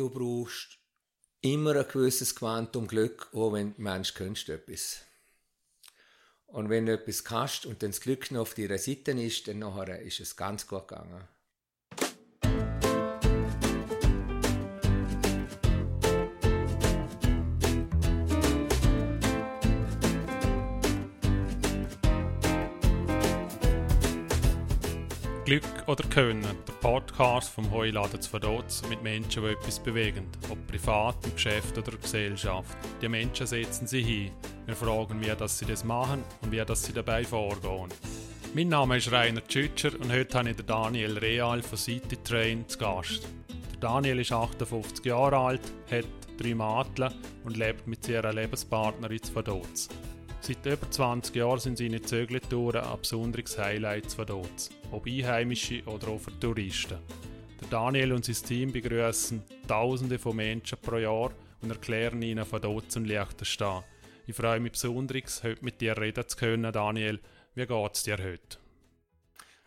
du 0.00 0.08
brauchst 0.08 0.78
immer 1.42 1.76
ein 1.76 1.86
gewisses 1.86 2.34
Quantum 2.34 2.86
Glück, 2.86 3.28
auch 3.34 3.52
wenn 3.52 3.74
du 3.74 3.82
Mensch 3.82 4.14
kennst 4.14 4.48
etwas. 4.48 5.02
Und 6.46 6.68
wenn 6.70 6.86
du 6.86 6.92
etwas 6.92 7.22
kannst 7.22 7.66
und 7.66 7.82
dann 7.82 7.90
das 7.90 8.00
Glück 8.00 8.30
noch 8.30 8.40
auf 8.40 8.54
deiner 8.54 8.78
Seite 8.78 9.12
ist, 9.12 9.46
dann 9.46 9.60
nachher 9.60 10.00
ist 10.00 10.20
es 10.20 10.36
ganz 10.36 10.66
gut 10.66 10.88
gegangen. 10.88 11.28
Glück 25.50 25.88
oder 25.88 26.04
Können, 26.10 26.42
der 26.42 26.72
Podcast 26.74 27.50
vom 27.50 27.68
Heuladen 27.72 28.20
zu 28.20 28.30
Verdotz 28.30 28.84
mit 28.88 29.02
Menschen, 29.02 29.42
die 29.42 29.48
etwas 29.48 29.80
bewegen, 29.80 30.28
ob 30.48 30.64
privat, 30.68 31.16
im 31.26 31.34
Geschäft 31.34 31.76
oder 31.76 31.92
in 31.92 32.00
Gesellschaft. 32.00 32.78
Die 33.02 33.08
Menschen 33.08 33.48
setzen 33.48 33.84
sie 33.88 34.00
hin. 34.00 34.30
Wir 34.66 34.76
fragen, 34.76 35.20
wie 35.20 35.26
dass 35.36 35.58
sie 35.58 35.64
das 35.64 35.82
machen 35.82 36.22
und 36.42 36.52
wie 36.52 36.64
dass 36.64 36.84
sie 36.84 36.92
dabei 36.92 37.24
vorgehen. 37.24 37.88
Mein 38.54 38.68
Name 38.68 38.98
ist 38.98 39.10
Rainer 39.10 39.44
Tschütscher 39.44 39.90
und 40.00 40.12
heute 40.12 40.38
habe 40.38 40.50
ich 40.50 40.56
den 40.56 40.66
Daniel 40.66 41.18
Real 41.18 41.60
von 41.62 41.78
City 41.78 42.16
Train 42.22 42.68
zu 42.68 42.78
Gast. 42.78 43.26
Der 43.72 43.80
Daniel 43.80 44.20
ist 44.20 44.30
58 44.30 45.04
Jahre 45.04 45.36
alt, 45.36 45.72
hat 45.90 46.06
drei 46.38 46.54
Mädchen 46.54 47.12
und 47.42 47.56
lebt 47.56 47.88
mit 47.88 48.08
ihrer 48.08 48.32
Lebenspartnerin 48.32 49.18
in 49.18 49.34
Vaduz. 49.34 49.88
Seit 50.42 50.64
über 50.64 50.90
20 50.90 51.36
Jahren 51.36 51.60
sind 51.60 51.76
seine 51.76 52.00
Zögeltouren 52.00 52.82
ein 52.82 52.98
besonderes 52.98 53.58
Highlight 53.58 54.10
von 54.10 54.24
dort, 54.26 54.70
ob 54.90 55.06
Einheimische 55.06 55.84
oder 55.84 56.08
auch 56.08 56.18
für 56.18 56.40
Touristen. 56.40 56.98
Der 57.60 57.68
Daniel 57.68 58.14
und 58.14 58.24
sein 58.24 58.48
Team 58.48 58.72
begrüßen 58.72 59.42
Tausende 59.68 60.18
von 60.18 60.36
Menschen 60.36 60.78
pro 60.80 60.96
Jahr 60.96 61.30
und 61.60 61.70
erklären 61.70 62.22
ihnen 62.22 62.46
von 62.46 62.62
dort 62.62 62.96
ein 62.96 63.04
leichter 63.04 63.44
stehen. 63.44 63.84
Ich 64.26 64.34
freue 64.34 64.60
mich 64.60 64.72
besonders, 64.72 65.42
heute 65.42 65.62
mit 65.62 65.78
dir 65.82 65.98
reden 65.98 66.26
zu 66.26 66.38
können, 66.38 66.72
Daniel. 66.72 67.20
Wie 67.54 67.66
geht 67.66 67.94
es 67.94 68.02
dir 68.02 68.16
heute? 68.16 68.58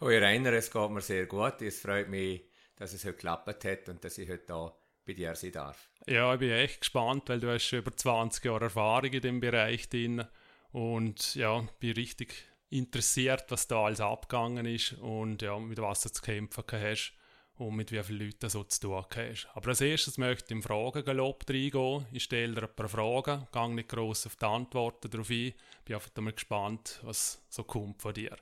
Hoi 0.02 0.18
Rainer, 0.18 0.54
es 0.54 0.72
geht 0.72 0.90
mir 0.90 1.02
sehr 1.02 1.28
gut. 1.28 1.62
Es 1.62 1.82
freut 1.82 2.10
mich, 2.10 2.50
dass 2.76 2.94
es 2.94 3.06
heute 3.06 3.14
geklappt 3.14 3.64
hat 3.64 3.90
und 3.90 4.04
dass 4.04 4.18
ich 4.18 4.28
heute 4.28 4.46
hier 4.48 4.74
bei 5.06 5.14
dir 5.14 5.36
sein 5.36 5.52
darf. 5.52 5.92
Ja, 6.08 6.34
ich 6.34 6.40
bin 6.40 6.50
echt 6.50 6.82
gespannt, 6.82 7.30
weil 7.30 7.40
du 7.40 7.54
hast 7.54 7.64
schon 7.64 7.80
über 7.80 7.96
20 7.96 8.44
Jahre 8.44 8.66
Erfahrung 8.66 9.14
in 9.14 9.22
dem 9.22 9.40
Bereich 9.40 9.88
drin 9.88 10.26
und 10.74 11.36
ja, 11.36 11.66
bin 11.80 11.94
richtig 11.94 12.34
interessiert, 12.70 13.46
was 13.50 13.68
da 13.68 13.86
alles 13.86 14.02
abgegangen 14.02 14.66
ist 14.66 14.94
und 14.94 15.42
ja, 15.42 15.58
mit 15.60 15.80
was 15.80 16.02
du 16.02 16.12
zu 16.12 16.22
kämpfen 16.22 16.64
hast 16.72 17.14
und 17.58 17.76
mit 17.76 17.92
wie 17.92 18.02
vielen 18.02 18.26
Leuten 18.26 18.50
so 18.50 18.64
zu 18.64 18.82
tun 18.82 19.06
hast. 19.16 19.48
Aber 19.54 19.70
als 19.70 19.82
erstes 19.82 20.18
möchte 20.18 20.46
ich 20.46 20.52
im 20.52 20.64
Fragengalopp 20.64 21.48
reingehen. 21.48 22.08
Ich 22.12 22.24
stelle 22.24 22.56
dir 22.56 22.64
ein 22.64 22.76
paar 22.76 22.90
Fragen, 22.90 23.48
gehe 23.52 23.70
nicht 23.70 23.90
gross 23.90 24.26
auf 24.26 24.36
die 24.36 24.46
Antworten 24.46 25.12
darauf 25.12 25.30
ein, 25.30 25.54
bin 25.86 25.96
einfach 25.96 26.10
mal 26.18 26.34
gespannt, 26.34 27.00
was 27.04 27.40
so 27.50 27.64
kommt 27.64 28.02
von 28.02 28.16
dir. 28.16 28.36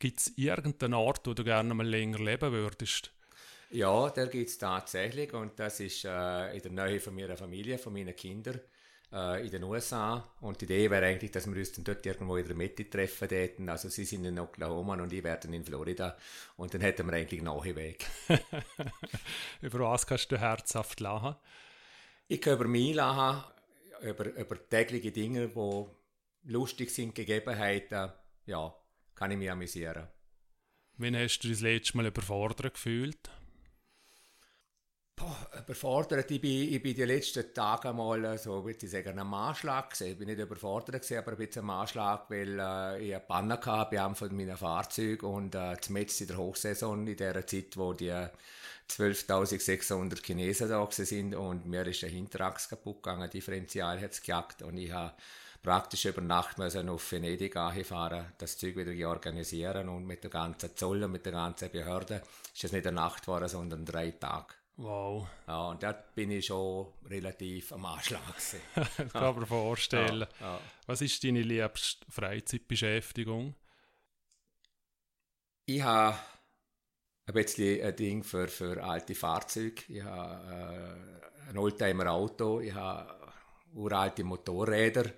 Gibt 0.00 0.18
es 0.18 0.32
irgendeinen 0.36 0.94
Ort, 0.94 1.24
wo 1.24 1.34
du 1.34 1.44
gerne 1.44 1.72
mal 1.72 1.86
länger 1.86 2.18
leben 2.18 2.50
würdest? 2.50 3.12
Ja, 3.70 4.10
der 4.10 4.26
gibt 4.26 4.50
es 4.50 4.58
tatsächlich 4.58 5.32
und 5.32 5.58
das 5.58 5.78
ist 5.78 6.04
äh, 6.04 6.56
in 6.56 6.62
der 6.62 6.72
Nähe 6.72 7.00
von 7.00 7.14
meiner 7.14 7.36
Familie, 7.36 7.78
von 7.78 7.92
meinen 7.92 8.14
Kindern 8.14 8.60
in 9.14 9.50
den 9.50 9.62
USA. 9.62 10.28
Und 10.40 10.60
die 10.60 10.64
Idee 10.64 10.90
wäre 10.90 11.06
eigentlich, 11.06 11.30
dass 11.30 11.46
wir 11.46 11.56
uns 11.56 11.72
dann 11.72 11.84
dort 11.84 12.04
irgendwo 12.04 12.36
in 12.36 12.46
der 12.46 12.56
Mitte 12.56 12.88
treffen 12.88 13.28
täten. 13.28 13.68
Also 13.68 13.88
sie 13.88 14.04
sind 14.04 14.24
in 14.24 14.38
Oklahoma 14.38 14.94
und 14.94 15.12
ich 15.12 15.22
werden 15.22 15.52
in 15.52 15.64
Florida. 15.64 16.16
Und 16.56 16.74
dann 16.74 16.80
hätten 16.80 17.06
wir 17.06 17.14
eigentlich 17.14 17.40
einen 17.40 17.54
nahe 17.54 17.76
Weg. 17.76 18.06
über 19.62 19.78
was 19.80 20.06
kannst 20.06 20.32
du 20.32 20.38
herzhaft 20.38 20.98
lachen? 20.98 21.36
Ich 22.26 22.40
kann 22.40 22.54
über 22.54 22.66
mich 22.66 22.94
lachen, 22.94 23.44
über, 24.02 24.34
über 24.34 24.68
tägliche 24.68 25.12
Dinge, 25.12 25.48
die 25.48 25.84
lustig 26.50 26.90
sind, 26.90 27.14
Gegebenheiten. 27.14 28.10
Ja, 28.46 28.74
kann 29.14 29.30
ich 29.30 29.38
mich 29.38 29.50
amüsieren. 29.50 30.08
Wann 30.96 31.16
hast 31.16 31.40
du 31.40 31.48
das 31.48 31.60
letzte 31.60 31.96
Mal 31.96 32.06
überfordert 32.06 32.74
gefühlt? 32.74 33.30
Boah, 35.16 35.48
überfordert. 35.60 36.30
Ich 36.30 36.40
bin, 36.40 36.74
ich 36.74 36.82
bin 36.82 36.94
die 36.94 37.04
letzten 37.04 37.54
Tage 37.54 37.92
mal 37.92 38.36
so, 38.36 38.64
würde 38.64 38.84
ich 38.84 38.90
sagen, 38.90 39.16
am 39.18 39.32
Anschlag 39.32 39.90
gesehen. 39.90 40.12
Ich 40.12 40.18
bin 40.18 40.26
nicht 40.26 40.40
überfordert 40.40 41.02
gewesen, 41.02 41.18
aber 41.18 41.32
ein 41.32 41.38
bisschen 41.38 41.62
am 41.62 41.70
Anschlag, 41.70 42.28
weil 42.30 42.58
äh, 42.58 43.00
ich 43.00 43.14
eine 43.14 43.20
Panne 43.20 43.60
hatte 43.64 43.94
bei 43.94 44.02
einem 44.02 44.16
von 44.16 44.36
meinen 44.36 44.56
Fahrzeugen 44.56 45.26
und 45.26 45.54
äh, 45.54 45.76
zumindest 45.80 46.20
in 46.22 46.26
der 46.26 46.36
Hochsaison, 46.38 47.06
in 47.06 47.16
der 47.16 47.46
Zeit, 47.46 47.76
wo 47.76 47.92
die 47.92 48.10
12.600 48.10 50.20
Chinesen 50.24 50.68
da 50.68 50.88
sind 50.90 51.34
und 51.36 51.66
mir 51.66 51.86
ist 51.86 52.02
der 52.02 52.10
Hinterachs 52.10 52.68
kaputt 52.68 53.04
gegangen, 53.04 53.30
Differential 53.30 54.00
hat 54.00 54.12
es 54.12 54.20
gejagt 54.20 54.62
und 54.62 54.76
ich 54.78 54.90
habe 54.90 55.14
praktisch 55.62 56.06
über 56.06 56.22
Nacht 56.22 56.58
müssen 56.58 56.88
auf 56.88 57.12
Venedig 57.12 57.54
fahren, 57.54 58.32
das 58.38 58.58
Zeug 58.58 58.74
wieder 58.76 59.08
organisieren 59.08 59.88
und 59.88 60.06
mit 60.06 60.24
der 60.24 60.30
ganzen 60.30 60.76
Zoll 60.76 61.04
und 61.04 61.12
mit 61.12 61.24
der 61.24 61.32
ganzen 61.32 61.70
Behörde 61.70 62.20
ist 62.52 62.64
es 62.64 62.72
nicht 62.72 62.86
eine 62.86 62.96
Nacht 62.96 63.22
geworden, 63.22 63.48
sondern 63.48 63.84
drei 63.84 64.10
Tage. 64.10 64.54
Wow. 64.76 65.28
Ja, 65.46 65.68
und 65.68 65.82
dort 65.82 66.14
bin 66.14 66.30
ich 66.32 66.46
schon 66.46 66.88
relativ 67.08 67.72
am 67.72 67.84
Anschlag. 67.84 68.20
das 68.74 69.12
kann 69.12 69.22
man 69.22 69.40
mir 69.40 69.46
vorstellen. 69.46 70.26
Ja, 70.40 70.54
ja. 70.54 70.60
Was 70.86 71.00
ist 71.00 71.22
deine 71.22 71.42
liebste 71.42 72.04
Freizeitbeschäftigung? 72.10 73.54
Ich 75.66 75.82
habe 75.82 76.18
ein 77.26 77.34
bisschen 77.34 77.84
ein 77.84 77.96
Ding 77.96 78.24
für, 78.24 78.48
für 78.48 78.82
alte 78.82 79.14
Fahrzeuge. 79.14 79.82
Ich 79.88 80.02
habe 80.02 81.24
äh, 81.46 81.50
ein 81.50 81.56
Oldtimer-Auto, 81.56 82.60
ich 82.60 82.74
habe 82.74 83.32
uralte 83.74 84.24
Motorräder. 84.24 85.10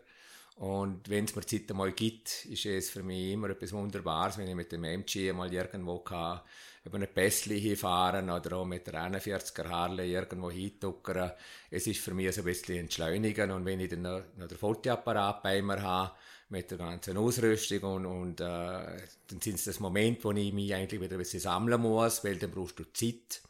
Und 0.56 1.10
wenn 1.10 1.26
es 1.26 1.36
mir 1.36 1.44
Zeit 1.44 1.70
einmal 1.70 1.92
gibt, 1.92 2.46
ist 2.46 2.64
es 2.64 2.88
für 2.88 3.02
mich 3.02 3.32
immer 3.32 3.50
etwas 3.50 3.72
Wunderbares, 3.72 4.38
wenn 4.38 4.48
ich 4.48 4.54
mit 4.54 4.72
dem 4.72 4.84
MG 4.84 5.32
mal 5.32 5.52
irgendwo 5.52 5.98
kann 5.98 6.40
über 6.86 6.96
eine 6.96 7.08
Pässli 7.08 7.60
hinfahren 7.60 8.30
oder 8.30 8.58
auch 8.58 8.64
mit 8.64 8.86
der 8.86 8.94
41er 8.94 9.68
Harley 9.68 10.12
irgendwo 10.12 10.50
hintuckern. 10.50 11.32
Es 11.68 11.86
ist 11.88 12.00
für 12.00 12.14
mich 12.14 12.32
so 12.32 12.42
ein 12.42 12.44
bisschen 12.44 12.76
entschleunigen 12.76 13.50
und 13.50 13.64
wenn 13.64 13.80
ich 13.80 13.90
dann 13.90 14.02
noch, 14.02 14.22
noch 14.36 14.46
den 14.46 14.56
Fotoapparat 14.56 15.42
bei 15.42 15.60
mir 15.60 15.82
habe, 15.82 16.12
mit 16.48 16.70
der 16.70 16.78
ganzen 16.78 17.16
Ausrüstung 17.16 17.82
und, 17.82 18.06
und 18.06 18.40
äh, 18.40 18.44
dann 18.44 19.40
sind 19.40 19.56
es 19.56 19.64
das 19.64 19.80
Moment, 19.80 20.24
wo 20.24 20.30
ich 20.30 20.52
mich 20.52 20.72
eigentlich 20.72 21.00
wieder 21.00 21.16
ein 21.16 21.18
bisschen 21.18 21.40
sammeln 21.40 21.82
muss, 21.82 22.22
weil 22.22 22.36
dann 22.36 22.52
brauchst 22.52 22.78
du 22.78 22.84
Zeit 22.92 23.42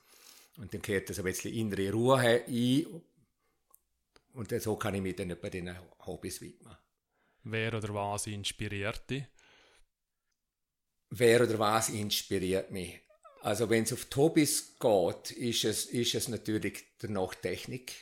und 0.57 0.73
dann 0.73 0.81
kehrt 0.81 1.11
das 1.11 1.19
ein 1.19 1.25
bisschen 1.27 1.53
innere 1.53 1.93
Ruhe 1.93 2.17
ein 2.19 2.87
und 4.33 4.63
so 4.63 4.77
kann 4.77 4.95
ich 4.95 5.03
mich 5.03 5.15
dann 5.15 5.37
bei 5.41 5.51
diesen 5.51 5.77
Hobbys 6.07 6.41
widmen. 6.41 6.75
Wer 7.49 7.75
oder 7.75 7.95
was 7.95 8.27
inspiriert 8.27 9.09
dich? 9.09 9.25
Wer 11.11 11.43
oder 11.45 11.57
was 11.61 11.91
inspiriert 11.91 12.73
mich? 12.73 13.01
Also 13.43 13.71
wenn 13.71 13.85
es 13.85 13.93
auf 13.93 14.07
Tobis 14.07 14.77
geht, 14.81 15.31
ist 15.31 15.65
es, 15.65 15.87
ist 15.87 16.17
es 16.17 16.27
natürlich 16.27 16.83
der 17.01 17.31
Technik. 17.41 17.93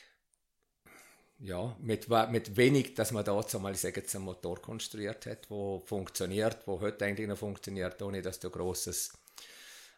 Ja, 1.41 1.77
mit, 1.79 2.09
mit 2.31 2.57
wenig, 2.57 2.95
dass 2.95 3.13
man 3.13 3.23
da 3.23 3.39
einmal 3.39 3.75
sagen, 3.75 4.03
einen 4.15 4.25
Motor 4.25 4.63
konstruiert 4.63 5.27
hat, 5.27 5.51
wo 5.51 5.79
funktioniert, 5.81 6.67
wo 6.67 6.81
heute 6.81 7.05
eigentlich 7.05 7.29
noch 7.29 7.37
funktioniert, 7.37 8.01
ohne 8.01 8.23
dass 8.23 8.41
du 8.41 8.49
grosses 8.49 9.13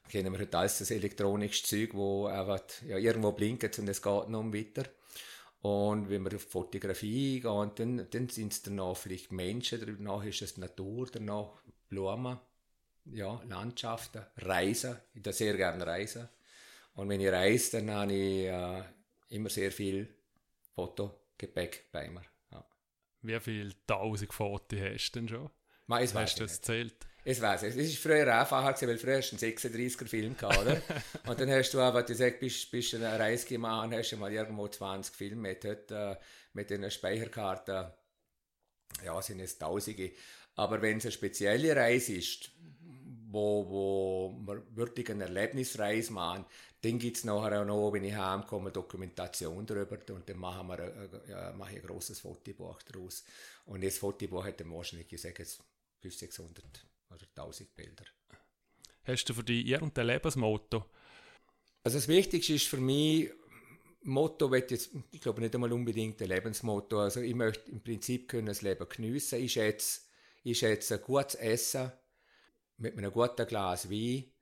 kennen 0.09 0.33
wir 0.33 0.41
heute 0.41 0.59
alles 0.59 0.79
das 0.79 0.91
elektronische 0.91 1.65
Zeug, 1.65 1.91
wo 1.95 2.27
einfach 2.27 2.63
ja, 2.87 2.97
irgendwo 2.97 3.33
blinkt 3.33 3.79
und 3.79 3.89
es 3.89 4.03
geht 4.03 4.29
noch 4.29 4.53
weiter. 4.53 4.85
Und 5.67 6.09
wenn 6.09 6.23
wir 6.25 6.37
auf 6.37 6.43
Fotografie 6.43 7.41
gehen, 7.41 7.73
dann, 7.75 8.07
dann 8.09 8.29
sind 8.29 8.53
es 8.53 8.63
danach 8.63 8.97
vielleicht 8.97 9.33
Menschen, 9.33 9.81
danach 9.85 10.25
ist 10.25 10.43
es 10.43 10.59
Natur, 10.59 11.09
danach 11.11 11.61
Blumen 11.89 12.39
ja, 13.07 13.43
Landschaften, 13.49 14.23
Reisen. 14.37 14.97
Ich 15.15 15.23
tue 15.23 15.33
sehr 15.33 15.57
gerne 15.57 15.85
reisen. 15.85 16.29
Und 16.95 17.09
wenn 17.09 17.21
ich 17.21 17.29
reise, 17.29 17.79
dann 17.79 17.91
habe 17.91 18.13
ich 18.13 18.47
äh, 18.47 18.83
immer 19.31 19.49
sehr 19.49 19.73
viel 19.73 20.09
Fotogepäck 20.75 21.91
bei 21.91 22.11
mir. 22.11 22.23
Ja. 22.53 22.65
Wie 23.23 23.41
viele 23.41 23.73
tausend 23.87 24.33
Fotos 24.33 24.79
hast 24.79 25.11
du 25.13 25.21
denn 25.21 25.29
schon? 25.29 25.51
Es 26.01 26.15
hast 26.15 26.39
du 26.39 26.45
das 26.45 26.61
zählt? 26.61 27.07
Es 27.29 27.41
weiß 27.41 27.65
ich. 27.65 27.77
Es 27.77 28.05
war 28.05 28.13
früher 28.13 28.39
einfacher, 28.39 28.73
gewesen, 28.73 28.89
weil 28.89 28.99
früher 28.99 29.17
hast 29.17 29.33
du 29.33 29.45
einen 29.45 29.57
36er 29.57 30.07
Film 30.07 30.37
gehabt, 30.37 30.59
oder? 30.59 30.81
und 31.27 31.41
dann 31.41 31.51
hast 31.51 31.73
du 31.73 31.81
einfach 31.81 32.07
gesagt, 32.07 32.39
bist, 32.39 32.71
bist 32.71 32.95
eine 32.95 33.19
Reise 33.19 33.49
gemacht, 33.49 33.93
hast 33.93 34.13
du 34.13 34.17
mal 34.17 34.33
irgendwo 34.33 34.69
20 34.69 35.13
Filme 35.13 35.49
mit, 35.49 35.65
heute, 35.65 36.19
äh, 36.21 36.25
mit 36.53 36.71
einer 36.71 36.89
Speicherkarte. 36.89 37.93
Ja, 39.05 39.21
sind 39.21 39.41
es 39.41 39.59
Tausende. 39.59 40.13
Aber 40.55 40.81
wenn 40.81 40.99
es 40.99 41.05
eine 41.07 41.11
spezielle 41.11 41.75
Reise 41.75 42.13
ist, 42.13 42.53
wo, 43.29 43.69
wo 43.69 44.41
wir 44.47 44.63
wirklich 44.77 45.11
eine 45.11 45.25
Erlebnisreise 45.25 46.13
machen, 46.13 46.47
dann 46.83 47.01
gibt 47.01 47.17
es 47.17 47.25
nachher 47.25 47.61
auch 47.61 47.67
noch, 47.67 47.93
wenn 47.93 48.05
ich 48.05 48.15
heimkomme, 48.15 48.71
Dokumentation 48.71 49.67
darüber 49.67 49.99
und 50.15 50.29
dann 50.29 50.39
machen 50.39 50.69
wir 50.69 50.79
ein, 50.79 51.11
ja, 51.29 51.53
mache 51.55 51.73
ich 51.73 51.81
ein 51.81 51.87
grosses 51.89 52.21
Fotobuch 52.21 52.81
daraus. 52.83 53.25
Und 53.65 53.83
das 53.83 53.99
Fotobuch 53.99 54.45
hat 54.45 54.61
dann 54.61 54.73
wahrscheinlich, 54.73 55.13
ich 55.13 55.21
sage 55.21 55.43
jetzt, 55.43 55.61
500, 56.03 56.19
600 56.21 56.87
oder 57.11 57.27
1000 57.37 57.75
Bilder. 57.75 58.05
Hast 59.05 59.25
du 59.27 59.35
für 59.35 59.45
dich 59.45 59.67
irgendein 59.67 60.07
Lebensmotto? 60.07 60.85
Also 61.85 61.99
das 61.99 62.09
Wichtigste 62.09 62.55
ist 62.55 62.67
für 62.67 62.79
mich, 62.79 63.31
Motto 64.03 64.51
wird 64.51 64.71
jetzt, 64.71 64.91
ich 65.11 65.21
glaube 65.21 65.41
nicht 65.41 65.55
einmal 65.55 65.73
unbedingt 65.73 66.21
ein 66.23 66.29
Lebensmotto. 66.29 67.01
Also 67.01 67.21
ich 67.21 67.35
möchte 67.35 67.71
im 67.71 67.83
Prinzip 67.83 68.29
können 68.29 68.47
das 68.47 68.63
Leben 68.63 68.89
geniessen. 68.89 69.41
Ich 69.41 69.53
schätze, 69.53 70.01
ich 70.43 70.59
schätze 70.59 70.99
gutes 70.99 71.35
Essen 71.37 71.93
mit 72.79 72.97
einem 72.97 73.13
guten 73.13 73.47
Glas 73.47 73.91
Wein 73.91 74.33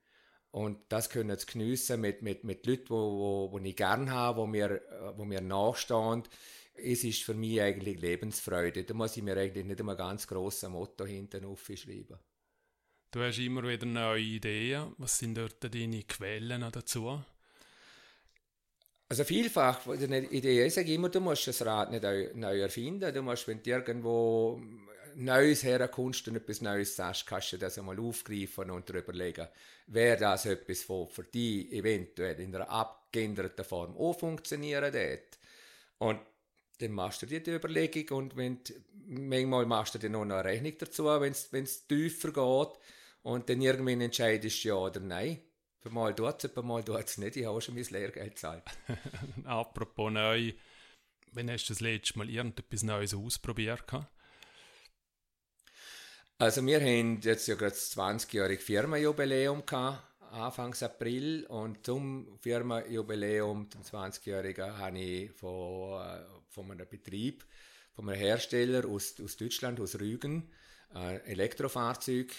und 0.50 0.78
das 0.88 1.10
können 1.10 1.36
sie 1.38 1.46
geniessen 1.46 2.00
mit, 2.00 2.22
mit, 2.22 2.44
mit 2.44 2.66
Leuten, 2.66 2.90
wo, 2.90 2.96
wo, 2.96 3.52
wo 3.52 3.58
ich 3.58 3.76
gerne 3.76 4.10
habe, 4.10 4.40
wo 4.40 4.46
mir, 4.46 4.80
wo 5.16 5.24
mir 5.24 5.40
nachstehen. 5.40 6.22
Es 6.74 7.04
ist 7.04 7.22
für 7.22 7.34
mich 7.34 7.60
eigentlich 7.60 8.00
Lebensfreude. 8.00 8.84
Da 8.84 8.94
muss 8.94 9.16
ich 9.16 9.22
mir 9.22 9.36
eigentlich 9.36 9.64
nicht 9.64 9.80
einmal 9.80 9.96
ganz 9.96 10.26
grosses 10.26 10.68
Motto 10.68 11.04
hinten 11.04 11.44
aufschreiben. 11.44 12.18
Du 13.14 13.22
hast 13.22 13.38
immer 13.38 13.62
wieder 13.62 13.86
neue 13.86 14.20
Ideen. 14.20 14.92
Was 14.98 15.18
sind 15.18 15.36
dort 15.36 15.62
deine 15.62 16.02
Quellen 16.02 16.68
dazu? 16.72 17.22
Also 19.08 19.22
vielfach, 19.22 19.86
eine 19.86 20.24
Idee 20.30 20.66
ist 20.66 20.78
immer, 20.78 21.08
du 21.10 21.20
musst 21.20 21.46
das 21.46 21.64
Rad 21.64 21.92
nicht 21.92 22.02
neu 22.34 22.58
erfinden. 22.58 23.14
Du 23.14 23.22
musst, 23.22 23.46
wenn 23.46 23.62
du 23.62 23.70
irgendwo 23.70 24.60
Neues 25.14 25.62
herkommst 25.62 26.26
und 26.26 26.34
etwas 26.34 26.60
Neues 26.60 26.96
sagst, 26.96 27.24
kannst 27.24 27.52
du 27.52 27.56
das 27.56 27.78
einmal 27.78 28.00
aufgreifen 28.00 28.72
und 28.72 28.88
dir 28.88 28.98
überlegen, 28.98 29.46
wäre 29.86 30.18
das 30.18 30.46
etwas, 30.46 30.88
was 30.88 31.12
für 31.12 31.22
dich 31.22 31.70
eventuell 31.70 32.40
in 32.40 32.52
einer 32.52 32.68
abgeänderten 32.68 33.64
Form 33.64 33.96
auch 33.96 34.18
funktionieren 34.18 34.92
wird. 34.92 35.38
Und 35.98 36.18
dann 36.78 36.90
machst 36.90 37.22
du 37.22 37.26
dir 37.26 37.40
die 37.40 37.52
Überlegung 37.52 38.08
und 38.18 38.36
wenn 38.36 38.58
manchmal 39.06 39.66
machst 39.66 39.94
du 39.94 40.00
dir 40.00 40.10
noch 40.10 40.22
eine 40.22 40.44
Rechnung 40.44 40.72
dazu, 40.76 41.04
wenn 41.04 41.30
es 41.30 41.86
tiefer 41.86 42.32
geht 42.32 42.80
und 43.24 43.48
dann 43.48 43.62
irgendwann 43.62 44.02
entscheidest 44.02 44.64
du 44.64 44.68
ja 44.68 44.74
oder 44.74 45.00
nein. 45.00 45.40
Ein 45.84 45.92
Mal 45.92 46.14
tut 46.14 46.44
es, 46.44 46.56
Mal 46.56 46.84
tut 46.84 47.04
es 47.04 47.18
nicht. 47.18 47.36
Ich 47.36 47.46
habe 47.46 47.60
schon 47.60 47.74
mein 47.74 47.84
Lehrgeld 47.84 48.34
gezahlt. 48.34 48.62
Apropos 49.44 50.12
neu, 50.12 50.52
wann 51.32 51.50
hast 51.50 51.68
du 51.68 51.72
das 51.72 51.80
letzte 51.80 52.18
Mal 52.18 52.28
irgendetwas 52.28 52.82
Neues 52.82 53.14
ausprobiert? 53.14 53.84
Also 56.38 56.64
wir 56.66 56.80
haben 56.80 57.20
jetzt 57.22 57.46
ja 57.46 57.54
gerade 57.54 57.70
das 57.70 57.96
20-jährige 57.96 58.62
Firmenjubiläum 58.62 59.64
gehabt, 59.64 60.02
Anfangs 60.32 60.82
April 60.82 61.46
und 61.46 61.84
zum 61.86 62.38
Firmenjubiläum, 62.40 63.70
zum 63.70 63.82
20-jährigen, 63.82 64.76
habe 64.76 64.98
ich 64.98 65.30
von, 65.32 66.02
äh, 66.02 66.24
von 66.50 66.70
einem 66.70 66.88
Betrieb, 66.88 67.46
von 67.94 68.08
einem 68.08 68.18
Hersteller 68.18 68.86
aus, 68.86 69.14
aus 69.22 69.36
Deutschland, 69.36 69.80
aus 69.80 69.98
Rügen, 69.98 70.50
ein 70.90 71.24
Elektrofahrzeug 71.24 72.34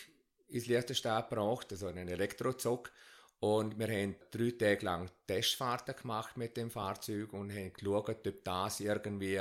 ins 0.47 0.68
Liechtenstein 0.68 1.24
gebracht, 1.30 1.71
also 1.71 1.88
einen 1.88 2.07
Elektrozug. 2.07 2.92
Und 3.39 3.77
wir 3.77 3.88
haben 3.88 4.15
drei 4.31 4.51
Tage 4.51 4.86
lang 4.86 5.12
Testfahrten 5.27 5.95
gemacht 5.95 6.38
mit 6.38 6.57
dem 6.57 6.71
Fahrzeug 6.71 7.33
und 7.33 7.51
haben 7.51 7.74
geschaut, 7.74 8.09
ob 8.09 8.44
das 8.44 8.80
irgendwie 8.80 9.39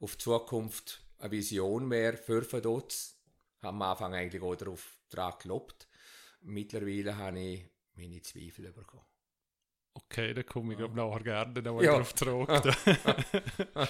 auf 0.00 0.16
die 0.16 0.18
Zukunft 0.18 1.02
eine 1.18 1.30
Vision 1.30 1.90
wäre 1.90 2.16
für 2.16 2.42
Verdutz 2.42 3.22
habe 3.62 3.76
am 3.76 3.82
Anfang 3.82 4.14
eigentlich 4.14 4.42
auch 4.42 4.56
darauf 4.56 4.96
daran 5.08 5.34
gelobt. 5.40 5.88
Mittlerweile 6.42 7.16
habe 7.16 7.40
ich 7.40 7.64
meine 7.94 8.20
Zweifel 8.22 8.72
bekommen. 8.72 9.04
Okay, 9.94 10.32
da 10.32 10.42
komme 10.42 10.72
ich 10.74 10.80
ja. 10.80 10.88
nachher 10.88 11.22
gerne 11.22 11.62
noch 11.62 11.82
ja. 11.82 11.92
darauf 11.92 12.14
zurück. 12.14 12.48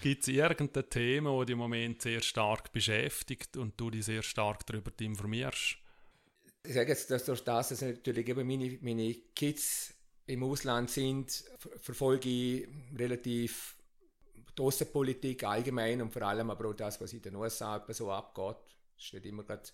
Gibt 0.00 0.22
es 0.22 0.28
irgendein 0.28 0.88
Thema, 0.88 1.38
das 1.38 1.46
dich 1.46 1.52
im 1.52 1.58
Moment 1.58 2.02
sehr 2.02 2.22
stark 2.22 2.72
beschäftigt 2.72 3.56
und 3.56 3.78
du 3.78 3.90
dich 3.90 4.06
sehr 4.06 4.22
stark 4.22 4.66
darüber 4.66 4.90
informierst? 4.98 5.76
Ich 6.64 6.74
sage 6.74 6.90
jetzt, 6.90 7.10
dass 7.10 7.24
durch 7.24 7.42
das, 7.42 7.70
dass 7.70 7.82
natürlich 7.82 8.28
eben 8.28 8.46
meine, 8.46 8.78
meine 8.82 9.14
Kids 9.34 9.94
im 10.26 10.44
Ausland 10.44 10.90
sind, 10.90 11.44
verfolge 11.80 12.28
ich 12.28 12.68
relativ 12.96 13.76
die 14.56 14.62
Außenpolitik 14.62 15.44
allgemein 15.44 16.02
und 16.02 16.12
vor 16.12 16.22
allem 16.22 16.50
aber 16.50 16.68
auch 16.68 16.74
das, 16.74 17.00
was 17.00 17.12
in 17.12 17.22
den 17.22 17.36
USA 17.36 17.84
so 17.88 18.10
abgeht 18.12 18.56
ist 19.02 19.14
nicht 19.14 19.26
immer 19.26 19.42
gerade 19.44 19.68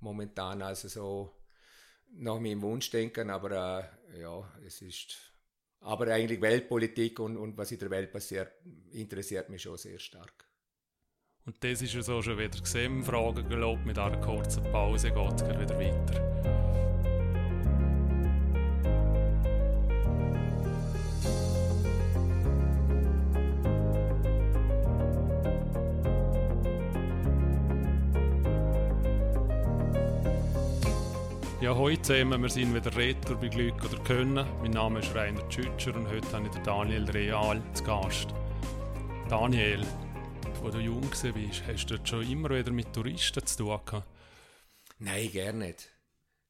momentan 0.00 0.62
also 0.62 0.88
so 0.88 1.34
nach 2.10 2.38
meinem 2.38 2.62
Wunschdenken, 2.62 3.30
aber 3.30 3.90
äh, 4.12 4.20
ja, 4.20 4.52
es 4.64 4.80
ist 4.82 5.16
aber 5.80 6.08
eigentlich 6.08 6.40
Weltpolitik 6.40 7.20
und, 7.20 7.36
und 7.36 7.56
was 7.56 7.70
in 7.70 7.78
der 7.78 7.90
Welt 7.90 8.10
passiert, 8.10 8.52
interessiert 8.90 9.48
mich 9.48 9.62
schon 9.62 9.76
sehr 9.76 9.98
stark. 9.98 10.47
Und 11.48 11.54
das 11.64 11.80
ist 11.80 11.94
ja 11.94 12.02
so 12.02 12.20
schon 12.20 12.36
wieder 12.36 12.60
gesehen, 12.60 13.02
Fragen 13.02 13.48
gelobt, 13.48 13.86
mit 13.86 13.98
einer 13.98 14.18
kurzen 14.18 14.62
Pause 14.64 15.10
geht 15.10 15.40
es 15.40 15.48
wieder 15.48 15.80
weiter. 15.80 16.20
Ja, 31.62 31.74
heute 31.74 32.02
zusammen, 32.02 32.42
wir 32.42 32.50
sind 32.50 32.74
wieder 32.74 32.94
Retter 32.94 33.36
bei 33.36 33.48
Glück 33.48 33.82
oder 33.86 33.98
Können. 34.04 34.46
Mein 34.60 34.72
Name 34.72 34.98
ist 34.98 35.14
Rainer 35.14 35.48
Tschütscher 35.48 35.96
und 35.96 36.08
heute 36.08 36.30
habe 36.30 36.46
ich 36.46 36.62
Daniel 36.62 37.08
Real 37.08 37.62
zu 37.72 37.84
Gast. 37.84 38.34
Daniel, 39.30 39.86
als 40.62 40.74
du 40.74 40.80
jung 40.80 41.04
warst, 41.04 41.62
hast 41.66 41.86
du 41.86 41.96
schon 42.04 42.30
immer 42.30 42.50
wieder 42.50 42.70
mit 42.70 42.92
Touristen 42.92 43.44
zu 43.46 43.56
tun 43.58 43.80
gehabt? 43.84 44.06
Nein, 44.98 45.30
gerne 45.30 45.66
nicht. 45.66 45.88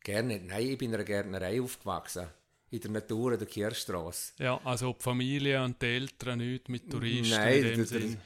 Gerne 0.03 0.35
nicht. 0.35 0.47
Nein, 0.47 0.69
ich 0.69 0.79
bin 0.79 0.91
in 0.91 0.95
einer 0.95 1.05
Gärtnerei 1.05 1.61
aufgewachsen. 1.61 2.29
In 2.71 2.81
der 2.81 2.91
Natur, 2.91 3.33
in 3.33 3.39
der 3.39 3.49
Kirchstraße. 3.49 4.33
Ja, 4.39 4.61
also 4.65 4.93
die 4.93 5.03
Familie 5.03 5.63
und 5.65 5.81
die 5.81 5.87
Eltern 5.87 6.39
nichts 6.39 6.69
mit 6.69 6.91
Touristen 6.91 7.31
Nein, 7.31 7.65
in 7.65 7.75
dem 7.75 7.85
Sinn 7.87 8.19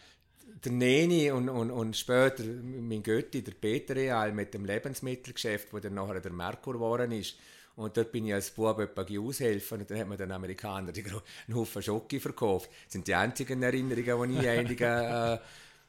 der 0.64 0.72
Neni 0.72 1.30
und, 1.30 1.48
und, 1.48 1.70
und 1.70 1.96
später 1.96 2.44
mein 2.44 3.02
Götti, 3.02 3.42
der 3.42 3.52
Peter 3.52 3.96
Real, 3.96 4.32
mit 4.32 4.54
dem 4.54 4.64
Lebensmittelgeschäft, 4.64 5.72
wo 5.72 5.78
dann 5.78 5.94
nachher 5.94 6.20
der 6.20 6.32
Merkur 6.32 6.74
geworden 6.74 7.12
ist. 7.12 7.36
Und 7.74 7.96
dort 7.96 8.12
bin 8.12 8.26
ich 8.26 8.34
als 8.34 8.50
Bub 8.50 8.78
etwa 8.78 9.02
aushelfen 9.18 9.80
und 9.80 9.90
dann 9.90 9.98
hat 9.98 10.08
mir 10.08 10.16
den 10.18 10.30
Amerikaner 10.30 10.92
einen 10.92 11.56
Haufen 11.56 11.82
Schocke 11.82 12.20
verkauft. 12.20 12.70
Das 12.84 12.92
sind 12.92 13.06
die 13.08 13.14
einzigen 13.14 13.62
Erinnerungen, 13.62 14.30
die 14.32 14.40
ich 14.40 14.48
eigentlich, 14.48 14.80
äh, 14.80 15.38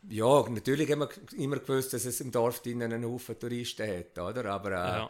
ja, 0.09 0.49
natürlich 0.49 0.91
haben 0.91 1.01
wir 1.01 1.09
immer 1.37 1.59
gewusst, 1.59 1.93
dass 1.93 2.05
es 2.05 2.21
im 2.21 2.31
Dorf 2.31 2.61
drinnen 2.61 2.91
einen 2.91 3.05
Haufen 3.05 3.39
Touristen 3.39 3.87
hat, 3.87 4.17
oder? 4.17 4.45
Aber 4.45 4.71
äh, 4.71 4.73
ja. 4.73 5.09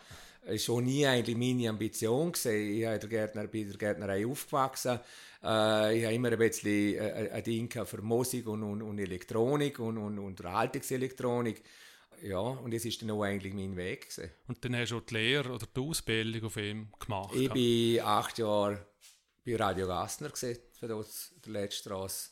ist 0.53 0.65
schon 0.65 0.83
nie 0.83 1.05
eigentlich 1.05 1.37
meine 1.37 1.69
Ambition 1.69 2.31
gewesen. 2.31 2.77
Ich 2.77 2.85
habe 2.85 3.07
Gärtner, 3.07 3.47
bei 3.47 3.63
der 3.63 3.77
Gärtnerei 3.77 4.25
aufgewachsen 4.25 4.99
äh, 5.43 5.97
ich 5.97 6.05
habe 6.05 6.15
immer 6.15 6.31
ein 6.31 6.37
bisschen 6.37 6.95
äh, 6.95 7.29
ein 7.31 7.43
Ding 7.43 7.69
für 7.85 8.01
Musik 8.01 8.47
und, 8.47 8.63
und, 8.63 8.81
und 8.81 8.97
Elektronik 8.97 9.79
und, 9.79 9.97
und, 9.97 10.17
Unterhaltungselektronik. 10.17 11.61
Ja, 12.21 12.39
und 12.39 12.73
das 12.73 12.85
ist 12.85 13.01
dann 13.01 13.11
auch 13.11 13.23
eigentlich 13.23 13.53
mein 13.53 13.75
Weg. 13.75 14.09
Gewesen. 14.09 14.31
Und 14.47 14.63
dann 14.63 14.77
hast 14.77 14.91
du 14.91 14.97
auch 14.97 15.01
die 15.01 15.13
Lehre 15.15 15.51
oder 15.51 15.67
die 15.75 15.81
Ausbildung 15.81 16.45
auf 16.45 16.55
ihm 16.55 16.87
gemacht? 16.97 17.35
Ich 17.35 17.51
bin 17.51 17.99
acht 17.99 18.37
Jahre 18.37 18.85
bei 19.45 19.57
Radio 19.57 19.87
Gassner 19.87 20.29
gewesen, 20.29 20.61
für 20.79 20.87
das, 20.87 21.33
der 21.45 21.51
Letztstrasse. 21.51 22.29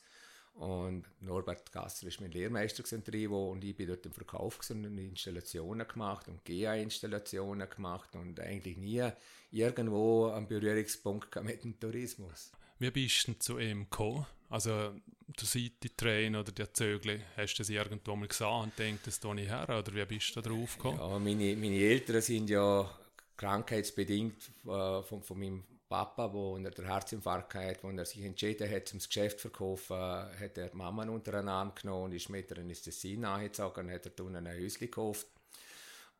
Und 0.61 1.05
Norbert 1.21 1.71
Gasser 1.71 2.05
war 2.05 2.13
mein 2.19 2.29
Lehrmeister 2.29 2.83
Trivo 3.03 3.49
und 3.49 3.63
ich 3.63 3.75
bin 3.75 3.87
dort 3.87 4.05
im 4.05 4.11
Verkauf 4.11 4.59
und 4.69 4.95
Installationen 4.95 5.87
gemacht 5.87 6.27
und 6.27 6.45
GA-Installationen 6.45 7.67
gemacht 7.67 8.13
und 8.13 8.39
eigentlich 8.39 8.77
nie 8.77 9.09
irgendwo 9.49 10.27
einen 10.27 10.47
Berührungspunkt 10.47 11.43
mit 11.43 11.63
dem 11.63 11.79
Tourismus. 11.79 12.51
Wie 12.77 12.91
bist 12.91 13.27
du 13.27 13.33
zu 13.39 13.57
ihm 13.57 13.89
gekommen? 13.89 14.27
Also 14.51 14.69
der 14.69 15.47
City-Train 15.47 16.35
oder 16.35 16.51
der 16.51 16.71
Zögli, 16.71 17.19
hast 17.35 17.55
du 17.55 17.63
das 17.63 17.69
irgendwo 17.71 18.15
mal 18.15 18.27
gesehen 18.27 18.61
und 18.61 18.77
denkst, 18.77 19.01
das 19.05 19.19
tue 19.19 19.41
ich 19.41 19.47
her? 19.47 19.63
Oder 19.67 19.95
wie 19.95 20.05
bist 20.05 20.35
du 20.35 20.41
da 20.41 20.47
drauf 20.47 20.77
gekommen? 20.77 20.99
Ja, 20.99 21.17
meine, 21.17 21.55
meine 21.55 21.77
Eltern 21.77 22.21
sind 22.21 22.51
ja 22.51 22.87
krankheitsbedingt 23.35 24.51
äh, 24.67 25.01
von, 25.01 25.23
von 25.23 25.39
meinem 25.39 25.63
Papa, 25.91 26.31
wo 26.31 26.55
er 26.55 26.71
den 26.71 26.85
Herzinfarkt 26.85 27.53
hatte, 27.53 27.83
wo 27.83 27.89
er 27.89 28.05
sich 28.05 28.23
entschieden 28.23 28.71
hat, 28.71 28.87
zum 28.87 28.99
Geschäft 28.99 29.41
zu 29.41 29.49
verkaufen, 29.49 29.97
hat 29.97 30.57
er 30.57 30.69
die 30.69 30.77
Mama 30.77 31.03
unter 31.03 31.33
einen 31.33 31.49
Arm 31.49 31.73
genommen 31.75 32.05
und 32.05 32.13
ist 32.13 32.29
mit 32.29 32.49
ihr 32.49 32.59
ins 32.59 32.81
Tessin 32.81 33.19
nachgezogen 33.19 33.87
und 33.87 33.91
hat 33.91 34.05
er 34.05 34.11
dann 34.11 34.37
ein 34.37 34.47
Häuschen 34.47 34.79
gekauft. 34.79 35.27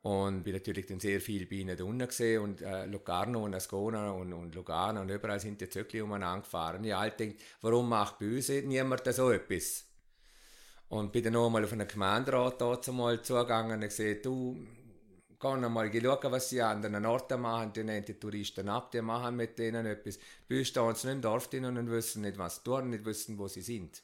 Und 0.02 0.44
bin 0.44 0.56
natürlich 0.56 0.88
dann 0.88 1.00
sehr 1.00 1.22
viel 1.22 1.46
bei 1.46 1.58
ihnen 1.58 1.82
unten 1.82 2.06
gesehen 2.06 2.42
und 2.42 2.62
äh, 2.62 2.86
Locarno 2.86 3.46
und 3.46 3.54
Ascona 3.54 4.12
und, 4.12 4.34
und 4.34 4.54
Lugano 4.56 5.02
und 5.02 5.10
überall 5.10 5.40
sind 5.40 5.62
die 5.62 5.70
Zöckli 5.70 6.02
umeinander 6.02 6.42
gefahren. 6.42 6.84
Ich 6.84 6.94
halt 6.94 7.20
denkt, 7.20 7.42
warum 7.62 7.88
macht 7.88 8.20
bei 8.20 8.26
uns 8.26 8.50
niemand 8.50 9.06
so 9.14 9.32
etwas? 9.32 9.86
Und 10.90 11.14
bin 11.14 11.24
dann 11.24 11.34
nochmal 11.34 11.64
auf 11.64 11.72
einen 11.72 11.88
Gemeinderat 11.88 12.60
dazu 12.60 12.92
mal 12.92 13.22
zugegangen 13.22 13.82
und 13.82 13.88
gesagt, 13.88 14.26
du, 14.26 14.68
geh 15.42 15.70
mal 15.70 15.92
schauen, 15.92 16.32
was 16.32 16.50
sie 16.50 16.62
an 16.62 16.82
den 16.82 17.06
Orten 17.06 17.42
machen, 17.42 17.74
die 17.74 17.84
nehmen 17.84 18.06
die 18.06 18.20
Touristen 18.20 18.70
ab, 18.70 18.92
die 18.92 19.02
machen 19.02 19.36
mit 19.36 19.58
denen 19.58 19.86
etwas. 19.86 20.20
Bei 20.48 20.60
uns 20.60 20.68
stehen 20.68 20.96
sie 20.96 21.08
nicht 21.08 21.16
im 21.16 21.22
Dorf 21.22 21.50
drin 21.50 21.66
und 21.66 21.90
wissen 21.90 22.22
nicht, 22.22 22.38
was 22.38 22.58
sie 22.58 22.64
tun, 22.64 22.90
nicht 22.90 23.06
wissen, 23.06 23.38
wo 23.38 23.48
sie 23.48 23.62
sind. 23.62 24.04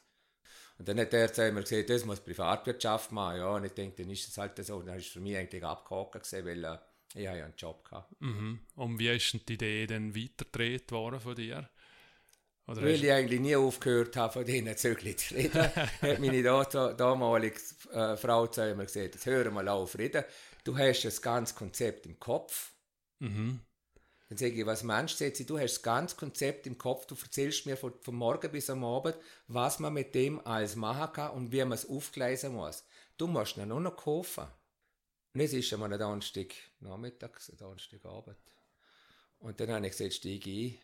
Und 0.78 0.86
dann 0.88 0.98
hat 1.00 1.12
er 1.12 1.52
mir 1.52 1.62
gesagt, 1.62 1.90
das 1.90 2.04
muss 2.04 2.20
Privatwirtschaft 2.20 3.10
machen. 3.10 3.38
Ja, 3.38 3.48
und 3.56 3.64
ich 3.64 3.72
denke, 3.72 4.02
dann 4.02 4.12
ist 4.12 4.28
es 4.28 4.38
halt 4.38 4.64
so. 4.64 4.76
Und 4.76 4.86
dann 4.86 4.98
ist 4.98 5.06
es 5.06 5.12
für 5.12 5.20
mich 5.20 5.36
eigentlich 5.36 5.64
abgehakt 5.64 6.12
gewesen, 6.12 6.46
weil 6.46 6.64
äh, 6.64 6.78
ich 7.14 7.24
ja 7.24 7.32
einen 7.32 7.54
Job 7.56 7.84
gehabt. 7.84 8.12
Mhm. 8.20 8.60
Und 8.76 8.98
wie 8.98 9.08
ist 9.08 9.32
denn 9.32 9.40
die 9.48 9.54
Idee 9.54 9.86
dann 9.86 10.14
weitergedreht 10.14 10.92
worden 10.92 11.20
von 11.20 11.34
dir? 11.34 11.68
Oder 12.68 12.82
Weil 12.82 13.02
ich 13.02 13.10
eigentlich 13.10 13.40
nie 13.40 13.56
aufgehört 13.56 14.14
habe, 14.16 14.32
von 14.34 14.44
denen 14.44 14.76
Zögli 14.76 15.16
zu 15.16 15.34
reden, 15.34 15.54
hat 16.02 16.18
meine 16.20 16.42
da- 16.42 16.92
damalige 16.92 17.58
äh, 17.92 18.14
Frau 18.16 18.46
zu 18.46 18.60
mir 18.74 18.84
gesagt, 18.84 19.14
jetzt 19.14 19.24
hör 19.24 19.50
mal 19.50 19.66
auf 19.68 19.96
reden, 19.96 20.22
du 20.68 20.76
hast 20.76 21.02
das 21.04 21.22
ganze 21.22 21.54
Konzept 21.54 22.04
im 22.04 22.20
Kopf. 22.20 22.72
Mhm. 23.20 23.60
Dann 24.28 24.36
sage 24.36 24.52
ich, 24.52 24.66
was 24.66 24.82
meinst 24.82 25.18
du 25.18 25.24
jetzt? 25.24 25.48
Du 25.48 25.58
hast 25.58 25.76
das 25.76 25.82
ganze 25.82 26.14
Konzept 26.14 26.66
im 26.66 26.76
Kopf, 26.76 27.06
du 27.06 27.14
erzählst 27.14 27.64
mir 27.64 27.78
von, 27.78 27.94
von 28.02 28.14
morgen 28.14 28.52
bis 28.52 28.68
am 28.68 28.84
Abend, 28.84 29.16
was 29.46 29.78
man 29.78 29.94
mit 29.94 30.14
dem 30.14 30.46
alles 30.46 30.76
machen 30.76 31.14
kann 31.14 31.30
und 31.30 31.52
wie 31.52 31.64
man 31.64 31.72
es 31.72 31.88
aufgleisen 31.88 32.52
muss. 32.52 32.84
Du 33.16 33.26
musst 33.26 33.56
ihn 33.56 33.68
nur 33.68 33.80
noch 33.80 33.96
kaufen. 33.96 34.46
Und 35.32 35.40
es 35.40 35.54
ist 35.54 35.72
einmal 35.72 35.90
ein 35.90 35.98
Donnerstag 35.98 36.54
nachmittags, 36.80 37.48
ein 37.48 37.56
Donnerstag 37.56 38.04
Abend. 38.04 38.36
Und 39.38 39.58
dann 39.58 39.70
habe 39.70 39.86
ich 39.86 39.92
gesagt, 39.92 40.12
steige 40.12 40.50
ein. 40.50 40.78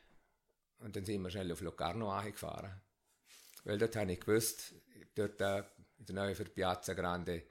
Und 0.78 0.96
dann 0.96 1.04
sind 1.04 1.20
wir 1.20 1.30
schnell 1.30 1.52
auf 1.52 1.60
Locarno 1.60 2.10
angefahren. 2.10 2.80
Weil 3.64 3.76
dort 3.76 3.96
habe 3.96 4.12
ich 4.12 4.20
gewusst, 4.20 4.74
dort 5.14 5.40
äh, 5.42 5.58
in 5.98 6.06
der 6.06 6.24
Nähe 6.24 6.34
für 6.34 6.44
Piazza 6.44 6.94
Grande 6.94 7.42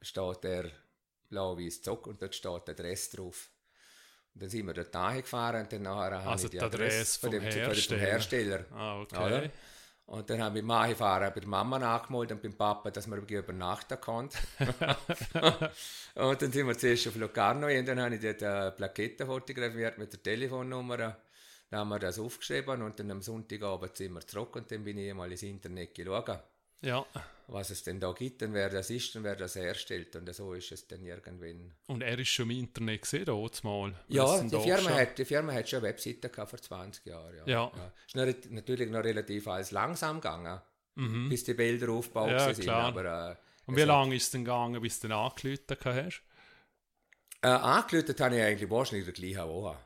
steht 0.00 0.42
der 0.42 0.72
blau-weiß 1.28 1.82
Zock 1.82 2.06
und 2.06 2.20
dort 2.22 2.34
steht 2.34 2.68
der 2.68 2.74
Adresse 2.74 3.16
drauf. 3.16 3.50
Und 4.34 4.42
dann 4.42 4.50
sind 4.50 4.66
wir 4.66 4.74
dort 4.74 4.94
angefahren 4.94 5.62
und 5.62 5.72
dann 5.72 5.82
nachher 5.82 6.18
habe 6.18 6.30
Also 6.30 6.44
ich 6.44 6.50
die 6.50 6.58
die 6.58 6.64
Adresse 6.64 7.20
von 7.20 7.30
dem, 7.30 7.42
Hersteller. 7.42 8.00
Hersteller. 8.00 8.64
Ah, 8.72 9.00
okay. 9.00 9.16
Oder? 9.16 9.50
Und 10.06 10.30
dann 10.30 10.40
habe 10.40 10.60
ich 10.60 10.64
beim 10.64 10.94
Fahren 10.94 11.32
bei 11.34 11.40
der 11.40 11.48
Mama 11.48 11.80
nachgemeldet 11.80 12.36
und 12.36 12.42
beim 12.42 12.54
Papa, 12.54 12.90
dass 12.92 13.08
man 13.08 13.26
übernachten 13.26 14.00
konnte. 14.00 14.38
und 16.14 16.42
dann 16.42 16.52
sind 16.52 16.68
wir 16.68 16.78
zuerst 16.78 17.08
auf 17.08 17.16
Locarno 17.16 17.66
und 17.66 17.88
dann 17.88 18.00
habe 18.00 18.14
ich 18.14 18.20
dort 18.20 18.42
eine 18.42 18.70
Plakette 18.70 19.26
fotografiert 19.26 19.98
mit 19.98 20.12
der 20.12 20.22
Telefonnummer. 20.22 20.96
Dann 20.96 21.80
haben 21.80 21.88
wir 21.88 21.98
das 21.98 22.20
aufgeschrieben 22.20 22.82
und 22.82 23.00
dann 23.00 23.10
am 23.10 23.20
Sonntagabend 23.20 23.96
sind 23.96 24.12
wir 24.12 24.20
zurück 24.20 24.54
und 24.54 24.70
dann 24.70 24.84
bin 24.84 24.96
ich 24.98 25.12
mal 25.12 25.30
ins 25.30 25.42
Internet 25.42 25.92
geschaut, 25.92 26.38
Ja. 26.82 27.04
was 27.48 27.70
es 27.70 27.82
denn 27.84 28.00
da 28.00 28.12
gibt 28.12 28.42
und 28.42 28.52
wer 28.54 28.68
das 28.68 28.90
ist 28.90 29.14
und 29.16 29.22
wer 29.24 29.36
das 29.36 29.54
herstellt. 29.54 30.14
Und 30.16 30.32
so 30.34 30.52
ist 30.54 30.72
es 30.72 30.86
dann 30.88 31.02
irgendwann. 31.04 31.72
Und 31.86 32.02
er 32.02 32.18
ist 32.18 32.28
schon 32.28 32.50
im 32.50 32.58
Internet 32.58 33.02
gesehen, 33.02 33.24
mal. 33.62 33.94
Ja, 34.08 34.40
die 34.42 34.50
Firma, 34.60 34.90
hat, 34.90 35.16
die 35.18 35.24
Firma 35.24 35.52
hat 35.52 35.68
schon 35.68 35.78
eine 35.78 35.88
Webseite 35.88 36.28
gehabt 36.28 36.50
vor 36.50 36.60
20 36.60 37.06
Jahren. 37.06 37.36
Ja. 37.36 37.44
Ja. 37.46 37.92
Ist 38.06 38.16
noch- 38.16 38.50
natürlich 38.50 38.90
noch 38.90 39.04
relativ 39.04 39.46
alles 39.48 39.70
langsam 39.70 40.16
gegangen, 40.20 40.60
Mhm. 40.96 41.28
bis 41.28 41.44
die 41.44 41.54
Bilder 41.54 41.88
aufgebaut 41.90 42.30
Ja, 42.30 42.52
sind. 42.54 42.64
klar. 42.64 42.84
Aber, 42.86 43.30
äh, 43.32 43.36
Und 43.66 43.76
wie 43.76 43.82
lange 43.82 44.14
ist 44.16 44.24
es 44.24 44.30
denn 44.32 44.44
gegangen, 44.44 44.80
bis 44.82 44.98
du 45.00 45.08
den 45.08 45.16
angelötet 45.16 45.84
hast? 45.84 46.22
Äh, 47.42 47.48
angelötet 47.48 48.20
habe 48.20 48.36
ich 48.36 48.42
eigentlich 48.42 48.70
wahrscheinlich 48.70 49.06
in 49.08 49.14
der 49.14 49.32
gleichen 49.34 49.48
Woche. 49.50 49.78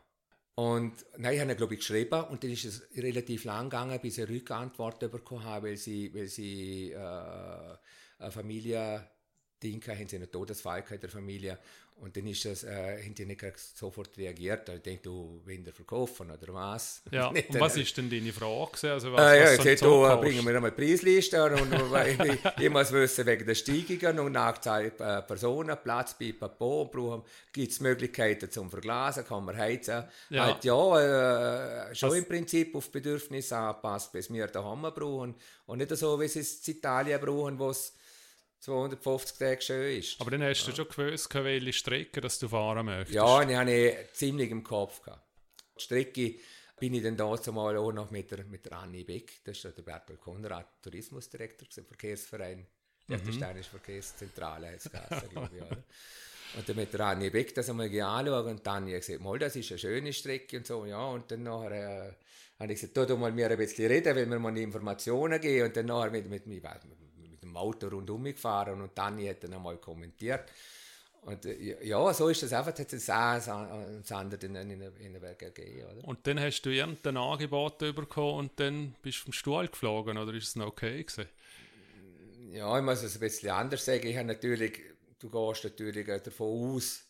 Und 0.61 1.07
nein, 1.17 1.37
ich 1.37 1.41
habe 1.41 1.57
glaube 1.57 1.73
ich, 1.73 1.81
geschrieben 1.81 2.23
und 2.25 2.45
dann 2.45 2.51
ist 2.51 2.67
es 2.67 2.83
relativ 2.95 3.45
lang 3.45 3.71
gegangen, 3.71 3.99
bis 3.99 4.19
ich 4.19 4.25
eine 4.29 4.37
Rückantwort 4.37 5.01
bekommen 5.11 5.43
habe, 5.43 5.69
weil 5.69 5.79
sie, 5.79 6.13
weil 6.15 6.27
sie 6.27 6.91
äh, 6.93 6.99
eine 6.99 8.31
Familie, 8.31 9.09
Ding 9.63 9.83
haben 9.89 10.07
sie 10.07 10.17
einen 10.17 10.31
Todesfall 10.31 10.85
in 10.91 11.01
der 11.01 11.09
Familie 11.09 11.59
und 12.01 12.17
dann 12.17 12.27
ist 12.27 12.45
das, 12.45 12.65
äh, 12.65 13.03
haben 13.05 13.15
die 13.15 13.27
nicht 13.27 13.45
sofort 13.75 14.17
reagiert. 14.17 14.69
Ich 14.69 14.83
denke, 14.83 15.03
du 15.03 15.41
willst 15.45 15.67
ihn 15.67 15.73
verkaufen 15.73 16.31
oder 16.31 16.55
was? 16.55 17.03
Ja, 17.11 17.31
Nicht, 17.31 17.51
und 17.51 17.61
was 17.61 17.77
äh, 17.77 17.83
ist 17.83 17.97
denn 17.97 18.09
deine 18.09 18.33
Frage? 18.33 18.93
Also 18.93 19.13
was, 19.13 19.21
Ah, 19.21 19.35
ja, 19.35 19.43
was 19.45 19.53
ich 19.53 19.57
so 19.59 19.65
sagte, 19.65 19.85
du, 19.85 20.07
äh, 20.07 20.17
bringen 20.17 20.47
wir 20.47 20.55
einmal 20.57 20.71
die 20.71 20.77
Preisliste 20.77 21.45
und, 21.45 21.53
und 21.73 22.61
ich, 22.61 22.71
muss 22.71 22.93
wissen 22.93 23.27
wegen 23.27 23.47
der 23.47 23.55
Steigungen 23.55 24.19
und 24.21 24.33
Nachzahl 24.33 24.87
äh, 24.87 25.23
Personen, 25.23 25.77
Platz 25.83 26.15
bei 26.19 26.33
Papo, 26.33 26.87
brauchen, 26.87 27.23
gibt 27.53 27.73
es 27.73 27.81
Möglichkeiten 27.81 28.51
zum 28.51 28.71
Verglasen, 28.71 29.25
kann 29.27 29.45
man 29.45 29.57
heizen. 29.57 30.05
Ja. 30.31 30.47
Halt 30.47 30.65
ja, 30.65 31.89
äh, 31.91 31.95
schon 31.95 32.11
Was- 32.11 32.19
im 32.19 32.25
Prinzip 32.27 32.75
auf 32.75 32.91
Bedürfnisse 32.91 33.57
anpasst, 33.57 34.13
bis 34.13 34.33
wir 34.33 34.47
daheim 34.47 34.83
brauchen 34.83 35.35
und 35.67 35.79
nicht 35.79 35.95
so, 35.97 36.21
wie 36.21 36.29
sie 36.29 36.41
es 36.41 36.67
in 36.67 36.75
Italien 36.77 37.21
brauchen, 37.21 37.59
wo 37.59 37.71
es 37.71 37.95
250 38.61 39.39
Tage 39.39 39.61
schön 39.63 39.99
ist. 39.99 40.21
Aber 40.21 40.31
dann 40.31 40.43
hast 40.43 40.67
du 40.67 40.73
schon 40.75 40.89
gewusst, 40.89 41.35
welche 41.35 41.73
Strecke 41.73 42.21
dass 42.21 42.39
du 42.39 42.49
fahren 42.49 42.87
möchtest. 42.87 43.15
Ja, 43.15 43.43
ich 43.43 43.57
habe 43.57 43.71
ich 43.71 44.13
ziemlich 44.13 44.51
im 44.51 44.63
Kopf 44.63 45.03
gehabt. 45.03 45.27
Die 45.77 45.83
Strecke 45.83 46.35
bin 46.79 46.95
ich 46.95 47.03
dann 47.03 47.17
dazu 47.17 47.53
mal 47.53 47.77
auch 47.77 47.93
noch 47.93 48.11
mit 48.11 48.31
der, 48.31 48.45
mit 48.45 48.65
der 48.65 48.73
Anni 48.79 49.05
Beck, 49.05 49.41
das 49.45 49.59
ist 49.59 49.65
ja 49.65 49.71
der 49.71 49.83
Bertolt 49.83 50.21
Konrad, 50.21 50.83
Tourismusdirektor 50.83 51.69
im 51.77 51.85
Verkehrsverein, 51.87 52.67
der 53.09 53.19
Mhm. 53.19 53.33
Steinische 53.33 53.71
Verkehrszentrale 53.71 54.69
heißt 54.69 54.87
es, 54.93 55.31
glaube 55.31 55.51
ich. 55.57 55.63
Oder? 55.63 55.85
Und 56.57 56.69
dann 56.69 56.77
mit 56.77 56.93
der 56.93 57.01
Anni 57.01 57.31
Beck 57.31 57.55
das 57.55 57.71
einmal 57.71 57.87
anschauen 57.87 58.47
und 58.47 58.67
dann 58.67 58.83
habe 58.85 58.91
ich 58.97 59.07
gesagt, 59.07 59.21
mal, 59.21 59.39
das 59.39 59.57
ist 59.57 59.71
eine 59.71 59.79
schöne 59.79 60.13
Strecke 60.13 60.59
und 60.59 60.67
so, 60.67 60.85
ja, 60.85 61.05
und 61.07 61.31
dann 61.31 61.43
nachher 61.45 62.09
äh, 62.09 62.13
habe 62.59 62.73
ich 62.73 62.81
gesagt, 62.81 63.09
tu 63.09 63.17
mal 63.17 63.33
mir 63.33 63.51
ein 63.51 63.57
bisschen 63.57 63.87
reden, 63.87 64.17
weil 64.17 64.29
wir 64.29 64.39
mal 64.39 64.53
die 64.53 64.63
Informationen 64.63 65.41
geben 65.41 65.67
und 65.67 65.77
dann 65.77 65.87
nachher 65.87 66.11
mit, 66.11 66.29
mit, 66.29 66.47
mit, 66.47 66.63
mit 66.63 67.10
dem 67.51 67.57
Auto 67.57 67.89
rundum 67.89 68.25
gefahren 68.25 68.81
und 68.81 68.97
dann 68.97 69.25
hat 69.27 69.45
dann 69.45 69.55
einmal 69.55 69.77
kommentiert. 69.79 70.51
Und 71.23 71.45
äh, 71.45 71.87
ja, 71.87 72.13
so 72.15 72.29
ist 72.29 72.43
das 72.43 72.53
einfach, 72.53 72.79
hat 72.79 72.93
es 72.93 73.11
auch 73.11 73.17
ein 73.17 74.03
Sander 74.05 74.43
in, 74.43 74.55
in, 74.57 74.71
in 74.71 75.13
den 75.13 75.21
Berg 75.21 75.39
gegeben, 75.39 75.85
oder? 75.85 76.09
Und 76.09 76.27
dann 76.27 76.41
hast 76.41 76.63
du 76.63 76.71
irgendein 76.71 77.17
Angebot 77.17 77.79
bekommen 77.79 78.39
und 78.39 78.61
dann 78.61 78.95
bist 79.03 79.19
du 79.19 79.25
vom 79.25 79.33
Stuhl 79.33 79.69
geflogen, 79.69 80.17
oder 80.17 80.33
ist 80.33 80.49
es 80.49 80.57
noch 80.57 80.69
okay 80.69 81.03
gewesen? 81.05 81.29
Ja, 82.53 82.77
ich 82.79 82.85
muss 82.85 83.03
es 83.03 83.15
ein 83.15 83.21
bisschen 83.21 83.51
anders 83.51 83.85
sagen. 83.85 84.07
Ich 84.07 84.17
habe 84.17 84.27
natürlich, 84.27 84.81
du 85.19 85.31
gehst 85.31 85.65
natürlich 85.65 86.07
davon 86.07 86.75
aus, 86.75 87.05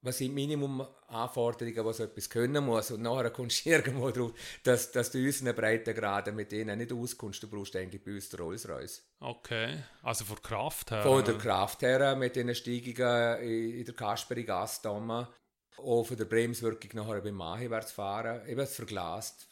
was 0.00 0.18
sind 0.18 0.28
die 0.28 0.34
Minimumanforderungen, 0.34 1.84
was 1.84 1.96
so 1.96 2.04
etwas 2.04 2.30
können 2.30 2.64
muss. 2.64 2.90
Und 2.90 3.02
nachher 3.02 3.30
kommst 3.30 3.64
du 3.64 3.70
irgendwo 3.70 4.10
drauf, 4.10 4.32
dass, 4.62 4.92
dass 4.92 5.10
du 5.10 5.18
unseren 5.18 5.54
Breitengraden 5.54 6.34
mit 6.34 6.52
denen 6.52 6.78
nicht 6.78 6.92
auskommst. 6.92 7.42
Du 7.42 7.48
brauchst 7.48 7.74
eigentlich 7.76 8.02
bei 8.02 8.12
uns 8.14 8.28
den 8.28 8.40
Rolls-Royce. 8.40 9.02
Okay, 9.20 9.82
also 10.02 10.24
von 10.24 10.40
Kraft 10.40 10.90
her. 10.90 11.02
Von 11.02 11.24
der 11.24 11.38
Kraft 11.38 11.82
her, 11.82 12.14
mit 12.14 12.36
den 12.36 12.54
Steigungen 12.54 13.40
in 13.40 13.84
der 13.84 13.94
Kasperi-Gasse 13.94 14.80
da, 14.84 15.28
auch 15.78 16.04
von 16.04 16.16
der 16.16 16.24
Bremswirkung 16.24 16.90
nachher 16.94 17.20
beim 17.20 17.34
Mahiwärts 17.34 17.92
fahren, 17.92 18.46
eben 18.48 18.60
es 18.60 18.74
verglast. 18.74 19.48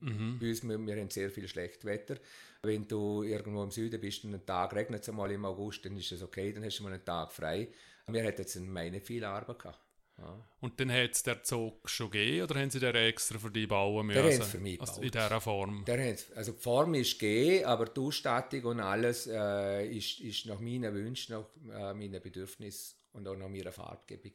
Mhm. 0.00 0.38
Bei 0.38 0.48
uns, 0.48 0.62
wir, 0.62 0.78
wir 0.78 0.96
haben 0.96 1.10
sehr 1.10 1.30
viel 1.30 1.48
Schlechtwetter. 1.48 2.16
Wenn 2.62 2.86
du 2.86 3.22
irgendwo 3.22 3.62
im 3.62 3.70
Süden 3.70 4.00
bist 4.00 4.24
und 4.24 4.34
einen 4.34 4.46
Tag 4.46 4.74
regnet 4.74 5.02
es 5.02 5.08
einmal 5.08 5.30
im 5.30 5.44
August, 5.44 5.84
dann 5.84 5.96
ist 5.96 6.12
es 6.12 6.22
okay, 6.22 6.52
dann 6.52 6.64
hast 6.64 6.78
du 6.78 6.82
mal 6.82 6.92
einen 6.92 7.04
Tag 7.04 7.32
frei. 7.32 7.68
Wir 8.08 8.24
hatten 8.24 8.40
jetzt 8.40 8.56
in 8.56 8.72
nicht 8.72 9.06
viel 9.06 9.24
Arbeit 9.24 9.58
gehabt. 9.58 9.80
Ja. 10.18 10.42
Und 10.60 10.80
dann 10.80 10.90
hat 10.90 11.10
es 11.10 11.22
der 11.22 11.42
Zug 11.42 11.88
schon 11.88 12.10
gegeben, 12.10 12.44
oder 12.44 12.60
haben 12.60 12.70
sie 12.70 12.80
den 12.80 12.94
extra 12.94 13.38
für 13.38 13.50
dich 13.50 13.68
bauen 13.68 14.06
müssen? 14.06 14.22
haben 14.22 14.32
sie 14.32 14.42
für 14.42 14.58
mich 14.58 14.80
also 14.80 15.02
in 15.02 15.10
dieser 15.10 15.40
Form. 15.40 15.84
Der 15.84 16.16
also 16.34 16.52
die 16.52 16.62
Form 16.62 16.94
ist 16.94 17.18
G, 17.18 17.62
aber 17.64 17.86
die 17.86 18.00
Ausstattung 18.00 18.64
und 18.64 18.80
alles 18.80 19.26
äh, 19.26 19.86
ist, 19.86 20.20
ist 20.20 20.46
nach 20.46 20.60
meinen 20.60 20.94
Wünschen, 20.94 21.34
nach 21.34 21.44
äh, 21.70 21.94
meinen 21.94 22.22
Bedürfnissen 22.22 22.96
und 23.12 23.28
auch 23.28 23.36
nach 23.36 23.48
meiner 23.48 23.72
Farbgebung 23.72 24.32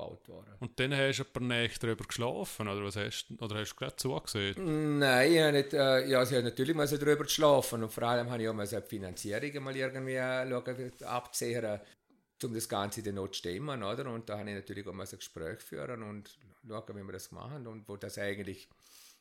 gebaut 0.00 0.28
worden. 0.28 0.54
Und 0.58 0.80
dann 0.80 0.96
hast 0.96 1.18
du 1.18 1.22
ein 1.22 1.32
paar 1.32 1.42
Nächte 1.42 1.86
drüber 1.86 2.04
geschlafen, 2.04 2.66
oder 2.66 2.82
was 2.82 2.96
hast 2.96 3.28
du, 3.28 3.44
oder 3.44 3.60
hast 3.60 3.72
du 3.72 3.76
gerade 3.76 3.96
zugesehen? 3.96 4.98
Nein, 4.98 5.32
ich 5.32 5.38
habe 5.38 5.52
nicht, 5.52 5.72
äh, 5.74 6.08
ja, 6.08 6.26
sie 6.26 6.36
haben 6.36 6.44
natürlich 6.44 6.74
mal 6.74 6.88
so 6.88 6.96
drüber 6.96 7.24
geschlafen 7.24 7.84
und 7.84 7.92
vor 7.92 8.02
allem 8.02 8.28
habe 8.30 8.42
ich 8.42 8.48
auch 8.48 8.54
mal 8.54 8.66
so 8.66 8.80
die 8.80 8.88
Finanzierung 8.88 9.62
mal 9.62 9.76
irgendwie 9.76 10.14
äh, 10.14 10.48
schauen, 10.48 11.76
um 12.44 12.54
das 12.54 12.68
Ganze 12.68 13.02
dann 13.02 13.16
noch 13.16 13.28
zu 13.28 13.38
stemmen, 13.38 13.82
oder? 13.82 14.10
Und 14.12 14.28
da 14.28 14.38
habe 14.38 14.48
ich 14.50 14.56
natürlich 14.56 14.86
auch 14.86 14.92
mal 14.92 15.06
so 15.06 15.16
ein 15.16 15.18
Gespräch 15.18 15.60
führen 15.60 16.02
und 16.02 16.38
schauen, 16.66 16.96
wie 16.96 17.02
wir 17.02 17.12
das 17.12 17.30
machen 17.32 17.66
und 17.66 17.88
wo 17.88 17.96
das 17.96 18.18
eigentlich 18.18 18.68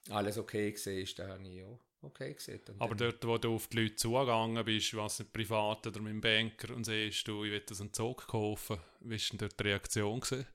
alles 0.10 0.38
okay 0.38 0.72
gesehen 0.72 1.04
ist, 1.04 1.20
da 1.20 1.28
habe 1.28 1.48
ich 1.48 1.64
auch 1.64 1.80
okay 2.02 2.34
gesehen. 2.34 2.62
Und 2.68 2.82
Aber 2.82 2.96
dort, 2.96 3.26
wo 3.26 3.38
du 3.38 3.56
auf 3.56 3.68
die 3.68 3.82
Leute 3.82 3.96
zugegangen 3.96 4.64
bist, 4.66 4.96
was 4.96 5.20
nicht 5.20 5.34
privat 5.34 5.86
oder 5.88 6.00
mit 6.00 6.14
dem 6.14 6.22
Banker 6.22 6.76
und 6.76 6.86
siehst 6.86 7.28
du, 7.28 7.44
ich 7.44 7.52
will 7.52 7.64
das 7.66 7.82
einen 7.82 7.94
Zug 7.94 8.28
kaufen, 8.28 8.78
wie 9.02 9.12
war 9.12 9.28
denn 9.32 9.38
dort 9.38 9.60
die 9.60 9.64
Reaktion? 9.64 10.20
Gewesen? 10.20 10.48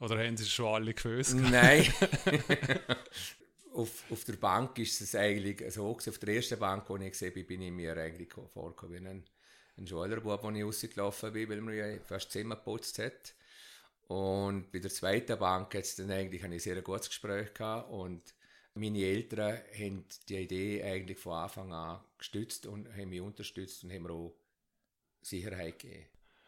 Oder 0.00 0.24
haben 0.24 0.36
sie 0.36 0.46
schon 0.46 0.74
alle 0.74 0.94
gewusst? 0.94 1.34
Nein. 1.34 1.92
auf, 3.74 4.04
auf 4.10 4.24
der 4.24 4.34
Bank 4.34 4.78
ist 4.78 5.00
es 5.00 5.14
eigentlich 5.14 5.72
so. 5.72 5.92
gewesen. 5.92 6.10
Auf 6.10 6.18
der 6.18 6.34
ersten 6.34 6.58
Bank, 6.58 6.86
die 6.86 7.04
ich 7.04 7.12
gesehen 7.12 7.32
bin, 7.32 7.46
bin 7.46 7.62
ich 7.62 7.72
mir 7.72 7.96
eigentlich 7.96 8.32
vorgekommen 8.32 9.24
ein, 9.76 9.82
ein 9.82 9.86
Schülerbub, 9.86 10.42
wo 10.42 10.50
ich 10.50 10.64
rausgelaufen 10.64 11.32
bin, 11.32 11.48
weil 11.50 11.60
man 11.60 11.74
ja 11.74 11.98
fast 12.04 12.30
Zimmer 12.32 12.56
geputzt 12.56 12.98
hat. 12.98 13.34
Und 14.08 14.70
bei 14.72 14.78
der 14.80 14.90
zweiten 14.90 15.38
Bank 15.38 15.74
hat's 15.74 15.96
dann 15.96 16.10
eigentlich 16.10 16.44
ein 16.44 16.58
sehr 16.58 16.80
gutes 16.82 17.08
Gespräch 17.08 17.54
gehabt 17.54 17.90
und 17.90 18.34
meine 18.74 18.98
Eltern 18.98 19.58
haben 19.78 20.04
die 20.28 20.36
Idee 20.36 20.82
eigentlich 20.82 21.18
von 21.18 21.34
Anfang 21.34 21.72
an 21.72 22.00
gestützt 22.18 22.66
und 22.66 22.88
haben 22.92 23.08
mich 23.08 23.20
unterstützt 23.20 23.84
und 23.84 23.92
haben 23.92 24.02
mir 24.02 24.10
auch 24.12 24.34
Sicherheit 25.22 25.78
gegeben. 25.78 26.06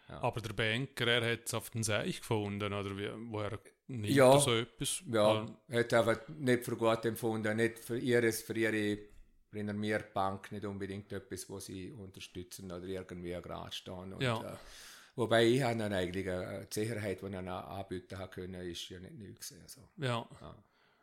Aber 0.08 0.40
der 0.40 0.52
Banker, 0.52 1.06
er 1.06 1.32
hat 1.32 1.46
es 1.46 1.54
auf 1.54 1.70
den 1.70 1.82
Seich 1.82 2.18
gefunden, 2.20 2.72
oder 2.72 2.96
wie, 2.96 3.10
woher 3.30 3.58
nimmt 3.88 4.08
Ja. 4.08 4.34
er 4.34 4.40
so 4.40 4.54
etwas? 4.54 5.02
Ja, 5.10 5.46
hat 5.70 5.92
einfach 5.94 6.28
nicht 6.28 6.64
für 6.64 6.76
gut 6.76 7.04
empfunden, 7.04 7.56
nicht 7.56 7.78
für, 7.78 7.98
ihres, 7.98 8.42
für 8.42 8.56
ihre 8.56 8.98
renommierte 9.52 10.10
Bank 10.12 10.52
nicht 10.52 10.64
unbedingt 10.64 11.12
etwas, 11.12 11.48
wo 11.48 11.58
sie 11.60 11.92
unterstützen 11.92 12.70
oder 12.70 12.84
irgendwie 12.84 13.30
gerade 13.30 13.72
stehen. 13.72 14.12
Und, 14.12 14.20
Ja. 14.22 14.40
äh, 14.40 14.56
wobei 15.14 15.44
ich 15.46 15.62
habe 15.62 15.78
dann 15.78 15.92
eigentlich 15.92 16.28
eine 16.28 16.66
die 16.66 16.74
Sicherheit, 16.80 17.20
die 17.22 17.26
ich 17.26 17.32
dann 17.32 17.48
anbieten 17.48 18.18
habe 18.18 18.30
können, 18.32 18.54
ist 18.70 18.88
ja 18.88 18.98
nicht 19.00 19.18
neu 19.18 19.32
gewesen. 19.32 19.60
Also, 19.62 19.80
Ja. 19.96 20.26
ja. 20.40 20.54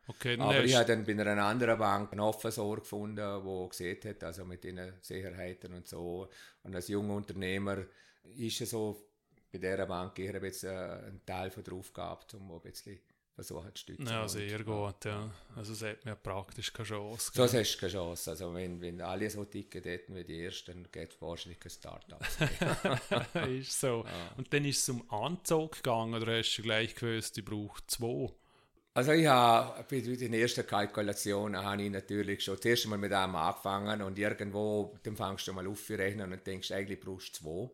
Okay, 0.05 0.37
Aber 0.37 0.63
ich 0.65 0.75
habe 0.75 0.85
dann 0.85 1.05
bei 1.05 1.13
einer 1.13 1.41
anderen 1.45 1.79
Bank 1.79 2.11
einen 2.11 2.19
Offensor 2.19 2.75
gefunden, 2.77 3.15
der 3.15 3.67
gesehen 3.69 3.99
hat, 4.03 4.23
also 4.25 4.43
mit 4.43 4.63
den 4.65 4.93
Sicherheiten 5.01 5.73
und 5.73 5.87
so. 5.87 6.27
Und 6.63 6.75
als 6.75 6.89
junger 6.89 7.15
Unternehmer 7.15 7.77
ist 8.35 8.59
es 8.59 8.71
so 8.71 9.01
bei 9.49 9.59
dieser 9.59 9.85
Bank 9.85 10.19
eher 10.19 10.35
ein 10.35 10.41
bisschen 10.41 10.75
ein 10.75 11.21
Teil 11.25 11.51
von 11.51 11.63
der 11.63 11.73
Aufgabe, 11.73 12.25
um 12.33 12.51
ein 12.51 12.61
bisschen 12.61 12.99
versuchen 13.35 13.73
zu 13.73 13.81
stützen. 13.81 14.07
Ja, 14.07 14.27
sehr 14.27 14.63
gut, 14.63 15.05
ja. 15.05 15.31
Also 15.55 15.73
es 15.73 15.81
hat 15.81 16.05
mir 16.05 16.15
praktisch 16.15 16.71
keine 16.71 16.87
Chance. 16.87 17.31
So 17.33 17.43
hast 17.43 17.53
du 17.53 17.79
keine 17.79 17.91
Chance. 17.91 18.29
Also 18.29 18.53
wenn, 18.53 18.79
wenn 18.81 19.01
alle 19.01 19.29
so 19.29 19.45
ticken 19.45 19.83
hätten 19.83 20.15
wie 20.15 20.23
die 20.23 20.43
Ersten, 20.43 20.83
dann 20.83 20.91
geht 20.91 21.11
es 21.13 21.21
wahrscheinlich 21.21 21.59
kein 21.59 21.71
Start-up. 21.71 22.25
ist 23.49 23.79
so. 23.79 24.05
Ja. 24.05 24.33
Und 24.37 24.53
dann 24.53 24.65
ist 24.65 24.79
es 24.79 24.89
um 24.89 25.09
Anzug 25.11 25.77
gegangen, 25.77 26.13
oder 26.13 26.37
hast 26.37 26.55
du 26.57 26.61
gleich 26.61 26.95
gewusst, 26.95 27.37
ich 27.37 27.45
brauche 27.45 27.81
zwei? 27.87 28.31
Also 28.95 29.11
ich 29.13 29.25
habe 29.25 29.83
bei 29.89 30.01
den 30.01 30.33
ersten 30.33 30.67
Kalkulationen 30.67 31.63
habe 31.63 31.81
ich 31.81 31.89
natürlich 31.89 32.43
schon 32.43 32.61
zuerst 32.61 32.85
mal 32.85 32.99
mit 32.99 33.11
einem 33.11 33.35
angefangen 33.35 34.03
und 34.03 34.19
irgendwo, 34.19 34.95
dann 35.01 35.15
fängst 35.15 35.47
du 35.47 35.53
mal 35.53 35.67
aufzurechnen 35.67 36.31
und 36.31 36.45
denkst, 36.45 36.71
eigentlich 36.71 36.99
brauchst 36.99 37.41
du 37.41 37.43
zwei. 37.43 37.71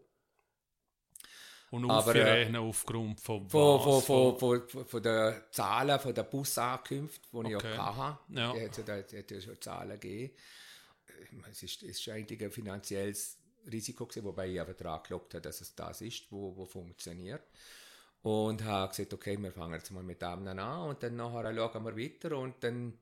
Und 1.71 1.89
aufrechnen 1.89 2.55
äh, 2.55 2.57
aufgrund 2.57 3.21
von, 3.21 3.47
von, 3.47 3.79
von, 3.79 4.01
von, 4.01 4.37
von, 4.39 4.67
von, 4.67 4.85
von 4.85 5.03
der 5.03 5.51
Zahlen, 5.51 5.99
von 5.99 6.13
der 6.13 6.23
Busankünfte, 6.23 7.27
die 7.31 7.37
okay. 7.37 7.55
ich 7.57 7.63
ja 7.63 7.95
hatte. 7.95 8.19
Ja. 8.33 8.53
Die 8.53 8.65
hat, 8.65 8.87
da, 8.87 8.97
hat 8.97 9.31
ja 9.31 9.41
schon 9.41 9.61
Zahlen 9.61 9.99
gegeben. 9.99 10.33
Es 11.51 11.61
ist, 11.61 11.83
es 11.83 11.99
ist 11.99 12.09
eigentlich 12.09 12.43
ein 12.43 12.51
finanzielles 12.51 13.37
Risiko 13.71 14.05
gewesen, 14.05 14.25
wobei 14.25 14.49
ich 14.49 14.59
aber 14.59 14.73
daran 14.73 15.03
geglaubt 15.03 15.33
habe, 15.33 15.41
dass 15.41 15.61
es 15.61 15.75
das 15.75 16.01
ist, 16.01 16.31
wo, 16.31 16.55
wo 16.55 16.65
funktioniert. 16.65 17.43
Und 18.21 18.63
habe 18.63 18.89
gesagt, 18.89 19.13
okay, 19.13 19.37
wir 19.37 19.51
fangen 19.51 19.75
jetzt 19.75 19.91
mal 19.91 20.03
mit 20.03 20.21
dem 20.21 20.47
an 20.47 20.89
und 20.89 21.03
dann 21.03 21.15
nachher 21.15 21.55
schauen 21.55 21.85
wir 21.85 21.97
weiter 21.97 22.37
und 22.37 22.63
dann 22.63 22.97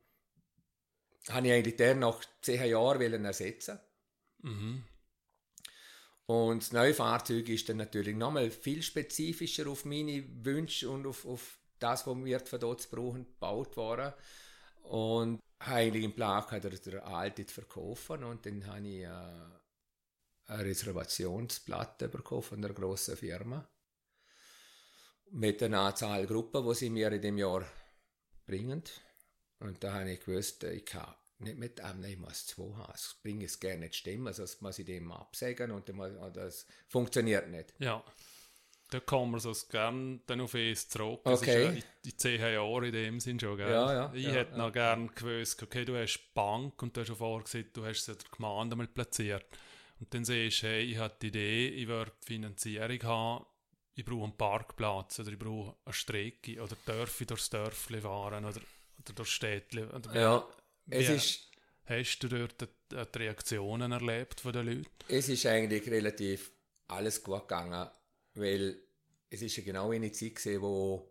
habe 1.29 1.47
ich 1.47 1.53
eigentlich 1.53 1.75
den 1.75 1.99
nach 1.99 2.19
zehn 2.41 2.69
Jahren 2.69 3.25
ersetzen. 3.25 3.79
Mhm. 4.41 4.83
Und 6.27 6.61
das 6.61 6.73
neue 6.73 6.93
Fahrzeug 6.93 7.47
ist 7.49 7.69
dann 7.69 7.77
natürlich 7.77 8.15
nochmal 8.15 8.51
viel 8.51 8.83
spezifischer 8.83 9.67
auf 9.67 9.85
meine 9.85 10.23
Wünsche 10.43 10.89
und 10.89 11.07
auf, 11.07 11.25
auf 11.25 11.57
das, 11.79 12.05
was 12.05 12.17
wir 12.17 12.39
von 12.41 12.59
dort 12.59 12.89
brauchen, 12.91 13.25
gebaut 13.25 13.77
worden. 13.77 14.13
Und 14.83 15.39
habe 15.59 15.75
eigentlich 15.77 16.03
im 16.03 16.13
Plan 16.13 16.45
gehabt, 16.45 16.85
der 16.85 17.07
alte 17.07 17.45
zu 17.45 17.53
verkaufen 17.53 18.23
und 18.23 18.45
dann 18.45 18.65
habe 18.67 18.87
ich 18.87 19.03
äh, 19.03 19.09
eine 20.47 20.65
Reservationsplatte 20.65 22.09
bekommen 22.09 22.43
von 22.43 22.63
einer 22.63 22.73
grossen 22.73 23.17
Firma 23.17 23.67
mit 25.31 25.61
der 25.61 25.73
Anzahl 25.73 26.25
Gruppen, 26.25 26.65
die 26.67 26.75
sie 26.75 26.89
mir 26.89 27.11
in 27.11 27.21
dem 27.21 27.37
Jahr 27.37 27.65
bringen. 28.45 28.83
Und 29.59 29.83
da 29.83 29.93
habe 29.93 30.11
ich 30.11 30.23
gewusst, 30.23 30.63
ich 30.63 30.85
kann 30.85 31.13
nicht 31.39 31.57
mit 31.57 31.81
einem, 31.81 32.03
ich 32.03 32.17
muss 32.17 32.47
zwei 32.47 32.73
haben. 32.75 32.91
Das 32.91 33.15
bringt 33.21 33.43
es 33.43 33.59
gerne 33.59 33.81
nicht 33.81 33.95
stimmen, 33.95 34.27
also 34.27 34.43
das 34.43 34.61
muss 34.61 34.79
ich 34.79 34.85
dem 34.85 35.11
absägen 35.11 35.71
und 35.71 35.89
das 36.33 36.65
funktioniert 36.87 37.49
nicht. 37.49 37.73
Ja. 37.79 38.03
Da 38.89 39.01
kommen 39.01 39.33
wir 39.33 39.39
so 39.41 39.53
gern 39.69 40.21
dann 40.27 40.39
auf 40.39 40.53
es 40.53 40.87
zurück. 40.87 41.19
Das 41.25 41.41
okay. 41.41 41.67
ist 41.67 41.75
ja 41.75 41.83
die 42.05 42.15
zehn 42.15 42.39
Jahre 42.39 42.85
in 42.85 42.93
dem 42.93 43.19
Sinn 43.19 43.37
schon, 43.37 43.57
gell? 43.57 43.69
Ja, 43.69 43.93
ja. 43.93 44.13
Ich 44.13 44.23
ja, 44.23 44.31
hätte 44.31 44.51
ja, 44.51 44.57
noch 44.57 44.71
gern 44.71 45.13
gewusst, 45.13 45.61
okay, 45.61 45.83
du 45.83 46.01
hast 46.01 46.33
Bank 46.33 46.81
und 46.81 46.95
du 46.95 47.01
hast 47.01 47.07
schon 47.07 47.17
vorher 47.17 47.43
gesagt, 47.43 47.75
du 47.75 47.85
hast 47.85 47.99
es 47.99 48.07
ja 48.07 48.13
der 48.13 48.29
Gemeinde 48.31 48.77
mal 48.77 48.87
platziert. 48.87 49.45
Und 49.99 50.13
dann 50.13 50.23
siehst 50.23 50.63
du, 50.63 50.67
hey, 50.67 50.83
ich 50.83 50.97
habe 50.97 51.13
die 51.21 51.27
Idee, 51.27 51.67
ich 51.67 51.87
werde 51.89 52.13
Finanzierung 52.23 53.03
haben, 53.03 53.45
ich 53.95 54.05
brauche 54.05 54.23
einen 54.23 54.37
Parkplatz 54.37 55.19
oder 55.19 55.31
ich 55.31 55.39
brauche 55.39 55.75
eine 55.83 55.93
Strecke 55.93 56.61
oder 56.61 56.77
darf 56.85 57.19
ich 57.19 57.27
durchs 57.27 57.49
Dörfli 57.49 57.99
fahren 57.99 58.45
oder, 58.45 58.61
oder 58.99 59.13
durch 59.15 59.29
Städtli. 59.29 59.83
Oder 59.83 60.15
ja, 60.15 60.47
es 60.89 61.09
ist... 61.09 61.43
Hast 61.85 62.19
du 62.19 62.27
dort 62.27 62.67
die 62.91 63.17
Reaktionen 63.17 63.93
erlebt 63.93 64.41
von 64.41 64.51
den 64.51 64.65
Leuten? 64.65 64.87
Es 65.07 65.29
ist 65.29 65.45
eigentlich 65.45 65.89
relativ 65.89 66.51
alles 66.89 67.23
gut 67.23 67.47
gegangen, 67.47 67.89
weil 68.33 68.77
es 69.29 69.41
ist 69.41 69.55
ja 69.55 69.63
genau 69.63 69.91
eine 69.91 70.11
Zeit 70.11 70.35
gewesen, 70.35 70.61
wo 70.61 71.09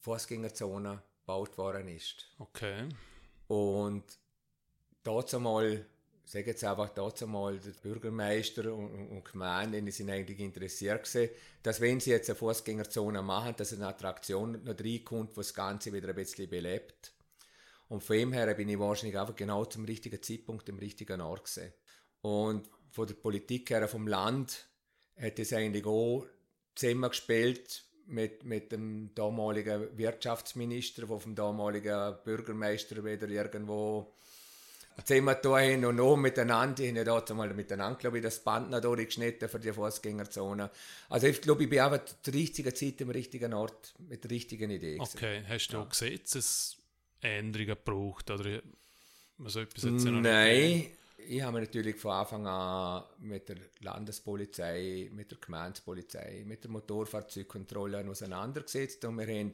Fußgängerzone 0.00 1.02
gebaut 1.22 1.58
worden 1.58 1.88
ist. 1.88 2.28
Okay. 2.38 2.88
Und 3.48 4.04
dort 5.02 5.34
einmal 5.34 5.84
sage 6.26 6.46
jetzt 6.46 6.64
einfach 6.64 6.90
dazu 6.90 7.26
mal, 7.26 7.58
der 7.58 7.70
Bürgermeister 7.70 8.72
und, 8.74 9.10
und 9.10 9.24
Gemeinden 9.24 9.90
sind 9.90 10.10
eigentlich 10.10 10.40
interessiert 10.40 11.04
gewesen, 11.04 11.30
dass 11.62 11.80
wenn 11.80 12.00
sie 12.00 12.10
jetzt 12.10 12.28
eine 12.28 12.36
Fußgängerzone 12.36 13.22
machen, 13.22 13.54
dass 13.56 13.72
eine 13.72 13.86
Attraktion 13.86 14.64
noch 14.64 14.78
reinkommt, 14.78 15.32
die 15.32 15.36
das 15.36 15.54
Ganze 15.54 15.92
wieder 15.92 16.08
ein 16.08 16.14
bisschen 16.16 16.48
belebt. 16.50 17.12
Und 17.88 18.02
von 18.02 18.16
dem 18.16 18.32
her 18.32 18.52
bin 18.54 18.68
ich 18.68 18.78
wahrscheinlich 18.78 19.18
einfach 19.18 19.36
genau 19.36 19.64
zum 19.64 19.84
richtigen 19.84 20.22
Zeitpunkt 20.22 20.68
im 20.68 20.78
richtigen 20.78 21.20
Ort 21.20 21.44
gesehen. 21.44 21.72
Und 22.20 22.68
von 22.90 23.06
der 23.06 23.14
Politik 23.14 23.70
her, 23.70 23.86
vom 23.88 24.08
Land, 24.08 24.68
hat 25.16 25.38
es 25.38 25.52
eigentlich 25.52 25.86
auch 25.86 26.26
zusammengespielt 26.74 27.84
mit, 28.06 28.44
mit 28.44 28.72
dem 28.72 29.14
damaligen 29.14 29.96
Wirtschaftsminister, 29.96 31.06
der 31.06 31.18
vom 31.18 31.34
damaligen 31.34 32.16
Bürgermeister 32.24 33.04
wieder 33.04 33.28
irgendwo 33.28 34.12
Zehn 35.04 35.26
da 35.26 35.58
hin 35.58 35.84
und 35.84 35.96
noch 35.96 36.16
miteinander. 36.16 36.82
Ich 36.82 36.96
habe 36.96 37.24
da 37.26 37.34
mal 37.34 37.52
miteinander, 37.52 37.98
glaube 37.98 38.16
ich, 38.16 38.22
das 38.22 38.42
Band 38.42 38.70
noch 38.70 38.96
geschnitten 38.96 39.48
für 39.48 39.60
die 39.60 39.72
Fußgängerzone. 39.72 40.70
Also 41.10 41.26
ich 41.26 41.42
glaube, 41.42 41.64
ich 41.64 41.68
bin 41.68 41.80
einfach 41.80 42.02
zur 42.22 42.32
richtigen 42.32 42.74
Zeit 42.74 43.02
am 43.02 43.10
richtigen 43.10 43.52
Ort 43.52 43.94
mit 43.98 44.24
der 44.24 44.30
richtigen 44.30 44.70
Idee. 44.70 44.96
Okay, 44.98 45.42
hast 45.46 45.68
du 45.68 45.76
ja. 45.76 45.82
Gesetzesänderungen 47.20 47.66
gebraucht 47.66 48.30
oder? 48.30 48.62
So 49.44 49.60
etwas 49.60 49.84
jetzt 49.84 50.04
Nein, 50.04 50.86
ich 51.28 51.42
habe 51.42 51.58
mich 51.58 51.68
natürlich 51.68 51.96
von 51.96 52.12
Anfang 52.12 52.46
an 52.46 53.04
mit 53.18 53.48
der 53.48 53.56
Landespolizei, 53.80 55.10
mit 55.12 55.30
der 55.30 55.38
Gemeindepolizei, 55.38 56.44
mit 56.46 56.64
der 56.64 56.70
Motorfahrzeugkontrolle 56.70 58.08
auseinandergesetzt 58.08 59.04
und 59.04 59.18
wir 59.18 59.26
haben 59.26 59.52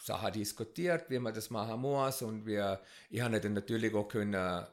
Sachen 0.00 0.32
diskutiert, 0.32 1.10
wie 1.10 1.18
man 1.18 1.34
das 1.34 1.50
machen 1.50 1.80
muss 1.80 2.22
und 2.22 2.46
wir, 2.46 2.80
ich 3.10 3.20
habe 3.20 3.40
dann 3.40 3.54
natürlich 3.54 3.92
auch 3.94 4.06
können 4.06 4.66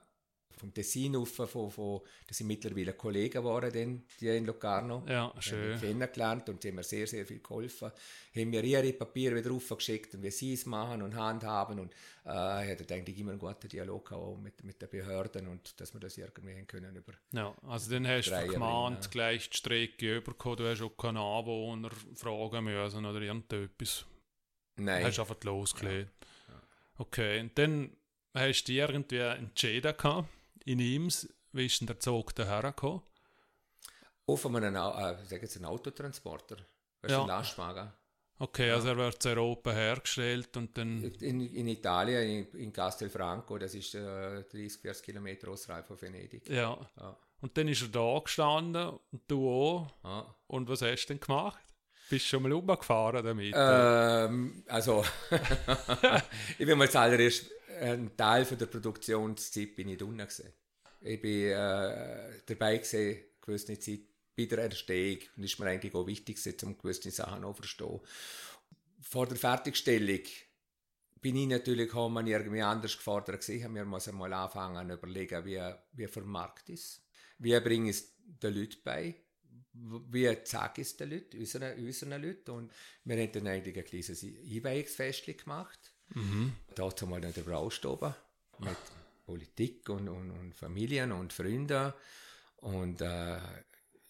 vom 0.64 0.74
Tessin 0.74 1.18
auf, 1.18 1.30
von, 1.36 1.70
von, 1.70 2.02
das 2.26 2.38
sind 2.38 2.48
mittlerweile 2.48 2.94
Kollegen 2.94 3.34
geworden, 3.34 4.06
die 4.22 4.28
in 4.30 4.46
Locarno. 4.46 5.04
Ja, 5.10 5.34
schön. 5.40 5.78
kennengelernt 5.78 6.48
und 6.48 6.64
die 6.64 6.70
haben 6.70 6.76
mir 6.76 6.84
sehr, 6.84 7.06
sehr 7.06 7.26
viel 7.26 7.42
geholfen. 7.42 7.92
Haben 8.34 8.50
mir 8.50 8.64
ihre 8.64 8.94
Papiere 8.94 9.36
wieder 9.36 9.52
aufgeschickt 9.52 10.16
und 10.16 10.24
wie 10.24 10.32
sie 10.32 10.54
es 10.54 10.66
machen 10.66 11.02
und 11.02 11.16
handhaben 11.16 11.82
und 11.82 11.92
äh, 12.26 12.64
ich 12.64 12.80
hatte 12.80 12.94
eigentlich 12.94 13.20
immer 13.20 13.32
einen 13.32 13.40
guten 13.40 13.68
Dialog 13.68 14.14
auch 14.14 14.38
mit, 14.38 14.64
mit 14.64 14.82
den 14.82 14.90
Behörden 14.90 15.50
und 15.50 15.78
dass 15.82 15.94
wir 15.94 16.00
das 16.00 16.18
irgendwie 16.18 16.64
können 16.64 16.96
über 16.96 17.12
Ja, 17.34 17.54
also 17.68 17.92
dann 17.92 18.08
hast 18.08 18.30
du 18.32 18.48
gemahnt, 18.48 19.04
ja. 19.04 19.12
gleich 19.12 19.50
die 19.50 19.58
Strecke 19.58 20.18
übergekommen, 20.18 20.60
du 20.60 20.70
hast 20.70 20.82
auch 20.82 20.96
keine 20.96 21.20
Anwohner 21.20 21.90
fragen 22.16 22.64
müssen 22.64 23.06
oder 23.06 23.20
irgendetwas. 23.20 24.06
Nein. 24.78 25.04
Hast 25.04 25.20
einfach 25.20 25.44
losgelegt. 25.44 26.10
Ja. 26.48 26.62
Okay, 27.00 27.42
und 27.42 27.58
dann 27.58 27.98
hast 28.34 28.64
du 28.64 28.72
irgendwie 28.72 29.18
entschieden 29.18 29.98
gehabt, 29.98 30.30
in 30.66 30.80
Ims, 30.80 31.28
wie 31.52 31.66
ist 31.66 31.80
denn 31.80 31.88
der 31.88 32.00
Zug 32.00 32.34
daher 32.36 32.62
gekommen? 32.62 33.02
Auf 34.26 34.46
einem, 34.46 34.76
äh, 34.76 34.78
einen 34.78 35.66
Autotransporter. 35.66 36.58
Weißt 37.02 37.12
ja. 37.12 37.22
ein 37.22 37.28
Lastwagen. 37.28 37.92
Okay, 38.40 38.72
also 38.72 38.90
er 38.90 38.98
wird 38.98 39.24
in 39.26 39.32
Europa 39.32 39.72
hergestellt 39.72 40.58
und 40.58 40.78
dann... 40.78 41.04
In, 41.20 41.42
in 41.42 41.68
Italien, 41.68 42.48
in, 42.52 42.60
in 42.60 42.74
Castelfranco, 42.74 43.58
das 43.58 43.76
ist 43.76 43.96
äh, 43.96 44.44
30, 44.44 44.82
40 44.82 45.06
Kilometer 45.06 45.50
außerhalb 45.50 45.86
von 45.86 46.02
Venedig. 46.02 46.50
Ja. 46.50 46.78
ja. 46.98 47.18
Und 47.42 47.58
dann 47.58 47.68
ist 47.68 47.82
er 47.84 47.90
da 47.90 48.20
gestanden 48.24 49.00
und 49.12 49.22
du 49.28 49.50
auch. 49.50 49.88
Ja. 50.04 50.36
Und 50.48 50.68
was 50.68 50.82
hast 50.82 51.06
du 51.06 51.14
denn 51.14 51.20
gemacht? 51.20 51.64
Bist 52.10 52.26
du 52.26 52.30
schon 52.30 52.44
mal 52.44 52.54
umgefahren 52.54 53.24
damit? 53.24 53.54
Ähm, 53.56 54.64
also, 54.68 55.06
ich 56.58 56.66
bin 56.66 56.78
mal 56.78 56.90
zuallererst 56.90 57.50
ein 57.80 58.16
Teil 58.18 58.46
von 58.46 58.58
der 58.58 58.66
Produktionszeit 58.68 59.76
bin 59.76 59.90
ich 59.90 59.98
drinnen 59.98 60.18
gewesen. 60.18 60.54
Ich 61.02 61.22
bin 61.22 61.50
äh, 61.50 62.42
dabei 62.46 62.78
gewesen, 62.78 63.24
gewisse 63.42 63.80
Zeit 63.80 64.00
bei 64.36 64.46
der 64.46 64.60
Entstehung. 64.60 65.20
Und 65.36 65.44
ist 65.44 65.60
mir 65.60 65.68
eigentlich 65.68 65.94
auch 65.94 66.08
wichtig 66.08 66.38
gewesen, 66.38 66.68
um 66.68 66.78
gewisse 66.78 67.12
Sachen 67.12 67.42
zu 67.42 67.54
verstehen. 67.54 68.00
Vor 69.02 69.28
der 69.28 69.38
Fertigstellung 69.38 70.22
bin 71.20 71.36
ich 71.36 71.48
natürlich 71.48 71.94
auch 71.94 72.10
mal 72.10 72.28
irgendwie 72.28 72.62
anders 72.62 72.98
gefordert 72.98 73.42
gewesen. 73.42 73.76
Wir 73.76 73.86
müssen 73.86 74.16
mal 74.16 74.32
anfangen 74.34 74.88
zu 74.88 74.96
überlegen, 74.96 75.46
wie, 75.46 75.62
wie 75.94 76.08
vermarkt 76.08 76.70
ist. 76.70 77.02
Wie 77.38 77.60
bringe 77.60 77.90
ich 77.90 77.98
es 77.98 78.16
den 78.18 78.54
Leuten 78.54 78.78
bei? 78.84 79.24
wie 79.74 80.38
sage 80.44 80.82
ich 80.82 80.88
es 80.88 80.98
den 80.98 81.10
Leuten, 81.10 81.40
unseren, 81.40 81.78
unseren 81.78 82.22
Leuten. 82.22 82.52
Und 82.52 82.72
wir 83.04 83.18
haben 83.18 83.32
dann 83.32 83.48
eigentlich 83.48 83.78
ein 83.78 83.86
kleines 83.86 84.24
Einweihungsfest 84.24 85.38
gemacht. 85.38 85.93
Mhm. 86.10 86.54
Dazu 86.76 87.08
mal 87.08 87.22
der 87.22 87.32
Braustube 87.42 88.16
mit 88.60 88.78
Politik 89.26 89.90
und, 89.90 90.08
und, 90.10 90.32
und 90.32 90.54
Familien 90.56 91.12
und 91.12 91.34
Freunden. 91.34 91.94
Und 92.58 93.02
äh, 93.02 93.38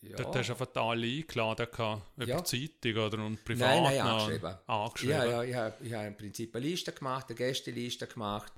ja. 0.01 0.17
Dort 0.17 0.35
hast 0.35 0.49
du 0.49 0.53
einfach 0.53 0.75
alle 0.75 1.07
eingeladen, 1.07 1.67
über 1.71 2.01
Ja. 2.25 2.43
Zeitung 2.43 2.97
oder 2.97 3.23
und 3.25 3.43
privat 3.45 3.69
Nein, 3.69 3.83
nein, 3.83 4.01
angeschrieben. 4.01 4.55
angeschrieben. 4.67 5.15
Ja, 5.15 5.25
ja, 5.25 5.43
ich 5.43 5.55
habe 5.55 5.75
ich 5.85 5.91
im 5.91 6.17
Prinzip 6.17 6.55
eine 6.55 6.65
Liste 6.65 6.91
gemacht, 6.91 7.27
eine 7.29 7.35
Gästeliste 7.35 8.07
gemacht. 8.07 8.51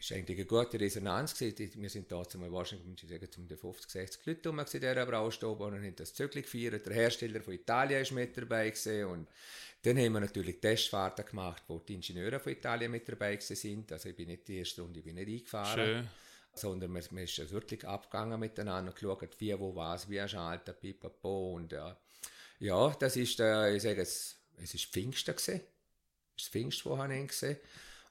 Ist 0.00 0.12
eigentlich 0.12 0.38
eine 0.38 0.46
gute 0.46 0.80
Resonanz 0.80 1.34
gewesen. 1.34 1.56
Die- 1.56 1.82
Wir 1.82 1.90
sind 1.90 2.10
da 2.10 2.26
zum 2.26 2.50
wahrscheinlich, 2.50 3.02
ich 3.02 3.08
sagen, 3.10 3.30
zum 3.30 3.46
50, 3.46 3.90
60 3.90 4.24
Leute 4.26 4.48
rum 4.48 4.58
in 4.58 4.64
dieser 4.64 5.04
Braustube 5.06 5.64
und 5.64 5.74
haben 5.74 5.94
das 5.94 6.14
Zögli 6.14 6.40
gefeiert. 6.40 6.86
Der 6.86 6.94
Hersteller 6.94 7.42
von 7.42 7.52
Italien 7.52 8.00
ist 8.00 8.12
mit 8.12 8.34
dabei 8.34 8.70
gewesen 8.70 9.04
und 9.04 9.28
dann 9.82 9.98
haben 9.98 10.12
wir 10.14 10.20
natürlich 10.20 10.58
Testfahrten 10.58 11.26
gemacht, 11.26 11.62
wo 11.68 11.78
die 11.80 11.94
Ingenieure 11.94 12.40
von 12.40 12.50
Italien 12.52 12.90
mit 12.90 13.06
dabei 13.08 13.36
gewesen 13.36 13.56
sind. 13.56 13.92
Also 13.92 14.08
ich 14.08 14.16
bin 14.16 14.28
nicht 14.28 14.48
die 14.48 14.58
erste 14.58 14.80
Runde, 14.80 15.00
ich 15.00 15.04
bin 15.04 15.16
nicht 15.16 15.28
eingefahren 15.28 15.84
Schön. 15.84 16.08
sondern 16.54 16.92
man, 16.92 17.02
man 17.10 17.24
ist 17.24 17.50
wirklich 17.50 17.86
abgegangen 17.86 18.40
miteinander, 18.40 18.92
geschaut, 18.92 19.28
wie, 19.38 19.58
wo, 19.58 19.74
was, 19.76 20.08
wie 20.08 20.26
schalten, 20.26 20.74
pipapo 20.80 21.56
und 21.56 21.72
ja. 21.72 21.94
Ja, 22.58 22.96
das 22.98 23.16
ist, 23.16 23.38
äh, 23.40 23.74
ich 23.76 23.82
sage 23.82 24.00
es, 24.00 24.36
es 24.56 24.74
ist 24.74 24.86
Pfingsten 24.86 25.34
gewesen. 25.36 25.60
Es 26.36 26.44
ist 26.44 26.52
Pfingstwochenende 26.52 27.26
gewesen. 27.26 27.56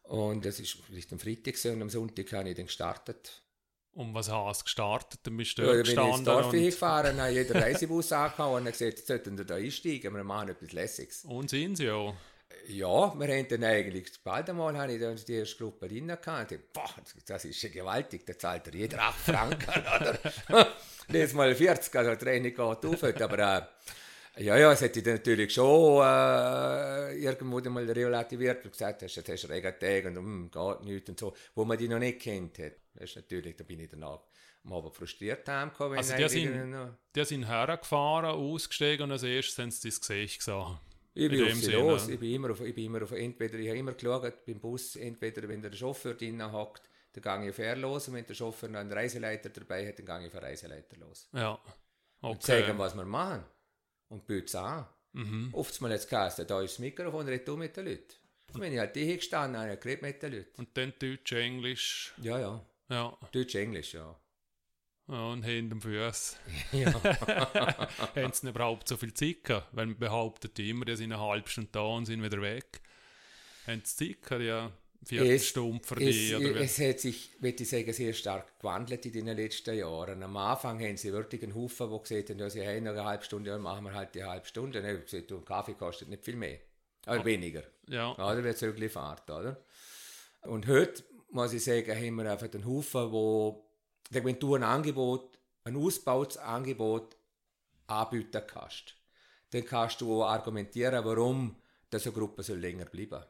Und 0.10 0.43
es 0.43 0.60
ist, 0.60 0.78
ist 0.89 1.12
am 1.13 1.19
Freitag 1.19 1.54
gewesen 1.54 1.74
und 1.76 1.84
am 1.84 1.89
Sonntag 1.89 2.34
habe 2.34 2.50
ich 2.50 2.56
dann 2.56 2.65
gestartet. 2.65 3.43
Und 3.93 4.13
was 4.15 4.30
hast 4.30 4.62
du 4.62 4.63
gestartet? 4.63 5.19
Dann 5.22 5.38
bist 5.38 5.56
du 5.58 5.62
Ja, 5.62 5.67
dann 5.67 5.84
bin 5.84 5.84
ich 5.84 5.89
ins 5.89 5.98
gestanden 5.98 6.26
Dorf 6.26 6.45
und, 6.48 6.54
hingefahren, 6.54 7.22
habe 7.22 7.32
jeder 7.32 7.56
Reisebus 7.62 8.12
angehauen 8.12 8.54
und 8.54 8.62
habe 8.62 8.72
gesagt, 8.72 8.98
jetzt 8.98 9.08
sollten 9.08 9.38
wir 9.38 9.45
da 9.45 9.56
einsteigen, 9.56 10.15
wir 10.15 10.24
machen 10.24 10.50
etwas 10.50 10.72
Lässiges. 10.72 11.26
und 11.26 11.52
sind 11.52 11.76
sie 11.76 11.86
ja. 11.86 12.13
Ja, 12.67 13.13
wir 13.19 13.28
haben 13.28 13.48
dann 13.48 13.63
eigentlich, 13.63 14.12
bald 14.24 14.50
einmal 14.50 14.76
habe 14.78 14.93
ich 14.93 15.00
dann 15.00 15.15
die 15.15 15.34
erste 15.34 15.58
Gruppe 15.58 15.88
drin 15.88 16.08
gehabt. 16.08 16.28
und 16.28 16.36
dachte, 16.52 16.60
Boah, 16.74 16.89
das 17.28 17.45
ist 17.45 17.62
ja 17.62 17.69
gewaltig, 17.69 18.26
da 18.26 18.38
zahlt 18.38 18.65
er 18.67 18.74
jeder 18.74 19.02
8 19.04 19.19
Franken, 19.19 19.69
oder? 20.50 20.67
Jetzt 21.12 21.36
mal 21.36 21.54
40, 21.54 21.95
also 21.95 22.12
die 22.12 22.17
Training 22.17 22.56
geht 22.56 22.60
auf. 22.60 23.04
Aber 23.04 23.39
äh, 23.39 23.62
ja, 24.39 24.58
ja, 24.58 24.71
es 24.71 24.82
hätte 24.82 25.02
natürlich 25.10 25.54
schon 25.54 26.04
äh, 26.06 27.13
irgendwo 27.17 27.60
mal 27.69 27.89
relativiert 27.89 28.63
und 28.65 28.71
gesagt, 28.71 29.04
hast, 29.04 29.15
jetzt 29.15 29.30
hast 29.30 29.43
du 29.43 29.47
Regentage 29.49 30.08
und 30.08 30.15
hm, 30.17 30.52
geht 30.52 30.82
nichts 30.84 31.10
und 31.10 31.19
so, 31.19 31.34
wo 31.56 31.65
man 31.65 31.78
die 31.78 31.88
noch 31.88 31.99
nicht 31.99 32.19
kennt 32.19 32.58
hat. 32.60 32.73
Das 32.93 33.10
ist 33.12 33.15
natürlich, 33.17 33.56
da 33.56 33.63
bin 33.63 33.80
ich 33.80 33.89
danach 33.89 34.19
am 34.63 34.73
Abend 34.73 34.93
frustriert 34.95 35.47
heimgekommen. 35.47 35.97
Also 35.97 36.15
die 36.15 36.30
sind- 36.30 36.71
noch- 36.71 36.95
Die 37.15 37.25
sind 37.25 37.47
hergefahren, 37.47 38.25
ausgestiegen 38.25 39.04
und 39.06 39.12
als 39.12 39.23
erstes 39.23 39.58
haben 39.58 39.71
sie 39.71 39.89
dein 39.89 39.99
Gesicht 39.99 40.39
gesehen. 40.39 40.80
Ich 41.15 41.23
In 41.25 41.32
bin 41.32 41.43
auf 41.52 41.54
sie 41.56 41.71
los. 41.71 42.08
Ich 42.08 42.19
bin 42.19 42.32
immer 42.36 42.52
auf, 42.52 42.62
ich 42.62 42.75
bin 42.75 42.86
immer 42.86 43.02
auf, 43.04 43.12
entweder, 43.12 43.58
ich 43.58 43.67
habe 43.67 43.78
immer 43.80 43.93
geschaut 43.93 44.45
beim 44.45 44.60
Bus, 44.60 44.95
entweder 44.95 45.47
wenn 45.49 45.62
der 45.62 45.73
Chauffeur 45.73 46.13
drinnen 46.13 46.52
hockt, 46.52 46.84
dann 47.13 47.41
gehe 47.41 47.49
ich 47.49 47.56
auf 47.56 47.60
er 47.60 47.75
los 47.75 48.08
und 48.08 48.13
wenn 48.13 48.25
der 48.25 48.36
Chauffeur 48.36 48.69
noch 48.69 48.80
einen 48.80 48.91
Reiseleiter 48.93 49.49
dabei 49.49 49.88
hat, 49.88 49.99
dann 49.99 50.06
gehe 50.06 50.19
ich 50.19 50.25
auf 50.28 50.39
den 50.39 50.43
Reiseleiter 50.49 50.97
los. 50.97 51.28
Ja. 51.34 51.60
Und 52.21 52.30
Okay. 52.32 52.39
zeigen, 52.41 52.78
was 52.78 52.95
wir 52.95 53.06
machen. 53.06 53.43
Und 54.10 54.28
bieten 54.28 54.45
es 54.45 54.56
an. 54.56 54.86
Mhm. 55.13 55.50
Oft 55.54 55.80
mal 55.82 55.91
jetzt 55.91 56.10
geheißen, 56.10 56.45
da 56.45 56.62
ist 56.62 56.74
das 56.74 56.80
Mikrofon, 56.80 57.28
red 57.28 57.48
du 57.48 57.58
mit 57.58 57.76
den 57.76 57.86
Leuten. 57.86 58.13
Und 58.54 58.62
wenn 58.62 58.74
ich 58.74 58.80
halt 58.80 58.95
hier 58.95 59.15
gestanden 59.15 59.60
habe, 59.60 59.78
geredet 59.78 60.02
mit 60.02 60.22
den 60.22 60.34
Leuten. 60.34 60.56
Und 60.58 60.69
dann 60.76 60.93
Deutsch, 61.00 61.32
Englisch. 61.32 62.13
Ja, 62.22 62.39
ja. 62.39 62.65
Ja. 62.89 63.17
Deutsch, 63.32 63.56
Englisch, 63.56 63.93
ja. 63.93 64.19
ja 65.08 65.26
und 65.28 65.43
Hände 65.43 65.74
am 65.74 65.82
Fuß. 65.82 66.38
ja. 66.72 66.93
haben 68.15 68.34
sie 68.34 68.50
überhaupt 68.50 68.88
so 68.88 68.98
viel 68.98 69.13
Zeit 69.13 69.43
gehabt? 69.43 69.67
Weil 69.72 69.88
man 69.88 70.00
behauptet 70.00 70.58
immer, 70.60 70.86
die 70.86 70.95
sind 70.95 71.12
eine 71.12 71.22
halbe 71.22 71.50
Stunde 71.50 71.69
da 71.72 71.82
und 71.82 72.06
sind 72.06 72.24
wieder 72.24 72.41
weg. 72.41 72.82
Haben 73.67 73.82
sie 73.84 74.13
Zeit 74.13 74.24
gehabt, 74.24 74.43
ja? 74.43 74.72
Viertelstunde 75.04 75.86
für 75.86 75.96
die? 75.96 76.34
es, 76.34 76.40
Oder 76.40 76.62
es 76.62 76.80
hat 76.80 77.00
sich, 77.00 77.32
würde 77.40 77.64
ich 77.64 77.70
sagen, 77.70 77.94
sehr 77.94 78.14
stark 78.14 78.60
gewandelt 78.60 79.06
in 79.06 79.26
den 79.26 79.38
letzten 79.38 79.78
Jahren. 79.78 80.22
Am 80.22 80.36
Anfang 80.38 80.80
haben 80.82 80.98
sie 80.98 81.14
wirklich 81.14 81.42
einen 81.44 81.56
Haufen, 81.56 81.90
die 81.90 82.00
gesagt 82.00 82.30
haben, 82.30 82.40
ja, 82.40 82.50
sie 82.50 82.68
haben 82.68 82.84
noch 82.84 82.92
eine 82.92 83.06
halbe 83.06 83.24
Stunde, 83.24 83.50
ja, 83.50 83.58
machen 83.58 83.86
wir 83.86 83.94
halt 83.94 84.14
die 84.16 84.24
halbe 84.24 84.46
Stunde. 84.46 84.82
Dann 84.82 84.90
habe 84.90 85.00
ich 85.00 85.06
gesagt, 85.06 85.32
du, 85.32 85.42
Kaffee 85.42 85.74
kostet 85.74 86.10
nicht 86.10 86.24
viel 86.24 86.36
mehr. 86.36 86.60
Aber 87.06 87.24
weniger. 87.26 87.64
ja. 87.88 88.12
Oder? 88.14 88.44
Wird 88.44 88.62
es 88.62 88.94
Fahrt, 88.94 89.30
oder? 89.30 89.64
Und 90.42 90.68
heute, 90.68 91.04
muss 91.32 91.54
ich 91.54 91.64
sagen, 91.64 91.96
haben 91.96 92.16
wir 92.16 92.32
einfach 92.32 92.52
einen 92.54 92.66
Haufen, 92.66 93.12
wo, 93.12 93.70
wenn 94.10 94.38
du 94.38 94.56
ein 94.56 94.64
Angebot, 94.64 95.40
ein 95.64 95.76
ausgebautes 95.76 96.38
Angebot 96.38 97.16
anbieten 97.88 98.42
kannst, 98.46 98.96
dann 99.52 99.66
kannst 99.66 100.02
du 100.02 100.22
auch 100.22 100.28
argumentieren, 100.28 101.04
warum 101.06 101.56
diese 101.92 102.12
Gruppe 102.12 102.44
soll 102.44 102.60
länger 102.60 102.86
bleiben 102.86 103.24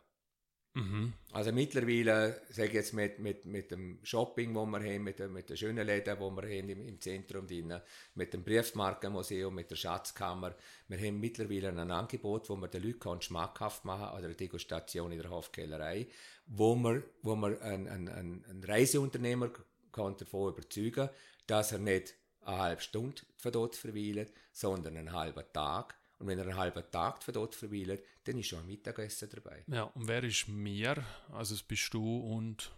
Mhm. 0.74 1.14
also 1.32 1.52
mittlerweile, 1.52 2.42
sage 2.50 2.68
ich 2.70 2.74
jetzt 2.76 2.94
mit, 2.94 3.18
mit, 3.18 3.46
mit 3.46 3.72
dem 3.72 4.00
Shopping, 4.04 4.54
wo 4.54 4.66
wir 4.68 4.80
haben, 4.80 5.04
mit, 5.04 5.20
mit 5.32 5.50
den 5.50 5.58
schönen 5.58 5.86
Läden, 5.86 6.20
wo 6.20 6.30
wir 6.30 6.44
haben 6.44 6.70
im, 6.70 6.88
im 6.88 7.02
Zentrum 7.02 7.48
drin, 7.48 7.74
mit 8.14 8.34
dem 8.34 8.44
Briefmarkenmuseum, 8.44 9.54
mit 9.54 9.72
der 9.72 9.76
Schatzkammer, 9.76 10.56
wir 10.88 10.98
haben 10.98 11.20
mittlerweile 11.20 11.70
ein 11.70 11.92
Angebot, 11.92 12.50
wo 12.50 12.56
wir 12.56 12.68
den 12.68 12.84
Leuten 12.84 13.00
kann 13.00 13.22
schmackhaft 13.22 13.84
machen 13.84 14.16
oder 14.16 14.26
eine 14.26 14.36
Degustation 14.36 15.12
in 15.12 15.20
der 15.20 15.32
Hofkellerei, 15.32 16.08
wo 16.46 16.76
man, 16.76 17.04
wo 17.24 17.36
man 17.36 17.60
einen, 17.62 17.88
einen 17.88 18.46
einen 18.46 18.64
Reiseunternehmer 18.64 19.50
kann 19.92 20.18
davon 20.18 20.54
überzeugen, 20.54 21.10
dass 21.48 21.72
er 21.72 21.80
nicht 21.80 22.14
eine 22.42 22.58
halbe 22.58 22.82
Stunde 22.82 23.22
von 23.38 23.52
dort 23.52 23.76
verweilt, 23.76 24.32
sondern 24.52 24.98
einen 24.98 25.14
halben 25.14 25.44
Tag. 25.52 25.96
Und 26.20 26.28
wenn 26.28 26.38
er 26.38 26.46
einen 26.46 26.58
halben 26.58 26.84
Tag 26.92 27.24
von 27.24 27.34
dort 27.34 27.56
verweilt, 27.56 28.04
dann 28.26 28.38
ist 28.38 28.48
schon 28.48 28.60
ein 28.60 28.68
Mittagessen 28.68 29.30
dabei. 29.34 29.64
ja. 29.68 29.84
Und 29.84 30.08
wer 30.08 30.24
ist 30.24 30.48
mir? 30.48 31.04
Also 31.32 31.56
es 31.56 31.64
bist 31.64 31.94
du 31.94 32.20
und 32.20 32.72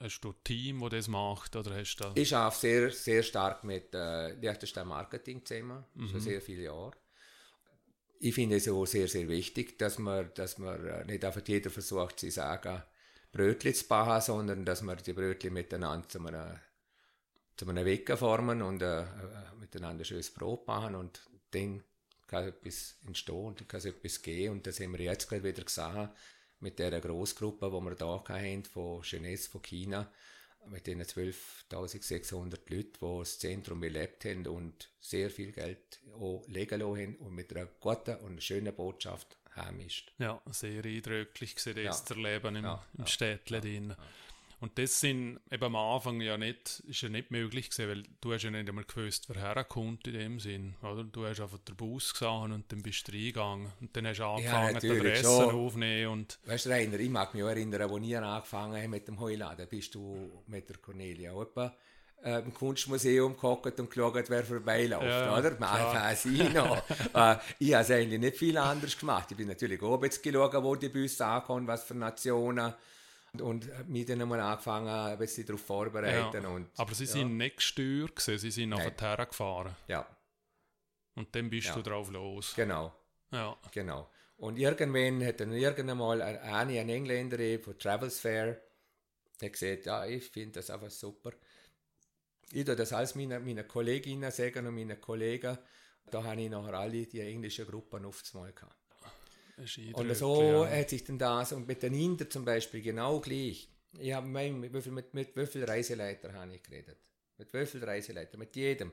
hast 0.00 0.20
du 0.20 0.30
ein 0.30 0.34
Team, 0.44 0.80
das 0.80 0.90
das 0.90 1.08
macht? 1.08 1.54
Oder 1.54 1.76
hast 1.76 1.96
du. 1.96 2.10
Ich 2.14 2.34
arbeite 2.34 2.60
sehr, 2.60 2.90
sehr 2.90 3.22
stark 3.22 3.62
mit 3.62 3.94
äh, 3.94 4.34
Liechtenstein 4.34 4.88
Marketing 4.88 5.44
zusammen, 5.44 5.84
schon 6.10 6.20
sehr 6.20 6.40
viele 6.40 6.64
Jahre. 6.64 6.92
Ich 8.18 8.34
finde 8.34 8.56
es 8.56 8.68
auch 8.68 8.84
sehr, 8.84 9.08
sehr 9.08 9.28
wichtig, 9.28 9.78
dass 9.78 9.98
man, 9.98 10.30
dass 10.34 10.58
man 10.58 10.84
äh, 10.84 11.04
nicht 11.04 11.24
einfach 11.24 11.42
jeder 11.46 11.70
versucht, 11.70 12.20
zu 12.20 12.30
sagen, 12.30 12.82
Brötchen 13.32 13.74
zu 13.74 13.86
backen, 13.88 14.20
sondern 14.20 14.64
dass 14.64 14.82
man 14.82 14.98
die 14.98 15.12
Brötchen 15.12 15.52
miteinander 15.52 16.08
zu 16.08 16.18
einem, 16.24 16.58
zu 17.56 17.68
einem 17.68 17.84
Wecken 17.84 18.16
formen 18.16 18.62
und 18.62 18.82
äh, 18.82 19.00
äh, 19.02 19.06
miteinander 19.58 20.04
schönes 20.04 20.32
Brot 20.32 20.66
machen 20.66 20.94
und 20.94 21.20
dann 21.50 21.82
kann 22.32 22.48
etwas 22.48 22.96
entstehen 23.06 23.36
und 23.46 23.68
kann 23.68 23.80
etwas 23.84 24.22
gehen 24.22 24.52
und 24.52 24.66
das 24.66 24.80
haben 24.80 24.92
wir 24.92 25.04
jetzt 25.04 25.28
gerade 25.28 25.44
wieder 25.44 25.62
gesehen 25.64 26.08
mit 26.60 26.78
der 26.78 27.00
Großgruppe, 27.00 27.66
die 27.70 27.84
wir 27.84 27.94
da 27.94 28.24
haben, 28.28 28.64
von 28.64 29.02
Chinesen, 29.02 29.50
von 29.50 29.62
China, 29.62 30.10
mit 30.68 30.86
den 30.86 31.02
12.600 31.02 32.58
Leuten, 32.68 32.92
die 33.00 33.18
das 33.18 33.38
Zentrum 33.38 33.80
belebt 33.80 34.24
haben 34.24 34.46
und 34.46 34.90
sehr 35.00 35.30
viel 35.30 35.52
Geld 35.52 36.00
auch 36.14 36.44
legen 36.46 36.80
lassen 36.80 37.16
und 37.16 37.34
mit 37.34 37.54
einer 37.54 37.66
guten 37.80 38.16
und 38.18 38.42
schönen 38.42 38.74
Botschaft 38.74 39.36
heimisch. 39.56 40.06
Ja, 40.18 40.40
sehr 40.50 40.84
eindrücklich 40.84 41.54
gesehen, 41.56 41.84
das 41.84 42.04
Ja. 42.08 42.14
erleben 42.16 42.56
im, 42.56 42.64
Ja, 42.64 42.86
im 42.94 43.00
ja, 43.00 43.06
Städtle 43.06 43.60
drin. 43.60 43.94
Und 44.62 44.78
das 44.78 45.00
sind 45.00 45.40
eben 45.50 45.64
am 45.64 45.74
Anfang 45.74 46.20
ja 46.20 46.38
nicht, 46.38 46.84
ist 46.86 47.02
ja 47.02 47.08
nicht 47.08 47.32
möglich 47.32 47.68
gewesen, 47.68 47.88
weil 47.90 48.02
du 48.20 48.32
hast 48.32 48.44
ja 48.44 48.50
nicht 48.52 48.68
einmal 48.68 48.84
gewusst, 48.84 49.24
wer 49.28 49.42
herkommt 49.42 50.06
in 50.06 50.12
dem 50.14 50.38
Sinn, 50.38 50.76
oder? 50.82 51.02
Du 51.02 51.26
hast 51.26 51.40
einfach 51.40 51.58
den 51.58 51.74
Bus 51.74 52.12
gesehen 52.12 52.52
und 52.52 52.70
dann 52.70 52.80
bist 52.80 53.08
du 53.08 53.12
reingegangen 53.12 53.72
und 53.80 53.96
dann 53.96 54.06
hast 54.06 54.18
du 54.20 54.24
angefangen, 54.24 54.68
die 54.68 54.86
natürlich, 54.86 55.18
Adressen 55.18 55.24
schon. 55.24 55.54
aufzunehmen 55.56 56.12
und 56.12 56.38
Weißt 56.46 56.66
du, 56.66 56.70
Rainer, 56.70 57.00
ich 57.00 57.10
mag 57.10 57.34
mich 57.34 57.42
auch 57.42 57.48
erinnern, 57.48 57.82
als 57.82 58.02
ich 58.06 58.16
angefangen 58.16 58.76
habe 58.76 58.88
mit 58.88 59.08
dem 59.08 59.18
Heuladen, 59.18 59.66
bist 59.68 59.96
du 59.96 60.30
mit 60.46 60.68
der 60.68 60.76
Cornelia 60.76 61.32
etwa 61.42 61.76
äh, 62.22 62.38
im 62.38 62.54
Kunstmuseum 62.54 63.34
gehockt 63.36 63.80
und 63.80 63.90
geschaut, 63.90 64.30
wer 64.30 64.44
vorbeiläuft, 64.44 65.04
Ja, 65.04 65.36
oder? 65.36 65.50
klar. 65.50 65.90
Mal 65.90 66.16
ich 66.24 66.54
noch. 66.54 66.76
äh, 67.14 67.36
ich 67.58 67.74
habe 67.74 67.82
es 67.82 67.90
eigentlich 67.90 68.20
nicht 68.20 68.36
viel 68.36 68.56
anders 68.56 68.96
gemacht. 68.96 69.26
Ich 69.32 69.36
bin 69.36 69.48
natürlich 69.48 69.82
auch 69.82 70.00
jetzt 70.04 70.22
geschaut, 70.22 70.54
wo 70.62 70.76
die 70.76 70.88
Busse 70.88 71.26
ankommen, 71.26 71.66
was 71.66 71.82
für 71.82 71.94
Nationen. 71.96 72.72
Und, 73.40 73.88
mich 73.88 74.04
dann 74.04 74.20
einmal 74.20 74.40
angefangen, 74.40 74.88
ein 74.88 75.16
bisschen 75.18 75.46
darauf 75.46 75.62
vorzubereiten. 75.62 76.42
Ja, 76.42 76.48
Und, 76.50 76.68
aber 76.76 76.94
sie 76.94 77.04
ja, 77.04 77.12
sind 77.12 77.36
nicht 77.38 77.56
gesteuert 77.56 78.14
gewesen, 78.14 78.38
sie 78.38 78.50
sind 78.50 78.70
Nein. 78.70 78.80
einfach 78.80 79.00
hergefahren. 79.00 79.74
Ja, 79.88 80.06
Und 81.14 81.34
dann 81.34 81.48
bist 81.48 81.68
Ja. 81.68 81.74
du 81.74 81.82
drauf 81.82 82.10
los. 82.10 82.52
genau. 82.54 82.94
Ja. 83.30 83.56
Genau. 83.72 84.10
Und 84.36 84.58
irgendwann 84.58 85.24
hat 85.24 85.40
dann 85.40 85.52
irgendwann 85.52 85.96
mal 85.98 86.20
ein- 86.20 86.38
eine, 86.40 86.80
ein 86.80 86.88
Engländer 86.90 87.38
eben 87.38 87.62
von 87.62 87.78
Travels 87.78 88.20
Fair, 88.20 88.60
der 89.40 89.48
gesagt, 89.50 89.86
ja, 89.86 90.04
ich 90.04 90.28
finde 90.28 90.52
das 90.60 90.68
einfach 90.68 90.90
super. 90.90 91.30
Ich 92.50 92.64
tue 92.66 92.76
das 92.76 92.92
alles 92.92 93.14
meinen 93.14 93.42
meine 93.44 93.64
Kolleginnen 93.64 94.30
sagen 94.30 94.66
und 94.66 94.74
meinen 94.74 95.00
Kollegen. 95.00 95.56
Da 96.10 96.22
habe 96.22 96.42
ich 96.42 96.50
nachher 96.50 96.74
alle 96.74 97.06
die 97.06 97.20
englischen 97.20 97.66
Gruppen 97.66 98.04
oft 98.04 98.34
mal 98.34 98.52
gehabt. 98.52 98.76
Und 99.94 100.14
so 100.16 100.64
ja. 100.64 100.70
hat 100.70 100.90
sich 100.90 101.04
dann 101.04 101.18
das, 101.18 101.52
und 101.52 101.66
mit 101.66 101.82
den 101.82 101.94
Indern 101.94 102.30
zum 102.30 102.44
Beispiel 102.44 102.82
genau 102.82 103.20
gleich. 103.20 103.68
Ich 103.98 104.12
habe 104.12 104.26
mit, 104.26 104.72
mit, 104.72 105.14
mit 105.14 105.36
wie 105.36 105.46
viel 105.46 105.64
Reiseleiter 105.64 106.32
habe 106.32 106.54
ich 106.54 106.62
geredet? 106.62 106.96
Mit 107.38 107.52
wie 107.52 107.66
viel 107.66 107.84
Reiseleiter? 107.84 108.38
Mit 108.38 108.56
jedem. 108.56 108.92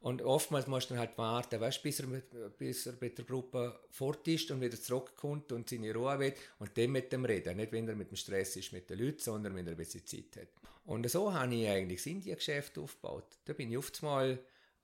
Und 0.00 0.22
oftmals 0.22 0.66
musst 0.66 0.90
du 0.90 0.94
dann 0.94 1.00
halt 1.00 1.18
warten, 1.18 1.60
weißt, 1.60 1.82
bis, 1.82 2.00
er 2.00 2.06
mit, 2.06 2.58
bis 2.58 2.86
er 2.86 2.94
mit 3.00 3.18
der 3.18 3.24
Gruppe 3.24 3.80
fort 3.90 4.28
ist 4.28 4.50
und 4.50 4.60
wieder 4.60 4.80
zurückkommt 4.80 5.50
und 5.50 5.68
seine 5.68 5.92
Ruhe 5.92 6.18
will 6.18 6.34
und 6.58 6.76
dann 6.76 6.90
mit 6.90 7.12
dem 7.12 7.24
reden. 7.24 7.56
Nicht, 7.56 7.72
wenn 7.72 7.88
er 7.88 7.96
mit 7.96 8.10
dem 8.10 8.16
Stress 8.16 8.56
ist 8.56 8.72
mit 8.72 8.88
den 8.88 8.98
Leuten, 8.98 9.18
sondern 9.18 9.56
wenn 9.56 9.66
er 9.66 9.72
ein 9.72 9.76
bisschen 9.78 10.06
Zeit 10.06 10.36
hat. 10.36 10.48
Und 10.84 11.10
so 11.10 11.32
habe 11.32 11.52
ich 11.54 11.66
eigentlich 11.68 12.00
das 12.00 12.06
Indien-Geschäft 12.06 12.78
aufgebaut. 12.78 13.38
Da 13.46 13.52
bin 13.52 13.70
ich 13.72 13.78
oft 13.78 14.00
mal 14.02 14.38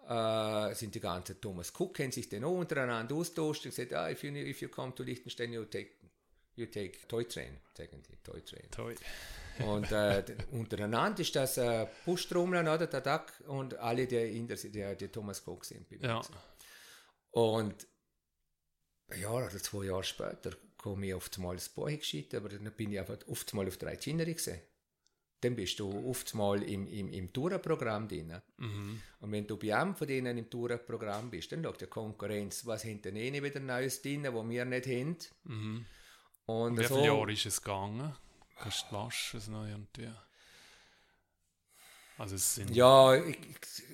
äh, 0.09 0.75
sind 0.75 0.95
die 0.95 1.01
ganzen 1.01 1.41
Thomas 1.41 1.73
Cook, 1.79 1.95
kennen 1.95 2.13
sich 2.13 2.29
den 2.29 2.45
auch 2.45 2.59
untereinander 2.59 3.15
austauscht 3.15 3.65
und 3.65 3.75
gesagt, 3.75 3.93
ah, 3.93 4.11
if 4.11 4.23
you, 4.23 4.33
if 4.33 4.61
you 4.61 4.69
come 4.69 4.95
to 4.95 5.03
Liechtenstein, 5.03 5.53
you 5.53 5.65
take, 5.65 5.91
you 6.57 6.67
take 6.67 7.07
Toy 7.09 7.25
Train, 7.25 7.59
sagen 7.77 8.03
die, 8.09 8.17
Toy 8.23 8.41
Train. 8.43 8.71
Toi. 8.71 8.95
Und 9.67 9.93
äh, 9.93 10.25
untereinander 10.53 11.21
ist 11.21 11.37
das 11.37 11.59
äh, 11.59 11.87
Bustrummeln, 12.05 12.67
oder, 12.67 12.87
der 12.87 13.03
Tag, 13.03 13.33
und 13.47 13.75
alle 13.79 14.07
die, 14.07 14.37
Inder, 14.37 14.57
die, 14.57 14.97
die 14.97 15.09
Thomas 15.09 15.47
Cook 15.47 15.65
sind. 15.65 15.87
Ja. 16.01 16.23
Und 17.31 17.87
ein 19.09 19.21
Jahr 19.21 19.47
oder 19.47 19.59
zwei 19.59 19.85
Jahre 19.85 20.05
später 20.05 20.53
komme 20.77 21.07
ich 21.07 21.15
oft 21.15 21.39
mal 21.39 21.53
ins 21.53 21.69
Buch 21.69 21.89
geschickt, 21.89 22.35
aber 22.35 22.49
dann 22.49 22.71
bin 22.73 22.93
ich 22.93 22.99
einfach 22.99 23.19
oft 23.29 23.53
mal 23.55 23.67
auf 23.69 23.77
drei 23.77 23.97
Kinder 23.97 24.25
gesehen. 24.25 24.61
Dann 25.43 25.57
bist 25.57 25.81
du 25.81 26.09
oft 26.09 26.35
mal 26.35 26.63
im, 26.63 26.87
im, 26.87 27.13
im 27.13 27.33
Tourenprogramm 27.33 28.07
drin. 28.07 28.41
Mhm. 28.59 29.03
Und 29.21 29.33
wenn 29.33 29.47
du 29.47 29.57
bei 29.57 29.77
einem 29.77 29.97
von 29.97 30.07
denen 30.07 30.39
im 30.39 30.49
Tourenprogramm 30.49 31.31
bist, 31.31 31.51
dann 31.51 31.65
schaut 31.65 31.81
die 31.81 31.87
Konkurrenz, 31.87 32.65
was 32.65 32.83
hinten 32.83 33.17
eh 33.17 33.43
wieder 33.43 33.59
Neues 33.59 34.01
drin, 34.01 34.29
wo 34.31 34.49
wir 34.49 34.65
nicht 34.65 34.87
haben. 34.87 35.17
Mhm. 35.45 35.85
Und 36.47 36.79
Wie 36.79 36.85
so, 36.85 36.95
viele 36.95 37.07
Jahre 37.09 37.33
ist 37.33 37.47
es 37.47 37.61
gegangen? 37.61 38.15
Kannst 38.57 38.87
du 38.89 38.97
waschen 38.97 39.39
es 39.39 39.49
noch 39.49 39.67
irgendwie? 39.67 40.11
Also 42.19 42.37
es 42.37 42.55
sind... 42.55 42.71
Ja, 42.71 43.17
ich, 43.17 43.39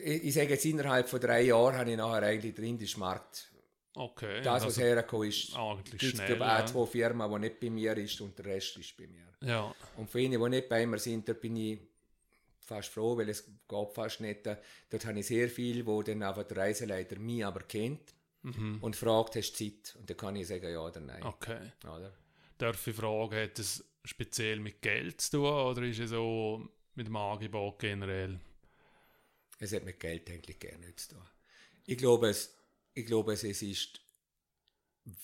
ich, 0.04 0.24
ich 0.24 0.34
sage 0.34 0.50
jetzt 0.50 0.66
innerhalb 0.66 1.08
von 1.08 1.18
drei 1.18 1.42
Jahren 1.42 1.76
habe 1.76 1.90
ich 1.90 1.96
nachher 1.96 2.24
eigentlich 2.24 2.54
den 2.54 2.64
indischen 2.64 3.00
Markt. 3.00 3.50
Okay. 3.94 4.42
Das, 4.42 4.62
was 4.62 4.64
also, 4.64 4.81
hergekommen 4.83 5.29
ist, 5.29 5.55
eigentlich 5.57 6.01
gibt 6.01 6.14
es 6.14 6.24
glaube 6.27 6.44
ja. 6.44 6.62
auch 6.62 6.66
zwei 6.66 6.87
Firmen, 6.87 7.31
die 7.33 7.38
nicht 7.38 7.61
bei 7.61 7.70
mir 7.70 7.96
ist 7.96 8.20
und 8.20 8.38
der 8.38 8.44
Rest 8.46 8.77
ist 8.77 8.96
bei 8.96 9.07
mir. 9.07 9.27
ja. 9.42 9.74
Und 9.96 10.09
für 10.11 10.20
jene, 10.20 10.38
die 10.38 10.48
nicht 10.48 10.68
bei 10.68 10.87
mir 10.87 10.98
sind, 10.98 11.29
da 11.29 11.33
bin 11.33 11.57
ich 11.57 11.81
fast 12.61 12.90
froh, 12.90 13.16
weil 13.16 13.29
es 13.31 13.44
geht 13.44 13.92
fast 13.94 14.20
nicht. 14.20 14.46
Dort 14.46 15.05
habe 15.07 15.18
ich 15.18 15.27
sehr 15.27 15.48
viel, 15.48 15.85
wo 15.87 16.03
dann 16.03 16.22
einfach 16.22 16.44
der 16.44 16.57
Reiseleiter 16.59 17.18
mich 17.18 17.44
aber 17.44 17.61
kennt 17.61 18.14
Mhm. 18.42 18.79
und 18.81 18.94
fragt, 18.94 19.35
hast 19.37 19.53
du 19.59 19.64
Zeit? 19.64 19.96
Und 19.98 20.09
dann 20.09 20.16
kann 20.16 20.37
ich 20.37 20.46
sagen, 20.46 20.70
ja 20.70 20.81
oder 20.81 21.01
nein. 21.01 21.22
Okay. 21.24 21.72
Oder? 21.85 22.12
Darf 22.57 22.87
ich 22.87 22.94
fragen, 22.94 23.35
hat 23.37 23.59
es 23.59 23.85
speziell 24.05 24.61
mit 24.61 24.81
Geld 24.81 25.20
zu 25.20 25.38
tun 25.38 25.46
oder 25.46 25.83
ist 25.83 25.98
es 25.98 26.11
so 26.11 26.68
mit 26.94 27.09
dem 27.09 27.16
Angebot 27.16 27.79
generell? 27.81 28.38
Es 29.59 29.72
hat 29.72 29.85
mit 29.85 29.98
Geld 29.98 30.31
eigentlich 30.31 30.59
gerne 30.59 30.87
nichts 30.87 31.09
zu 31.09 31.16
tun. 31.16 31.24
Ich 31.87 31.98
glaube, 31.98 32.29
es, 32.29 32.57
ich 32.98 33.06
glaube, 33.06 33.32
es 33.32 33.44
ist, 33.44 34.00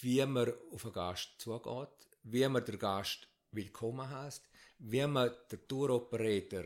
wie 0.00 0.24
man 0.24 0.52
auf 0.70 0.84
einen 0.84 0.94
Gast 0.94 1.34
zugeht, 1.38 1.88
wie 2.22 2.48
man 2.48 2.64
den 2.64 2.78
Gast 2.78 3.28
willkommen 3.50 4.08
heißt, 4.08 4.48
wie 4.78 5.06
man 5.06 5.32
den 5.50 5.66
Touroperator 5.66 6.64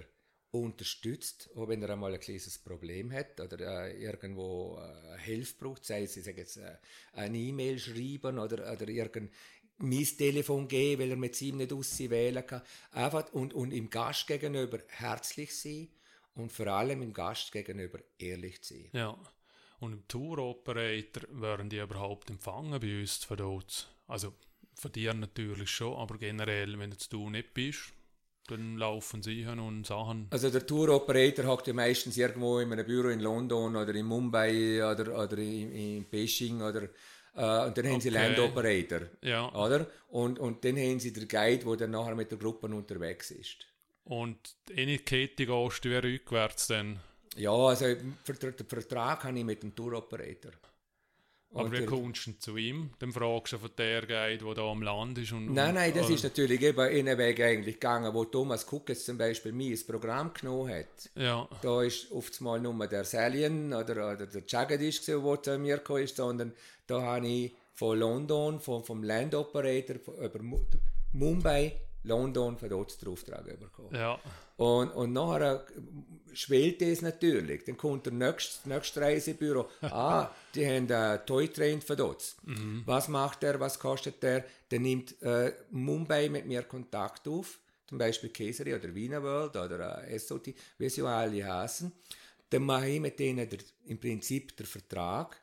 unterstützt, 0.51 1.51
auch 1.57 1.68
wenn 1.68 1.83
er 1.83 1.90
einmal 1.90 2.12
ein 2.12 2.21
kleines 2.21 2.59
Problem 2.59 3.12
hat 3.12 3.40
oder 3.40 3.87
äh, 3.87 4.03
irgendwo 4.03 4.79
äh, 4.79 5.18
Hilfe 5.18 5.55
braucht, 5.59 5.85
sei 5.85 6.05
es 6.05 6.16
ich 6.16 6.25
sage 6.25 6.42
jetzt, 6.42 6.59
äh, 6.59 6.77
eine 7.12 7.38
E-Mail 7.38 7.79
schreiben 7.79 8.38
oder, 8.38 8.71
oder 8.73 8.88
irgendein 8.88 9.31
mein 9.81 10.05
Telefon 10.05 10.66
geben, 10.66 11.03
weil 11.03 11.11
er 11.11 11.16
mit 11.16 11.40
ihm 11.40 11.59
nicht 11.59 11.73
auswählen 11.73 12.44
kann. 12.47 12.62
Einfach 12.90 13.33
und, 13.33 13.55
und 13.55 13.73
im 13.73 13.88
Gast 13.88 14.27
gegenüber 14.27 14.81
herzlich 14.88 15.57
sein 15.57 15.88
und 16.35 16.51
vor 16.51 16.66
allem 16.66 17.03
im 17.03 17.12
Gast 17.12 17.53
gegenüber 17.53 18.01
ehrlich 18.18 18.59
sein. 18.62 18.90
Ja. 18.92 19.16
Und 19.81 19.93
im 19.93 20.09
Tour-Operator 20.09 21.23
werden 21.31 21.69
die 21.71 21.79
überhaupt 21.79 22.31
empfangen 22.31 22.79
bei 22.81 23.01
uns 23.01 23.25
von 23.25 23.37
dort? 23.37 23.95
Also 24.07 24.35
von 24.75 24.93
dir 24.93 25.14
natürlich 25.14 25.71
schon, 25.71 25.97
aber 25.97 26.19
generell, 26.19 26.79
wenn 26.79 26.91
jetzt 26.91 27.12
du 27.12 27.31
nicht 27.31 27.55
bist, 27.55 27.93
dann 28.49 28.77
laufen 28.77 29.23
sie 29.23 29.45
hin 29.45 29.59
und 29.59 29.87
Sachen. 29.87 30.27
Also 30.31 30.51
der 30.51 30.67
Tour-Operator 30.67 31.45
hockt 31.47 31.67
ja 31.67 31.75
meistens 31.75 32.17
irgendwo 32.17 32.59
in 32.61 32.73
einem 32.73 32.87
Büro 32.87 33.09
in 33.09 33.21
London 33.21 33.77
oder 33.77 33.95
in 33.95 34.07
Mumbai 34.07 34.79
oder, 34.91 35.23
oder 35.23 35.38
in, 35.38 35.71
in 35.73 36.09
Beijing 36.11 36.62
oder 36.62 36.85
äh, 37.35 37.67
und 37.67 37.77
dann 37.79 37.87
haben 37.87 38.01
sie 38.01 38.09
Okay. 38.09 38.19
Land-Operator, 38.19 39.01
Ja. 39.23 39.53
oder? 39.55 39.87
Und, 40.09 40.38
und 40.38 40.64
dann 40.64 40.77
haben 40.77 40.99
sie 40.99 41.12
den 41.12 41.29
Guide, 41.29 41.64
der 41.64 41.77
dann 41.77 41.91
nachher 41.91 42.14
mit 42.14 42.31
der 42.31 42.38
Gruppe 42.38 42.67
unterwegs 42.69 43.31
ist. 43.31 43.67
Und 44.05 44.57
eine 44.75 44.99
Kette 44.99 45.45
gehst 45.47 45.85
du 45.85 45.91
wie 45.91 45.97
rückwärts 45.97 46.69
dann. 46.69 47.01
Ja, 47.38 47.53
also 47.53 47.87
den 47.87 48.16
Vertrag 48.24 49.24
habe 49.24 49.38
ich 49.38 49.44
mit 49.44 49.62
dem 49.62 49.74
Tour-Operator. 49.74 50.53
Aber 51.55 51.64
Und 51.64 51.72
wie 51.72 51.87
kommst 51.87 52.27
du 52.27 52.33
zu 52.38 52.57
ihm? 52.59 52.90
Dann 52.98 53.11
fragst 53.11 53.55
du 53.55 53.59
von 53.59 53.70
der 53.79 54.03
Guide, 54.03 54.44
der 54.44 54.55
da 54.55 54.62
am 54.70 54.83
Land 54.83 55.16
ist. 55.16 55.33
Und, 55.33 55.55
Nein, 55.55 55.74
nein, 55.74 55.92
das 55.94 56.05
oder- 56.07 56.14
ist 56.14 56.24
natürlich 56.24 56.61
eben 56.61 56.88
in 56.90 57.09
einen 57.09 57.16
Weg 57.18 57.40
eigentlich 57.40 57.77
gegangen, 57.77 58.12
wo 58.12 58.27
Thomas 58.27 58.66
Cook 58.70 58.90
jetzt 58.90 59.07
zum 59.07 59.16
Beispiel 59.16 59.53
mir 59.53 59.70
ins 59.70 59.87
Programm 59.87 60.31
genommen 60.35 60.68
hat. 60.74 61.11
Ja, 61.14 61.48
Da 61.62 61.83
ist 61.83 62.12
oft 62.12 62.38
mal 62.42 62.61
nur 62.61 62.87
der 62.87 63.05
Salien 63.05 63.72
oder, 63.72 64.12
oder 64.12 64.27
der 64.27 64.42
Jagadish, 64.46 65.01
der 65.07 65.42
zu 65.42 65.59
mir 65.59 65.79
gekommen 65.79 66.03
ist, 66.03 66.16
sondern 66.16 66.53
da 66.87 67.01
habe 67.01 67.27
ich 67.27 67.55
von 67.72 67.98
London, 67.98 68.61
von, 68.61 68.85
vom 68.85 69.03
Land 69.03 69.35
Operator, 69.35 69.96
von, 70.01 70.16
über 70.16 70.42
Mu- 70.42 70.66
Mumbai, 71.14 71.81
London, 72.09 72.59
von 72.59 72.68
dort 72.68 73.01
den 73.01 73.09
Auftrag 73.09 73.44
bekommen. 73.61 73.94
ja, 73.94 74.18
Und, 74.57 74.90
und 74.90 75.12
nachher 75.12 75.66
äh, 75.66 76.37
schwelt 76.37 76.83
es 76.83 77.03
natürlich. 77.03 77.64
Dann 77.64 77.77
kommt 77.77 78.07
der 78.07 78.12
nächste, 78.12 78.68
nächste 78.68 79.01
Reisebüro. 79.01 79.68
Ah, 79.83 80.31
die 80.55 80.66
haben 80.66 80.90
einen 80.90 81.27
Toy 81.27 81.49
Train 81.49 81.81
für 81.81 81.97
dort. 81.97 82.37
Was 82.87 83.09
macht 83.09 83.42
der? 83.42 83.61
Was 83.61 83.79
kostet 83.79 84.23
der? 84.23 84.44
Der 84.71 84.81
nimmt 84.81 85.21
äh, 85.23 85.53
Mumbai 85.71 86.29
mit 86.29 86.47
mir 86.47 86.62
Kontakt 86.62 87.29
auf. 87.29 87.59
Zum 87.87 87.97
Beispiel 87.99 88.29
Kesari 88.31 88.75
oder 88.75 88.94
Wiener 88.94 89.23
World 89.23 89.57
oder 89.57 90.07
äh, 90.07 90.18
SOT, 90.18 90.55
wie 90.77 90.88
sie 90.90 91.03
alle 91.03 91.42
heißen. 91.44 91.90
Dann 92.51 92.62
mache 92.62 92.88
ich 92.88 93.01
mit 93.01 93.18
denen 93.18 93.49
der, 93.49 93.59
im 93.87 93.99
Prinzip 93.99 94.57
den 94.57 94.66
Vertrag. 94.66 95.40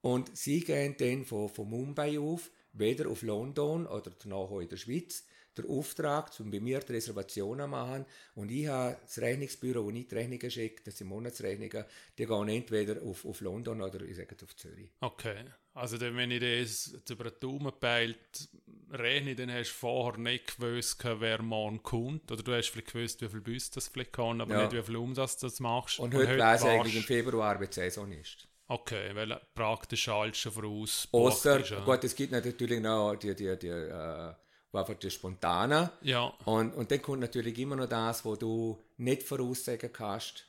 Und 0.00 0.36
sie 0.36 0.60
gehen 0.60 0.94
dann 0.98 1.24
von, 1.24 1.48
von 1.48 1.68
Mumbai 1.68 2.18
auf, 2.18 2.50
weder 2.72 3.08
auf 3.08 3.22
London 3.22 3.86
oder 3.86 4.12
danach 4.22 4.36
auch 4.50 4.60
in 4.60 4.68
der 4.68 4.76
Schweiz, 4.76 5.24
der 5.58 5.70
Auftrag, 5.70 6.30
um 6.40 6.50
bei 6.50 6.60
mir 6.60 6.80
die 6.80 6.92
Reservationen 6.92 7.70
machen. 7.70 8.06
Und 8.34 8.50
ich 8.50 8.66
habe 8.68 8.96
das 9.02 9.18
Rechnungsbüro, 9.18 9.84
wo 9.84 9.90
ich 9.90 10.08
die 10.08 10.14
Rechnungen 10.14 10.50
schicke, 10.50 10.82
das 10.84 10.98
sind 10.98 11.08
Monatsrechnungen, 11.08 11.84
die 12.16 12.26
gehen 12.26 12.48
entweder 12.48 13.02
auf, 13.02 13.24
auf 13.24 13.40
London 13.40 13.82
oder 13.82 14.00
ich 14.02 14.16
sage 14.16 14.36
auf 14.42 14.56
Zürich. 14.56 14.90
okay. 15.00 15.44
Also 15.74 15.96
dann, 15.96 16.16
wenn 16.16 16.32
ich 16.32 16.40
das 16.40 16.92
über 17.08 17.30
den 17.30 17.38
Daumen 17.38 17.72
peilt, 17.78 18.48
rechne, 18.90 19.36
dann 19.36 19.52
hast 19.52 19.70
du 19.70 19.74
vorher 19.74 20.18
nicht 20.18 20.56
gewusst, 20.56 21.04
wer 21.04 21.40
morgen 21.40 21.82
kommt. 21.84 22.32
Oder 22.32 22.42
du 22.42 22.52
hast 22.52 22.70
vielleicht 22.70 22.92
gewusst, 22.92 23.20
wie 23.20 23.28
viel 23.28 23.40
Bus 23.40 23.70
das 23.70 23.86
vielleicht 23.86 24.12
kann, 24.12 24.40
aber 24.40 24.54
Ja. 24.54 24.62
nicht, 24.62 24.72
wie 24.72 24.82
viel 24.82 24.96
Umsatz 24.96 25.36
das 25.36 25.60
machst. 25.60 26.00
Und, 26.00 26.14
heute 26.14 26.36
weiss 26.36 26.62
ich 26.62 26.68
eigentlich 26.68 26.96
im 26.96 27.02
Februar, 27.04 27.60
wie 27.60 27.68
die 27.68 27.74
Saison 27.74 28.10
ist. 28.10 28.48
Okay, 28.66 29.14
weil 29.14 29.40
praktisch 29.54 30.08
alles 30.08 30.36
schon 30.36 30.52
voraus 30.52 31.08
Außer, 31.10 31.60
gut, 31.84 32.04
es 32.04 32.14
gibt 32.14 32.32
natürlich 32.32 32.80
noch 32.80 33.14
die, 33.16 33.34
die, 33.34 33.56
die, 33.56 33.68
äh, 33.68 34.32
einfach 34.72 34.94
die 34.94 35.10
Spontane. 35.10 35.90
Ja, 36.02 36.26
Und, 36.44 36.72
und 36.74 36.90
dann 36.90 37.00
kommt 37.02 37.20
natürlich 37.20 37.58
immer 37.58 37.76
noch 37.76 37.88
das, 37.88 38.24
wo 38.24 38.36
du 38.36 38.78
nicht 38.96 39.22
voraussagen 39.22 39.92
kannst. 39.92 40.46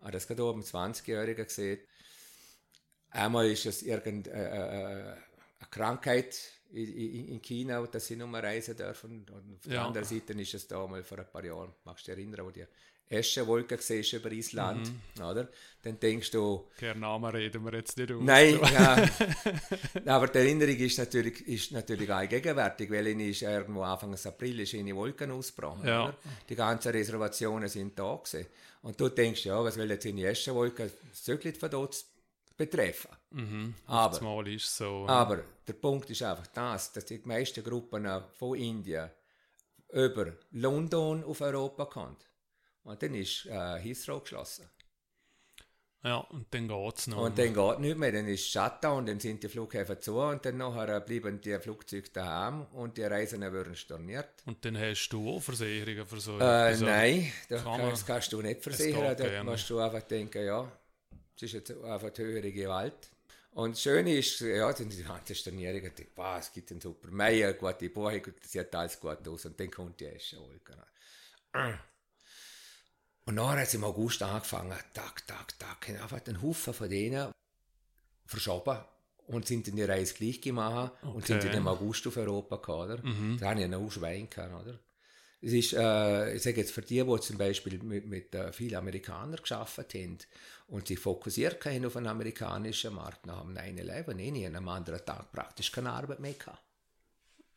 Ah, 0.00 0.10
das 0.10 0.26
gerade 0.26 0.44
oben 0.44 0.62
20-Jähriger 0.62 1.44
gesehen. 1.44 1.78
Einmal 3.10 3.46
ist 3.50 3.66
es 3.66 3.82
irgendeine 3.82 4.36
äh, 4.36 5.10
äh, 5.10 5.12
eine 5.12 5.68
Krankheit 5.70 6.38
in, 6.70 6.86
in, 6.86 7.28
in 7.28 7.42
China, 7.42 7.84
dass 7.86 8.06
sie 8.06 8.16
nicht 8.16 8.26
mehr 8.28 8.42
reisen 8.42 8.76
dürfen. 8.76 9.26
Und 9.28 9.54
auf 9.56 9.62
der 9.64 9.72
Ja. 9.74 9.86
anderen 9.86 10.06
Seite 10.06 10.32
ist 10.34 10.54
es 10.54 10.68
da 10.68 10.86
mal 10.86 11.02
vor 11.02 11.18
ein 11.18 11.26
paar 11.30 11.44
Jahren, 11.44 11.74
magst 11.84 12.06
du 12.06 12.12
dich 12.14 12.18
erinnern, 12.24 12.46
wo 12.46 12.50
die 12.50 12.64
Eschenwolke 13.10 13.76
siehst 13.78 14.12
über 14.12 14.30
Island, 14.30 14.88
Mhm. 15.16 15.22
oder? 15.24 15.48
Dann 15.82 15.98
denkst 15.98 16.30
du, 16.30 16.68
keinen 16.78 17.00
Namen 17.00 17.30
reden 17.30 17.64
wir 17.64 17.72
jetzt 17.74 17.96
nicht 17.96 18.12
aus. 18.12 18.22
Nein, 18.22 18.58
ja. 18.72 19.06
aber 20.06 20.28
die 20.28 20.38
Erinnerung 20.38 20.76
ist 20.76 20.98
natürlich, 20.98 21.46
ist 21.48 21.72
natürlich 21.72 22.12
allgegenwärtig, 22.12 22.90
weil 22.90 23.08
in 23.08 23.20
ist 23.20 23.42
irgendwo 23.42 23.82
Anfang 23.82 24.14
April 24.14 24.60
ist 24.60 24.74
eine 24.74 24.94
Wolken 24.94 25.30
ausgebrochen. 25.32 25.86
Ja. 25.88 26.04
Oder? 26.04 26.16
Die 26.48 26.54
ganzen 26.54 26.92
Reservationen 26.92 27.68
sind 27.68 27.98
da 27.98 28.14
gewesen. 28.16 28.46
Und 28.82 29.00
du 29.00 29.08
denkst, 29.08 29.44
ja, 29.44 29.62
was 29.62 29.76
will 29.76 29.90
jetzt 29.90 30.06
eine 30.06 30.24
Eschenwolke 30.26 30.90
Zöglit 31.12 31.56
von 31.58 31.70
dort 31.70 32.04
betreffen? 32.56 33.10
Mhm. 33.30 33.74
Aber- 33.86 34.10
Das 34.12 34.20
Mal 34.20 34.46
ist 34.48 34.76
so. 34.76 35.06
Aber 35.08 35.42
der 35.66 35.72
Punkt 35.74 36.08
ist 36.10 36.22
einfach 36.22 36.46
das, 36.48 36.92
dass 36.92 37.06
die 37.06 37.20
meisten 37.24 37.64
Gruppen 37.64 38.06
von 38.38 38.56
Indien 38.56 39.10
über 39.92 40.32
London 40.52 41.24
auf 41.24 41.40
Europa 41.40 41.84
kommen. 41.86 42.16
Und 42.84 43.02
dann 43.02 43.14
ist 43.14 43.46
äh, 43.46 43.78
Heathrow 43.78 44.22
geschlossen. 44.22 44.68
Ja, 46.02 46.16
und 46.18 46.52
dann 46.52 46.68
geht 46.68 46.98
es 46.98 47.06
noch. 47.06 47.18
Und 47.22 47.38
dann 47.38 47.54
geht 47.54 47.78
nicht 47.80 47.98
mehr, 47.98 48.10
dann 48.12 48.26
ist 48.26 48.48
Shutdown, 48.50 49.06
dann 49.06 49.20
sind 49.20 49.42
die 49.42 49.48
Flughäfen 49.48 50.00
zu 50.00 50.18
und 50.18 50.44
dann 50.44 50.56
nachher 50.56 51.00
bleiben 51.00 51.40
die 51.40 51.58
Flugzeuge 51.58 52.10
daheim 52.10 52.66
und 52.72 52.96
die 52.96 53.04
Reisen 53.04 53.42
werden 53.42 53.76
storniert. 53.76 54.44
Und 54.44 54.64
dann 54.64 54.76
hast 54.78 55.08
du 55.10 55.30
auch 55.30 55.40
Versicherungen 55.40 56.06
für 56.06 56.20
so 56.20 56.40
Äh, 56.40 56.42
etwas? 56.42 56.78
nein, 56.78 57.32
das 57.48 57.62
kann 57.62 57.80
kannst, 57.82 58.06
man- 58.06 58.06
kannst 58.06 58.32
du 58.32 58.42
nicht 58.42 58.62
versichern. 58.62 59.16
Da 59.16 59.30
musst 59.40 59.68
du 59.70 59.78
einfach 59.78 60.02
denken, 60.02 60.44
ja, 60.44 60.70
es 61.36 61.42
ist 61.44 61.52
jetzt 61.54 61.70
einfach 61.72 62.10
die 62.10 62.22
höhere 62.22 62.52
Gewalt. 62.52 63.10
Und 63.52 63.72
das 63.76 63.82
Schöne 63.82 64.14
ist, 64.16 64.40
ja, 64.40 64.72
dann 64.72 64.88
die 64.90 65.02
ganzen 65.04 65.34
Stornierungen, 65.36 65.92
die, 65.96 66.08
wow, 66.16 66.38
es 66.40 66.52
gibt 66.52 66.70
einen 66.72 66.80
super 66.80 67.10
Meier, 67.10 67.54
gute 67.54 67.90
Buchung, 67.90 68.22
das 68.42 68.52
sieht 68.52 68.74
alles 68.74 69.00
gut 69.00 69.26
aus 69.28 69.44
und 69.46 69.58
dann 69.60 69.70
kommt 69.70 70.00
die 70.00 70.06
Wolke. 70.06 70.76
Und 73.30 73.36
nachher 73.36 73.60
hat 73.60 73.68
es 73.68 73.74
im 73.74 73.84
August 73.84 74.24
angefangen, 74.24 74.76
tak, 74.92 75.24
tak, 75.24 75.56
tak, 75.56 75.86
haben 75.86 76.02
einfach 76.02 76.26
einen 76.26 76.42
Haufen 76.42 76.74
von 76.74 76.90
denen 76.90 77.30
verschoben 78.26 78.78
und 79.28 79.46
sind 79.46 79.68
dann 79.68 79.76
die 79.76 79.84
Reise 79.84 80.14
gleich 80.14 80.40
gemacht 80.40 80.94
okay. 81.00 81.12
und 81.14 81.26
sind 81.28 81.44
dann 81.44 81.54
im 81.54 81.68
August 81.68 82.04
auf 82.08 82.16
Europa 82.16 82.56
gekommen, 82.56 82.90
oder? 82.90 83.06
Mhm. 83.06 83.38
Da 83.38 83.50
habe 83.50 83.60
ich 83.60 83.66
einen 83.66 83.90
Schwein 83.92 84.28
gehabt, 84.28 84.52
oder? 84.52 84.80
Es 85.40 85.52
ist, 85.52 85.74
äh, 85.74 86.34
ich 86.34 86.42
sage 86.42 86.56
jetzt 86.56 86.72
für 86.72 86.82
die, 86.82 87.04
die 87.04 87.20
zum 87.20 87.38
Beispiel 87.38 87.78
mit, 87.84 88.04
mit 88.06 88.34
äh, 88.34 88.52
vielen 88.52 88.74
Amerikanern 88.74 89.36
geschafft 89.36 89.94
haben 89.94 90.18
und 90.66 90.88
sich 90.88 90.98
fokussiert 90.98 91.64
haben 91.64 91.86
auf 91.86 91.92
den 91.92 92.08
amerikanischen 92.08 92.94
Markt 92.94 93.26
nach 93.26 93.42
dem 93.42 93.56
9-11, 93.56 94.18
eh 94.18 94.30
nie 94.32 94.46
am 94.48 94.68
anderen 94.68 95.04
Tag 95.06 95.30
praktisch 95.30 95.70
keine 95.70 95.92
Arbeit 95.92 96.18
mehr 96.18 96.34
gehabt. 96.34 96.64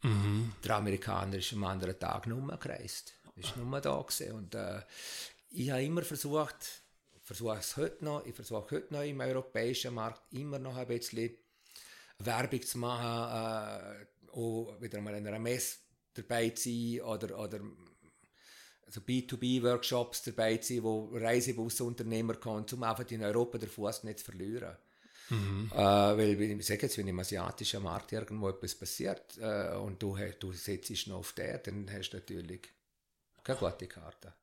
Mhm. 0.03 0.53
Der 0.63 0.75
Amerikaner 0.75 1.37
ist 1.37 1.51
am 1.51 1.63
anderen 1.63 1.97
Tag 1.97 2.27
nur 2.27 2.45
gereist. 2.59 3.15
Ist 3.35 3.57
nur 3.57 3.81
da 3.81 3.99
gewesen. 3.99 4.33
Und 4.33 4.53
äh, 4.53 4.81
ich 5.53 5.69
habe 5.69 5.83
immer 5.83 6.01
versucht, 6.01 6.83
versuche 7.21 7.57
es 7.57 7.77
heute 7.77 8.03
noch, 8.03 8.25
ich 8.25 8.35
versuche 8.35 8.75
heute 8.75 8.93
noch 8.93 9.03
im 9.03 9.19
europäischen 9.19 9.93
Markt 9.93 10.21
immer 10.33 10.59
noch 10.59 10.75
ein 10.75 10.87
bisschen 10.87 11.31
Werbung 12.19 12.61
zu 12.61 12.77
machen, 12.79 14.05
äh, 14.05 14.31
auch 14.31 14.81
wieder 14.81 14.99
mal 14.99 15.15
in 15.15 15.27
einer 15.27 15.39
Messe 15.39 15.77
dabei 16.13 16.49
zu 16.49 16.69
sein 16.69 17.01
oder, 17.01 17.39
oder 17.39 17.59
also 18.85 19.01
B2B-Workshops 19.01 20.23
dabei 20.23 20.57
zu 20.57 20.73
sein, 20.73 20.83
wo 20.83 21.09
Reisebusunternehmer 21.13 22.35
kommen, 22.35 22.65
um 22.71 22.83
einfach 22.83 23.09
in 23.11 23.23
Europa 23.23 23.57
den 23.57 23.69
Fuß 23.69 24.03
nicht 24.03 24.19
zu 24.19 24.25
verlieren. 24.25 24.75
Mhm. 25.29 25.71
Äh, 25.71 25.77
weil, 25.77 26.41
ich 26.41 26.65
sage 26.65 26.81
jetzt, 26.83 26.97
wenn 26.97 27.07
im 27.07 27.19
asiatischen 27.19 27.83
Markt 27.83 28.11
irgendwo 28.11 28.49
etwas 28.49 28.75
passiert 28.75 29.37
äh, 29.37 29.75
und 29.75 30.01
du, 30.01 30.17
du 30.39 30.51
setzt 30.51 31.07
noch 31.07 31.17
auf 31.17 31.33
der, 31.33 31.59
dann 31.59 31.89
hast 31.91 32.09
du 32.09 32.17
natürlich 32.17 32.69
keine 33.43 33.59
gute 33.59 33.87
Karte. 33.87 34.33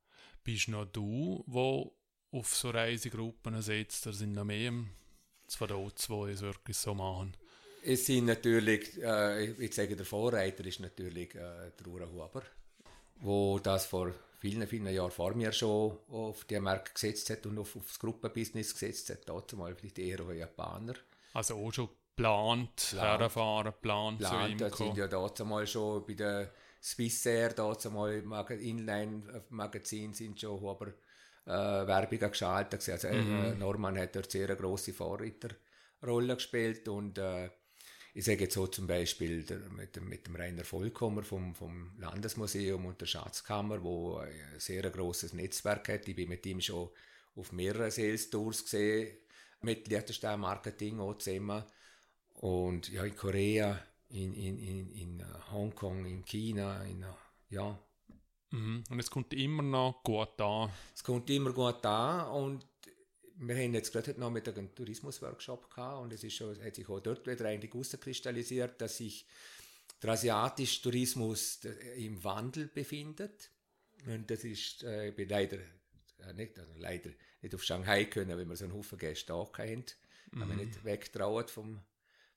Bist 0.43 0.69
noch 0.69 0.87
du, 0.87 1.45
wo 1.47 1.95
auf 2.33 2.55
so 2.55 2.71
Reisegruppen 2.71 3.61
setzt, 3.61 4.07
da 4.07 4.13
sind 4.13 4.33
noch 4.33 4.45
mehr 4.45 4.73
zwei 5.47 5.67
Dots, 5.67 6.07
die 6.07 6.31
es 6.31 6.41
wirklich 6.41 6.77
so 6.77 6.95
machen? 6.95 7.37
Es 7.83 8.07
sind 8.07 8.27
natürlich, 8.27 9.03
äh, 9.03 9.53
ich 9.53 9.75
sage, 9.75 9.97
der 9.97 10.07
Vorreiter 10.07 10.65
ist 10.65 10.81
natürlich 10.81 11.35
äh, 11.35 11.73
der 11.79 11.87
Ura 11.87 12.07
Huber, 12.07 12.43
wo 13.17 13.59
das 13.59 13.87
vor 13.87 14.13
vielen, 14.39 14.67
vielen 14.67 14.93
Jahren 14.93 15.11
vor 15.11 15.35
mir 15.35 15.53
schon 15.53 15.97
auf 16.09 16.45
die 16.45 16.61
Märkte 16.61 16.93
gesetzt 16.93 17.31
hat 17.31 17.47
und 17.47 17.59
auf, 17.59 17.77
auf 17.77 17.87
das 17.87 17.99
Gruppenbusiness 17.99 18.73
gesetzt 18.73 19.11
hat. 19.11 19.29
Dazu 19.29 19.57
mal 19.57 19.75
vielleicht 19.75 19.99
eher 19.99 20.21
auch 20.21 20.33
Japaner. 20.33 20.95
Also 21.33 21.55
auch 21.55 21.73
schon 21.73 21.89
geplant, 22.17 22.97
herfahren, 22.99 23.73
geplant, 23.73 24.19
geplant 24.19 24.59
zu 24.59 24.65
ihm 24.65 24.89
sind 24.89 24.97
ja 24.99 25.09
dazu 25.09 25.45
mal 25.45 25.67
schon 25.67 26.05
bei 26.07 26.15
der 26.15 26.53
Swissair, 26.81 27.53
dazu 27.53 27.91
mal 27.91 28.23
Inline-Magazin 28.51 30.15
sind 30.15 30.41
schon 30.41 30.61
Huber 30.61 30.95
äh, 31.47 31.51
Werbungen 31.51 32.31
geschaltet. 32.31 32.89
Also 32.89 33.09
mhm. 33.09 33.45
äh, 33.45 33.55
Norman 33.55 33.99
hat 33.99 34.17
dort 34.17 34.31
sehr 34.31 34.49
eine 34.49 34.57
grosse 34.57 34.93
Vorreiterrolle 34.93 36.35
gespielt 36.35 36.89
und 36.89 37.19
äh, 37.19 37.51
ich 38.13 38.25
sage 38.25 38.45
jetzt 38.45 38.55
so 38.55 38.67
zum 38.67 38.87
Beispiel 38.87 39.45
der, 39.45 39.59
mit, 39.71 39.95
dem, 39.95 40.09
mit 40.09 40.27
dem 40.27 40.35
Rainer 40.35 40.65
Vollkommer 40.65 41.23
vom, 41.23 41.55
vom 41.55 41.93
Landesmuseum 41.99 42.87
und 42.87 43.01
der 43.01 43.07
Schatzkammer, 43.07 43.83
wo 43.83 44.17
ein 44.17 44.33
sehr 44.59 44.83
großes 44.83 45.33
Netzwerk 45.33 45.89
hat. 45.89 46.09
Ich 46.09 46.17
bin 46.17 46.29
mit 46.29 46.45
ihm 46.45 46.61
schon 46.61 46.91
auf 47.37 47.53
mehreren 47.53 47.91
Sales 47.91 48.29
Tours 48.31 48.65
gesehen, 48.65 49.17
mit 49.61 49.87
Liechtenstein 49.87 50.41
Marketing 50.41 50.99
auch 50.99 51.19
zusammen. 51.19 51.63
Und 52.35 52.89
ja, 52.89 53.05
in 53.05 53.15
Korea, 53.15 53.81
in, 54.11 54.35
in, 54.35 54.59
in, 54.59 54.93
in 54.93 55.25
Hongkong, 55.51 56.05
in 56.05 56.25
China, 56.25 56.83
in, 56.85 57.05
ja. 57.49 57.79
Mhm. 58.51 58.85
Und 58.91 59.01
es 59.01 59.11
kommt 59.11 59.33
immer 59.35 59.63
noch 59.63 60.03
gut 60.03 60.41
an. 60.41 60.71
Es 60.95 61.05
kommt 61.05 61.31
immer 61.31 61.53
gut 61.53 61.85
an 61.87 62.31
und 62.31 62.67
wir 63.43 63.57
haben 63.57 63.73
jetzt 63.73 63.93
gerade 63.93 64.11
heute 64.11 64.21
Nachmittag 64.21 64.59
einen 64.59 64.75
Tourismusworkshop 64.75 65.71
gehabt 65.71 66.03
und 66.03 66.13
es 66.13 66.23
ist 66.25 66.35
schon, 66.35 66.63
hat 66.63 66.75
sich 66.75 66.89
auch 66.89 67.01
dort 67.01 67.27
wieder 67.27 67.47
eigentlich 67.47 67.73
herauskristallisiert, 67.73 68.81
dass 68.81 68.99
sich 68.99 69.27
der 70.03 70.11
asiatische 70.11 70.83
Tourismus 70.83 71.61
im 71.97 72.23
Wandel 72.23 72.67
befindet. 72.67 73.51
Und 74.07 74.31
das 74.31 74.45
ist, 74.45 74.83
äh, 74.83 75.09
ich 75.09 75.15
bin 75.15 75.29
leider, 75.29 75.59
äh, 75.59 76.33
nicht, 76.35 76.59
also 76.59 76.73
leider 76.77 77.11
nicht 77.43 77.55
auf 77.55 77.63
Shanghai 77.63 78.07
können, 78.07 78.37
weil 78.37 78.49
wir 78.49 78.57
so 78.57 78.65
einen 78.65 78.75
Haufen 78.75 78.99
Gäste 78.99 79.35
auch 79.35 79.57
haben. 79.59 79.85
Mhm. 80.33 80.41
Haben 80.41 80.51
wir 80.51 80.57
nicht 80.57 80.85
weggetraut 80.85 81.51
vom, 81.51 81.81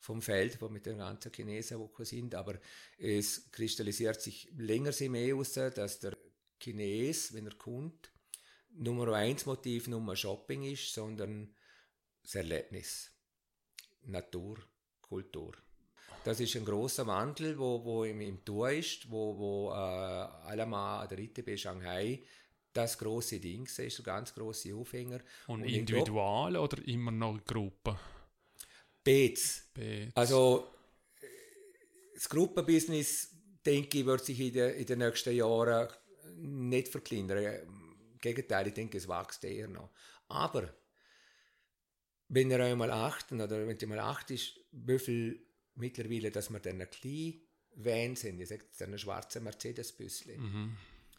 vom 0.03 0.21
Feld, 0.21 0.61
wo 0.61 0.67
mit 0.67 0.85
den 0.85 0.97
ganzen 0.97 1.31
Chinesen, 1.31 1.89
die 1.97 2.05
sind. 2.05 2.35
Aber 2.35 2.59
es 2.97 3.49
kristallisiert 3.51 4.21
sich 4.21 4.51
länger 4.57 4.91
mehr 5.09 5.35
aus, 5.35 5.53
dass 5.53 5.99
der 5.99 6.17
Chines, 6.59 7.33
wenn 7.33 7.47
er 7.47 7.55
kommt, 7.55 8.11
Nummer 8.75 9.13
eins 9.13 9.45
Motiv 9.45 9.87
nur 9.87 10.15
Shopping 10.15 10.63
ist, 10.63 10.93
sondern 10.93 11.55
das 12.21 12.35
Erlebnis. 12.35 13.11
Natur, 14.03 14.57
Kultur. 15.01 15.53
Das 16.25 16.39
ist 16.39 16.55
ein 16.57 16.65
großer 16.65 17.07
Wandel, 17.07 17.57
wo, 17.57 17.83
wo 17.85 18.03
im, 18.03 18.19
im 18.19 18.43
Tour 18.43 18.71
ist, 18.71 19.09
wo, 19.09 19.37
wo 19.37 19.71
äh, 19.71 19.73
Alama 19.73 21.07
der 21.07 21.19
ITB 21.19 21.57
Shanghai 21.57 22.21
das 22.73 22.97
große 22.97 23.39
Ding 23.39 23.65
ist, 23.65 23.79
der 23.79 24.03
ganz 24.03 24.33
große 24.33 24.75
Aufhänger. 24.75 25.19
Und, 25.47 25.61
Und 25.61 25.69
individual 25.69 26.57
oder 26.57 26.85
immer 26.87 27.11
noch 27.11 27.39
Gruppe? 27.45 27.97
Beats. 29.03 29.69
Also 30.15 30.71
das 32.13 32.29
Gruppenbusiness, 32.29 33.29
denke 33.65 33.99
ich, 33.99 34.05
wird 34.05 34.25
sich 34.25 34.39
in 34.39 34.53
den, 34.53 34.75
in 34.75 34.85
den 34.85 34.99
nächsten 34.99 35.35
Jahren 35.35 35.87
nicht 36.37 36.87
verkleinern 36.87 37.83
Gegenteil, 38.21 38.67
ich 38.67 38.73
denke, 38.73 38.97
es 38.97 39.07
wächst 39.09 39.43
eher 39.43 39.67
noch. 39.67 39.89
Aber 40.29 40.73
wenn 42.29 42.49
ihr 42.49 42.59
einmal 42.63 42.89
achten, 42.89 43.41
oder 43.41 43.67
wenn 43.67 43.77
ihr 43.77 43.87
mal 43.87 43.99
acht 43.99 44.31
ist, 44.31 44.59
wie 44.71 44.97
viel 44.97 45.45
mittlerweile, 45.75 46.31
dass 46.31 46.49
wir 46.49 46.59
dann 46.59 46.81
ein 46.81 46.89
kleinen 46.89 47.41
Van 47.75 48.15
sind, 48.15 48.39
ich 48.39 48.47
sage 48.47 48.63
jetzt 48.63 48.81
einen 48.81 48.97
schwarzen 48.97 49.43
Mercedes-Büsschen. 49.43 50.41
Mhm. 50.41 50.77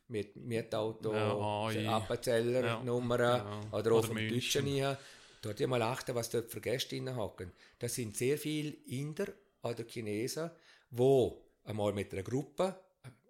Mit 0.08 0.36
Mietauto, 0.36 1.12
ja, 1.12 1.96
Appenzeller, 1.96 2.64
ja, 2.64 2.82
Nummern 2.82 3.20
ja, 3.20 3.60
oder 3.72 3.92
auch 3.92 4.04
vom 4.04 4.16
Deutschen 4.16 4.66
hier. 4.66 4.98
Dort 5.44 5.60
ihr 5.60 5.68
mal 5.68 5.82
achten, 5.82 6.14
was 6.14 6.30
dort 6.30 6.50
für 6.50 6.62
Gäste 6.62 7.16
hocken. 7.16 7.52
Das 7.78 7.94
sind 7.94 8.16
sehr 8.16 8.38
viele 8.38 8.70
Inder 8.86 9.26
oder 9.62 9.84
Chinesen, 9.84 10.50
die 10.90 11.30
einmal 11.64 11.92
mit 11.92 12.12
einer 12.12 12.22
Gruppe, 12.22 12.80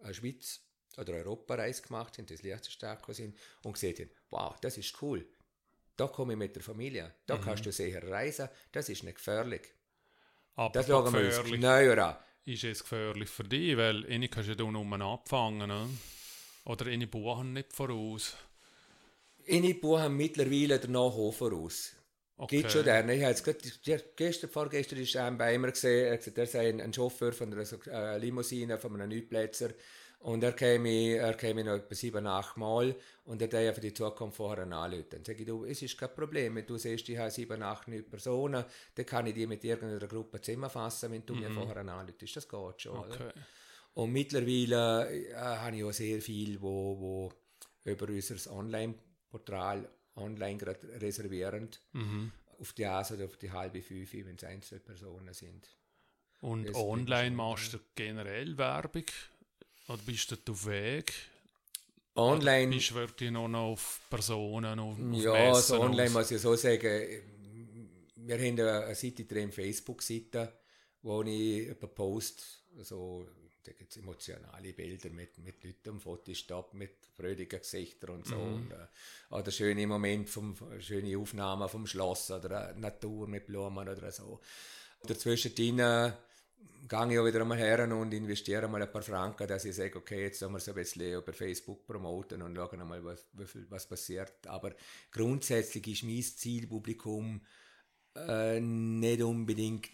eine 0.00 0.10
äh, 0.10 0.14
Schweiz, 0.14 0.60
oder 0.96 1.14
Europareise 1.14 1.82
gemacht 1.82 2.18
haben, 2.18 2.26
das 2.26 2.42
Liechtenstein 2.42 2.98
sind 3.08 3.36
und 3.64 3.72
gesehen 3.72 3.96
haben, 3.98 4.10
wow, 4.30 4.54
das 4.60 4.78
ist 4.78 5.02
cool. 5.02 5.26
Da 5.96 6.06
komme 6.06 6.34
ich 6.34 6.38
mit 6.38 6.54
der 6.54 6.62
Familie, 6.62 7.14
da 7.26 7.36
mhm. 7.36 7.40
kannst 7.40 7.66
du 7.66 7.72
sicher 7.72 8.08
reisen, 8.08 8.48
das 8.70 8.88
ist 8.88 9.02
nicht 9.02 9.16
gefährlich. 9.16 9.62
Aber 10.54 10.72
das 10.72 10.86
schauen 10.86 11.12
wir 11.12 11.40
uns 11.40 11.50
näher 11.50 12.06
an. 12.06 12.16
Ist 12.44 12.62
es 12.62 12.82
gefährlich 12.82 13.28
für 13.28 13.42
dich, 13.42 13.76
weil 13.76 14.06
eine 14.06 14.28
kannst 14.28 14.50
du 14.50 14.64
ja 14.64 14.70
nur 14.70 15.00
abfangen, 15.00 15.68
ne? 15.68 15.88
oder 16.64 16.86
eine 16.86 17.08
buchen 17.08 17.54
nicht 17.54 17.72
voraus? 17.72 18.36
Eine 19.48 19.74
buchen 19.74 20.16
mittlerweile 20.16 20.78
danach 20.78 21.00
auch 21.00 21.32
voraus. 21.32 21.94
Okay. 22.36 22.58
Gibt 22.58 22.72
schon 22.72 22.84
den. 22.84 23.08
Ich 23.10 23.22
habe 23.22 23.34
gerade, 23.34 24.04
gestern, 24.16 24.50
vorgestern 24.50 24.98
ist 24.98 25.14
er 25.14 25.30
bei 25.32 25.56
mir 25.56 25.70
gesehen, 25.70 26.08
er 26.08 26.16
gesagt, 26.16 26.38
er 26.38 26.46
sei 26.46 26.68
ein, 26.68 26.80
ein 26.80 26.92
Chauffeur 26.92 27.32
von 27.32 27.52
einer 27.52 27.64
äh, 27.86 28.18
Limousine, 28.18 28.78
von 28.78 29.00
einem 29.00 29.08
Neuplätzer, 29.08 29.70
und 30.24 30.42
er 30.42 30.52
käme, 30.52 31.16
er 31.16 31.34
käme 31.34 31.62
noch 31.62 31.74
etwa 31.74 31.94
sieben, 31.94 32.26
acht 32.26 32.56
Mal 32.56 32.96
und 33.24 33.42
er 33.42 33.48
darf 33.48 33.74
für 33.74 33.82
die 33.82 33.92
Zukunft 33.92 34.38
vorher 34.38 34.64
anrufen. 34.64 35.04
Dann 35.10 35.22
sage 35.22 35.40
ich, 35.40 35.46
du, 35.46 35.66
es 35.66 35.82
ist 35.82 35.98
kein 35.98 36.14
Problem, 36.14 36.54
wenn 36.54 36.66
du 36.66 36.78
siehst, 36.78 37.06
ich 37.10 37.18
habe 37.18 37.30
sieben, 37.30 37.62
acht, 37.62 37.88
neun 37.88 38.08
Personen, 38.08 38.64
dann 38.94 39.06
kann 39.06 39.26
ich 39.26 39.34
die 39.34 39.46
mit 39.46 39.62
irgendeiner 39.62 40.08
Gruppe 40.08 40.40
zusammenfassen, 40.40 41.12
wenn 41.12 41.26
du 41.26 41.34
mhm. 41.34 41.40
mir 41.40 41.50
vorher 41.50 41.76
anrufst. 41.76 42.36
Das 42.36 42.48
geht 42.48 42.80
schon, 42.80 42.96
okay. 42.96 43.32
Und 43.92 44.12
mittlerweile 44.12 45.10
äh, 45.10 45.34
habe 45.34 45.76
ich 45.76 45.84
auch 45.84 45.92
sehr 45.92 46.22
viel, 46.22 46.60
wo, 46.60 46.98
wo 46.98 47.32
über 47.84 48.08
unser 48.08 48.50
Online-Portal 48.50 49.90
online 50.16 50.58
gerade 50.58 51.00
reservieren, 51.00 51.68
mhm. 51.92 52.32
auf 52.58 52.72
die 52.72 52.86
Ase 52.86 53.14
oder 53.14 53.24
auf 53.24 53.36
die 53.36 53.50
halbe 53.50 53.82
fünf, 53.82 54.12
wenn 54.12 54.36
es 54.36 54.44
einzelne 54.44 54.80
Personen 54.80 55.32
sind. 55.34 55.68
Und 56.40 56.68
das 56.68 56.76
online 56.76 57.34
machst 57.34 57.74
du 57.74 57.78
generell 57.94 58.56
Werbung? 58.58 59.04
Oder 59.88 60.02
bist 60.04 60.30
du 60.30 60.52
auf 60.52 60.66
Weg? 60.66 61.12
Online. 62.16 62.68
Oder 62.68 62.76
bist 62.76 62.90
du 62.90 62.94
wirklich 62.94 63.30
noch 63.30 63.52
auf 63.54 64.00
Personen, 64.08 64.78
auf, 64.78 64.98
auf 64.98 65.22
Ja, 65.22 65.32
also 65.32 65.80
online 65.80 66.10
muss 66.10 66.30
ich 66.30 66.40
so 66.40 66.54
sagen, 66.54 67.22
wir 68.16 68.38
haben 68.38 68.60
eine 68.60 68.94
Seite 68.94 69.24
drin, 69.24 69.52
Facebook-Seite, 69.52 70.52
wo 71.02 71.22
ich 71.22 71.70
ein 71.70 71.94
Post, 71.94 72.62
also 72.78 73.26
jetzt 73.78 73.96
emotionale 73.96 74.72
Bilder 74.72 75.10
mit, 75.10 75.38
mit 75.38 75.62
Leuten 75.64 75.90
am 75.90 76.00
Fotostab, 76.00 76.74
mit 76.74 76.96
fröhlichen 77.16 77.60
Gesichtern 77.60 78.10
und 78.10 78.26
so. 78.26 78.36
Mhm. 78.36 78.54
Und, 78.54 78.72
äh, 78.72 79.34
oder 79.34 79.50
schöne 79.50 79.86
Momente, 79.86 80.30
vom, 80.30 80.56
schöne 80.80 81.16
Aufnahmen 81.18 81.68
vom 81.68 81.86
Schloss 81.86 82.30
oder 82.30 82.74
Natur 82.74 83.26
mit 83.28 83.46
Blumen 83.46 83.88
oder 83.88 84.10
so. 84.12 84.40
Dazwischen 85.06 85.54
gehe 86.88 87.10
ich 87.10 87.18
auch 87.18 87.26
wieder 87.26 87.40
einmal 87.40 87.58
her 87.58 87.90
und 87.94 88.12
investiere 88.12 88.68
mal 88.68 88.82
ein 88.82 88.92
paar 88.92 89.02
Franken, 89.02 89.46
dass 89.46 89.64
ich 89.64 89.74
sage, 89.74 89.98
okay, 89.98 90.22
jetzt 90.24 90.38
sollen 90.38 90.52
wir 90.52 90.58
es 90.58 90.68
ein 90.68 90.74
bisschen 90.74 91.14
über 91.14 91.32
Facebook 91.32 91.86
promoten 91.86 92.42
und 92.42 92.56
schauen 92.56 92.86
mal, 92.86 93.04
was, 93.04 93.26
was 93.68 93.86
passiert. 93.86 94.46
Aber 94.46 94.74
grundsätzlich 95.10 95.86
ist 95.86 96.02
mein 96.04 96.22
Zielpublikum 96.22 97.40
äh, 98.16 98.60
nicht 98.60 99.22
unbedingt 99.22 99.90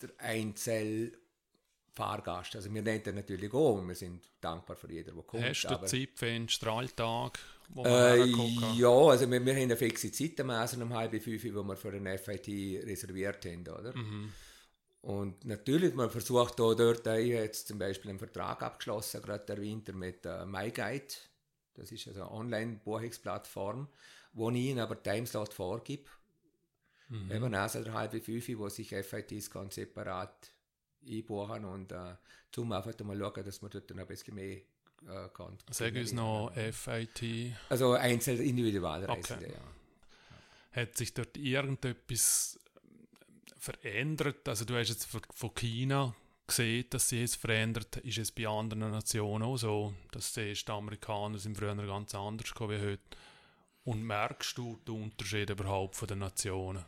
der 0.00 0.10
Einzel 0.18 1.12
Fahrgast. 2.00 2.56
Also 2.56 2.72
wir 2.72 2.82
nennen 2.82 3.14
natürlich 3.14 3.52
auch 3.52 3.74
und 3.74 3.88
wir 3.88 3.94
sind 3.94 4.22
dankbar 4.40 4.76
für 4.76 4.90
jeden, 4.90 5.14
der 5.14 5.24
kommt. 5.24 5.44
Hast 5.44 5.62
du 5.64 5.68
aber, 5.68 5.86
Zeitfenster, 5.86 6.68
Alltag, 6.68 7.38
wo 7.68 7.82
man 7.82 7.92
äh, 7.92 8.24
Ja, 8.76 8.88
also 8.88 9.30
wir, 9.30 9.44
wir 9.44 9.54
haben 9.54 9.62
eine 9.62 9.76
fixe 9.76 10.10
Zeit 10.10 10.40
am 10.40 10.50
Essen 10.50 10.82
um 10.82 10.94
halb 10.94 11.10
fünf, 11.22 11.42
die 11.42 11.52
wir 11.52 11.76
für 11.76 11.92
den 11.92 12.06
FIT 12.18 12.48
reserviert 12.86 13.44
haben, 13.44 13.68
oder? 13.68 13.96
Mhm. 13.96 14.32
Und 15.02 15.44
natürlich, 15.44 15.94
man 15.94 16.10
versucht 16.10 16.58
da 16.58 16.74
dort, 16.74 17.06
ich 17.06 17.06
habe 17.06 17.22
jetzt 17.22 17.68
zum 17.68 17.78
Beispiel 17.78 18.10
einen 18.10 18.18
Vertrag 18.18 18.62
abgeschlossen, 18.62 19.22
gerade 19.22 19.44
der 19.46 19.60
Winter 19.60 19.92
mit 19.92 20.26
äh, 20.26 20.44
MyGuide. 20.44 21.14
Das 21.74 21.92
ist 21.92 22.08
also 22.08 22.22
eine 22.22 22.30
Online-Buchungsplattform, 22.32 23.88
wo 24.32 24.50
ich 24.50 24.56
ihnen 24.56 24.80
aber 24.80 25.02
Timeslot 25.02 25.54
vorgebe. 25.54 26.04
Mhm. 27.08 27.30
Eben 27.32 27.54
also 27.54 27.82
der 27.82 27.92
halbe 27.92 28.20
fünf, 28.20 28.46
wo 28.56 28.68
sich 28.68 28.90
FITs 28.90 29.50
ganz 29.50 29.74
separat 29.74 30.52
einbuchen 31.06 31.64
und 31.64 31.92
äh, 31.92 32.14
zum 32.52 32.72
einfach 32.72 32.98
mal 33.00 33.18
schauen, 33.18 33.44
dass 33.44 33.62
man 33.62 33.70
dort 33.70 33.90
ein 33.92 34.06
bisschen 34.06 34.34
mehr 34.34 34.56
äh, 34.56 35.28
kann. 35.34 35.56
Sagen 35.70 35.98
uns 35.98 36.12
noch 36.12 36.52
FIT? 36.54 37.54
Also 37.68 37.92
Einzel 37.92 38.40
Individualreisende, 38.40 39.46
okay. 39.46 39.54
ja. 39.54 40.82
Hat 40.82 40.96
sich 40.96 41.14
dort 41.14 41.36
irgendetwas 41.36 42.58
verändert? 43.58 44.48
Also 44.48 44.64
du 44.64 44.76
hast 44.76 44.88
jetzt 44.88 45.06
von 45.06 45.54
China 45.54 46.14
gesehen, 46.46 46.86
dass 46.90 47.08
sie 47.08 47.22
es 47.22 47.34
verändert. 47.34 47.96
Ist 47.98 48.18
es 48.18 48.32
bei 48.32 48.46
anderen 48.46 48.90
Nationen 48.90 49.44
auch 49.44 49.56
so? 49.56 49.94
dass 50.12 50.32
die 50.32 50.54
Amerikaner 50.66 51.38
sind 51.38 51.56
früher 51.56 51.74
ganz 51.74 52.14
anders 52.14 52.52
wie 52.58 52.80
heute. 52.80 53.16
Und 53.84 54.02
merkst 54.02 54.58
du 54.58 54.78
den 54.86 55.04
Unterschied 55.04 55.50
überhaupt 55.50 55.96
von 55.96 56.08
den 56.08 56.18
Nationen? 56.18 56.84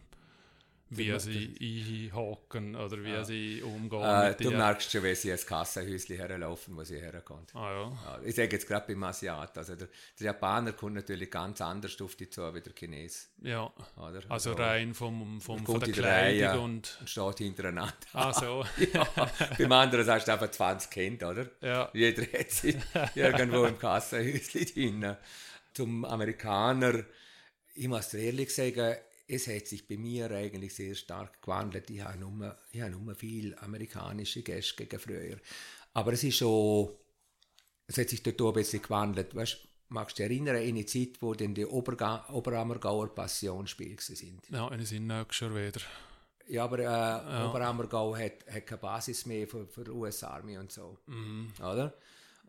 Wie 0.97 1.19
sie 1.19 2.11
einhaken 2.13 2.77
oder 2.77 3.03
wie 3.03 3.11
ja. 3.11 3.25
sie 3.25 3.63
umgehen. 3.63 4.03
Äh, 4.03 4.35
du 4.35 4.51
merkst 4.51 4.91
schon, 4.91 5.03
wie 5.03 5.15
sie 5.15 5.31
ins 5.31 5.47
Kassenhäuschen 5.47 6.17
herlaufen, 6.17 6.77
wo 6.77 6.85
sie 6.85 7.01
herkommt. 7.01 7.55
Ah, 7.55 7.71
ja. 7.71 7.89
ja. 7.89 8.21
ich 8.25 8.35
sage 8.35 8.53
jetzt 8.53 8.67
gerade 8.67 8.87
beim 8.87 9.03
Asiat, 9.05 9.57
also 9.57 9.75
der, 9.75 9.89
der, 10.19 10.27
Japaner 10.27 10.73
kommt 10.73 10.95
natürlich 10.95 11.31
ganz 11.31 11.61
anders 11.61 12.01
auf 12.01 12.15
die 12.17 12.29
zu 12.29 12.55
wie 12.55 12.61
der 12.61 12.75
Chines. 12.75 13.31
Ja, 13.43 13.73
oder? 13.97 14.21
also, 14.29 14.51
also 14.51 14.53
rein 14.53 14.95
vom, 14.95 15.41
vom, 15.41 15.65
von 15.65 15.81
der 15.81 15.93
Kleidung 15.93 16.51
Reihe 16.51 16.61
und... 16.61 16.99
und... 17.01 17.09
steht 17.09 17.39
hintereinander. 17.39 17.95
Ah 18.13 18.33
so. 18.33 18.65
ja, 18.93 19.07
beim 19.59 19.73
anderen 19.73 20.05
sagst 20.05 20.29
du 20.29 20.33
einfach 20.33 20.51
20 20.51 20.91
Kind, 20.91 21.23
oder? 21.23 21.47
Ja. 21.61 21.91
Jeder 21.93 22.23
hat 22.39 22.51
sie 22.51 22.77
irgendwo 23.15 23.65
im 23.65 23.79
Kassenhäuschen 23.79 24.67
drin. 24.67 25.17
Zum 25.73 26.05
Amerikaner, 26.05 27.05
ich 27.75 27.89
muss 27.89 28.13
ehrlich 28.13 28.55
sagen, 28.55 28.97
es 29.33 29.49
hat 29.49 29.67
sich 29.67 29.87
bei 29.87 29.97
mir 29.97 30.31
eigentlich 30.31 30.75
sehr 30.75 30.95
stark 30.95 31.43
gewandelt. 31.43 31.89
Ich 31.91 32.03
habe 32.03 32.19
nur, 32.19 32.57
ich 32.71 32.81
habe 32.81 32.93
nur 32.93 33.15
viel 33.15 33.55
amerikanische 33.59 34.43
Gäste 34.43 34.85
gegen 34.87 35.01
früher. 35.01 35.37
Aber 35.95 36.13
es 36.13 36.23
ist 36.25 36.37
schon, 36.37 36.91
es 37.87 37.99
hat 37.99 38.09
sich 38.09 38.23
dort 38.23 38.41
ein 38.41 38.53
bisschen 38.53 38.83
gewandelt. 38.83 39.35
Weißt, 39.35 39.59
magst 39.89 40.19
du 40.19 40.23
dich 40.23 40.31
erinnern 40.31 40.57
an 40.57 40.63
eine 40.63 40.87
Zeit, 40.87 41.21
wo 41.21 41.35
dann 41.35 41.55
die 41.55 41.67
Oberga 41.67 42.27
Oberammergauer 42.31 43.15
Passionsspiele 43.15 44.01
sind? 44.01 44.49
Ja, 44.51 44.69
eine 44.69 44.85
sind 44.85 45.13
schon 45.31 45.55
wieder. 45.55 45.81
Ja, 46.49 46.65
aber 46.65 46.81
äh, 46.81 46.83
ja. 46.85 47.49
Oberammergau 47.49 48.17
hat, 48.17 48.47
hat 48.53 48.67
keine 48.67 48.81
Basis 48.81 49.27
mehr 49.27 49.47
für, 49.47 49.67
für 49.67 49.85
die 49.85 49.91
US-Armee 49.91 50.59
und 50.59 50.73
so. 50.73 50.99
Mhm. 51.07 51.53
Oder? 51.61 51.95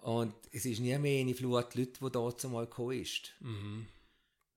Und 0.01 0.34
es 0.51 0.65
ist 0.65 0.79
nie 0.79 0.97
mehr 0.97 1.21
eine 1.21 1.34
Flut 1.34 1.75
Leute, 1.75 1.99
die 2.01 2.11
dort 2.11 2.43
mal 2.45 2.65
gekommen 2.65 2.99
ist. 2.99 3.31
Mhm 3.39 3.88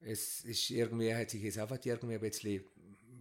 es 0.00 0.44
ist 0.44 0.70
irgendwie, 0.70 1.14
hat 1.14 1.30
sich 1.30 1.44
es 1.44 1.58
einfach 1.58 1.78
irgendwie 1.82 2.14
ein 2.14 2.20
bisschen 2.20 2.64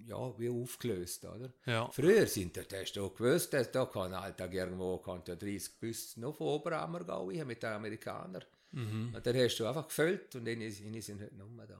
ja, 0.08 0.40
wie 0.40 0.50
aufgelöst, 0.50 1.26
oder? 1.26 1.52
Ja. 1.66 1.90
Früher 1.90 2.28
sind 2.28 2.56
da, 2.56 2.62
hast 2.72 2.94
du 2.94 3.10
gewusst, 3.10 3.54
dass 3.54 3.72
da 3.72 3.86
kann 3.86 4.14
Alltag 4.14 4.54
irgendwo 4.54 4.98
kann 5.00 5.24
30 5.24 5.80
Bus 5.80 6.18
noch 6.18 6.36
von 6.36 6.48
Oberammergau 6.48 7.26
mit 7.28 7.64
den 7.64 7.70
Amerikanern. 7.72 8.44
Mhm. 8.72 9.14
Und 9.16 9.26
dann 9.26 9.36
hast 9.36 9.58
du 9.58 9.66
einfach 9.66 9.88
gefüllt 9.88 10.36
und 10.36 10.46
dann 10.46 10.70
sind 10.70 11.22
halt 11.22 11.34
nicht 11.34 11.50
mehr 11.50 11.66
da. 11.66 11.80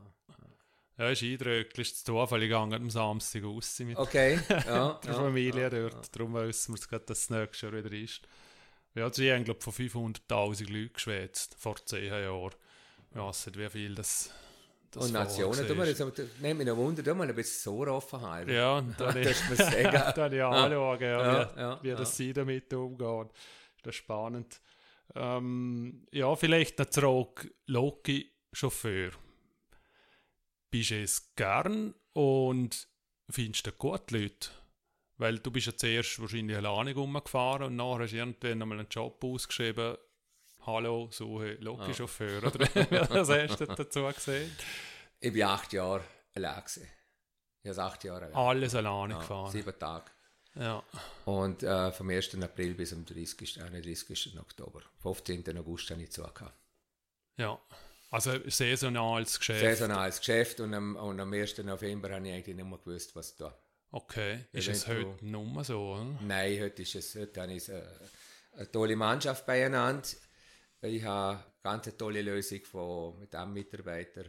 Ja, 0.98 1.10
ist 1.10 1.24
eindrücklich. 1.24 1.92
Das 1.92 2.04
Zufall 2.06 2.40
gegangen 2.40 2.74
am 2.74 2.90
Samstag 2.90 3.44
aus 3.44 3.80
mit 3.80 3.98
okay. 3.98 4.40
ja, 4.50 5.00
der 5.04 5.14
Familie 5.14 5.64
ja, 5.64 5.70
dort. 5.70 5.94
Ja. 5.94 6.02
Darum 6.14 6.36
wissen 6.36 6.74
wir 6.74 6.80
es 6.80 6.88
gerade, 6.88 7.06
dass 7.06 7.28
das 7.28 7.30
nächste 7.38 7.66
Jahr 7.68 7.76
wieder 7.76 7.92
ist. 7.92 8.22
Ja, 8.94 9.12
sie 9.12 9.30
haben, 9.32 9.44
glaube 9.44 9.60
von 9.60 9.74
500'000 9.74 10.72
Leuten 10.72 10.94
geschwätzt, 10.94 11.56
vor 11.60 11.76
10 11.76 12.06
Jahren. 12.06 12.56
Ich 13.12 13.18
weiß 13.18 13.48
nicht, 13.48 13.60
wie 13.60 13.70
viel 13.70 13.94
das 13.94 14.32
und 14.98 15.12
Nationen, 15.14 15.68
tun 15.68 15.78
wir 15.78 15.86
jetzt, 15.86 16.04
nehmen 16.40 16.60
wir 16.60 16.66
noch 16.68 16.78
Wunder, 16.78 17.04
tun 17.04 17.18
wir 17.18 17.24
ein 17.24 17.36
bisschen 17.36 17.74
so 17.74 17.88
offen. 17.88 18.50
Ja, 18.50 18.78
und 18.78 19.00
dann, 19.00 19.22
das 19.22 19.48
man 19.48 19.58
sagen. 19.58 20.14
dann 20.16 20.34
ja 20.34 20.50
anschauen, 20.50 21.02
ja, 21.02 21.08
ja, 21.08 21.56
wie, 21.56 21.60
ja, 21.60 21.80
wie 21.84 21.88
ja. 21.90 21.96
das 21.96 22.16
sie 22.16 22.34
damit 22.34 22.74
umgehen. 22.74 23.30
Das 23.84 23.96
ist 23.96 24.00
spannend. 24.00 24.62
Ähm, 25.14 26.08
ja, 26.12 26.36
vielleicht 26.36 26.80
noch 26.80 26.90
zurück, 26.90 27.54
Loki 27.68 28.32
Chauffeur. 28.52 29.12
Bist 30.72 30.92
du 30.92 31.02
es 31.02 31.36
gern 31.36 31.94
und 32.14 32.88
findest 33.30 33.68
du 33.68 33.72
gut, 33.72 34.12
Leute? 34.12 34.50
Weil 35.18 35.40
du 35.40 35.52
bist 35.52 35.68
ja 35.68 35.78
zuerst 35.78 36.20
wahrscheinlich 36.20 36.58
alleine 36.58 36.94
rumgefahren 36.94 37.68
und 37.68 37.76
nachher 37.78 38.04
hast 38.04 38.12
du 38.12 38.18
irgendwann 38.18 38.62
einmal 38.62 38.80
einen 38.80 38.90
Job 38.90 39.24
ausgeschrieben, 39.24 39.98
Hallo, 40.66 41.10
suche 41.12 41.58
Loki-Chauffeur. 41.60 42.44
Ah. 42.44 42.48
Oder 42.48 42.60
was 43.12 43.30
hast 43.30 43.60
du 43.60 43.66
dazu 43.68 44.04
gesehen? 44.08 44.52
Ich 45.20 45.32
bin 45.32 45.44
acht 45.44 45.72
Jahre 45.74 46.04
allein. 46.34 46.60
Gewesen. 46.60 46.88
Ich 47.62 47.70
habe 47.70 47.84
acht 47.84 48.04
Jahre 48.04 48.26
allein. 48.26 48.36
Alles 48.36 48.74
alleine 48.74 49.14
ja, 49.14 49.20
gefahren. 49.20 49.52
Sieben 49.52 49.80
Tage. 49.80 50.06
Ja. 50.56 50.84
Und 51.26 51.62
äh, 51.62 51.92
vom 51.92 52.10
1. 52.10 52.42
April 52.42 52.74
bis 52.74 52.90
zum 52.90 53.06
30. 53.06 53.62
31. 53.62 54.40
Oktober. 54.40 54.82
15. 55.04 55.58
August 55.58 55.92
habe 55.92 56.02
ich 56.02 56.12
zu 56.12 56.26
Ja. 57.38 57.60
Also 58.10 58.32
saisonales 58.48 59.38
Geschäft. 59.38 59.62
Saisonales 59.62 60.20
Geschäft 60.20 60.60
und 60.62 60.74
am, 60.74 60.96
und 60.96 61.20
am 61.20 61.32
1. 61.32 61.60
November 61.60 62.10
habe 62.10 62.28
ich 62.28 62.34
eigentlich 62.34 62.56
nicht 62.56 62.68
mehr 62.68 62.80
gewusst, 62.80 63.16
was 63.16 63.36
da. 63.36 63.56
Okay. 63.92 64.46
Ist 64.52 64.68
es 64.68 64.88
heute 64.88 65.18
noch 65.22 65.44
mehr 65.44 65.64
so? 65.64 65.94
Oder? 65.94 66.06
Nein, 66.22 66.60
heute 66.62 66.82
ist 66.82 66.96
es 66.96 67.16
heute 67.16 67.42
habe 67.42 67.54
ich, 67.54 67.70
äh, 67.70 67.84
eine 68.54 68.72
tolle 68.72 68.96
Mannschaft 68.96 69.46
beieinander. 69.46 70.08
Ich 70.88 71.04
habe 71.04 71.40
eine 71.40 71.44
ganz 71.64 71.98
tolle 71.98 72.22
Lösung 72.22 72.64
von, 72.64 73.20
mit 73.20 73.34
einem 73.34 73.54
Mitarbeiter, 73.54 74.26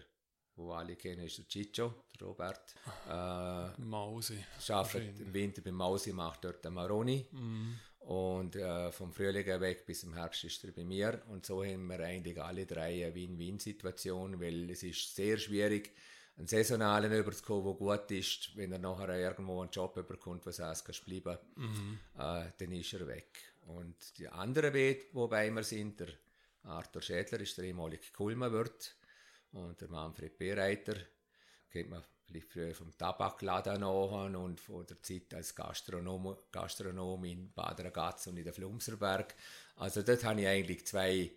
wo 0.54 0.72
alle 0.72 0.96
kennen, 0.96 1.26
ist 1.26 1.36
der 1.36 1.44
Ciccio, 1.48 1.94
der 2.18 2.26
Robert. 2.26 2.74
Äh, 3.10 3.80
Mausi. 3.82 4.42
Arbeitet 4.68 5.20
im 5.20 5.34
Winter 5.34 5.60
beim 5.60 5.74
Mausi, 5.74 6.12
macht 6.12 6.44
dort 6.44 6.64
den 6.64 6.72
Maroni. 6.72 7.26
Mm. 7.30 7.74
Und 8.06 8.56
äh, 8.56 8.90
vom 8.90 9.12
Frühling 9.12 9.44
weg 9.60 9.84
bis 9.84 10.00
zum 10.00 10.14
Herbst 10.14 10.44
ist 10.44 10.64
er 10.64 10.72
bei 10.72 10.84
mir. 10.84 11.20
Und 11.28 11.44
so 11.44 11.62
haben 11.62 11.88
wir 11.88 12.00
eigentlich 12.00 12.40
alle 12.40 12.64
drei 12.64 13.04
eine 13.04 13.14
Win-Win-Situation, 13.14 14.40
weil 14.40 14.70
es 14.70 14.82
ist 14.82 15.14
sehr 15.14 15.36
schwierig, 15.36 15.92
einen 16.38 16.46
saisonalen 16.46 17.12
überzukommen, 17.12 17.64
der 17.64 17.74
gut 17.74 18.10
ist. 18.12 18.56
Wenn 18.56 18.72
er 18.72 18.78
nachher 18.78 19.10
irgendwo 19.10 19.60
einen 19.60 19.70
Job 19.70 19.96
überkommt, 19.98 20.46
was 20.46 20.60
heißt, 20.60 20.86
kannst 20.86 21.04
bleiben, 21.04 21.36
mhm. 21.56 21.98
äh, 22.16 22.44
dann 22.56 22.72
ist 22.72 22.94
er 22.94 23.06
weg. 23.06 23.28
Und 23.66 23.96
die 24.16 24.28
anderen 24.28 24.72
beiden, 24.72 25.02
wobei 25.12 25.50
wir 25.50 25.64
sind, 25.64 26.00
der 26.00 26.08
Arthur 26.66 27.02
Schädler 27.02 27.40
ist 27.40 27.56
der 27.56 27.64
ehemalige 27.64 28.12
Kulmerwirt 28.12 28.96
und 29.52 29.80
der 29.80 29.88
Manfred 29.88 30.36
Bereiter, 30.36 30.96
kennt 31.70 31.90
man 31.90 32.02
vielleicht 32.26 32.52
früher 32.52 32.74
vom 32.74 32.96
Tabakladen 32.96 33.82
an 33.82 34.36
und 34.36 34.60
von 34.60 34.86
der 34.86 35.00
Zeit 35.02 35.32
als 35.34 35.54
Gastronom, 35.54 36.36
Gastronom 36.50 37.24
in 37.24 37.52
Bad 37.52 37.80
Ragaz 37.80 38.26
und 38.26 38.36
in 38.36 38.44
der 38.44 38.52
Flumserberg. 38.52 39.34
Also 39.76 40.02
dort 40.02 40.24
habe 40.24 40.40
ich 40.40 40.48
eigentlich 40.48 40.86
zwei, 40.86 41.30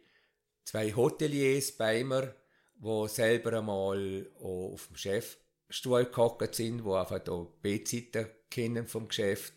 zwei 0.64 0.94
Hoteliers 0.96 1.72
bei 1.74 2.04
mir, 2.04 2.36
die 2.76 3.08
selber 3.08 3.60
einmal 3.60 4.30
auf 4.40 4.88
dem 4.88 4.96
Chefstuhl 4.96 6.06
gehockt 6.06 6.56
sind, 6.56 6.84
die 6.84 6.92
einfach 6.92 7.20
die 7.20 7.48
B-Zeiten 7.62 8.30
kennen 8.50 8.88
vom 8.88 9.08
Geschäft 9.08 9.54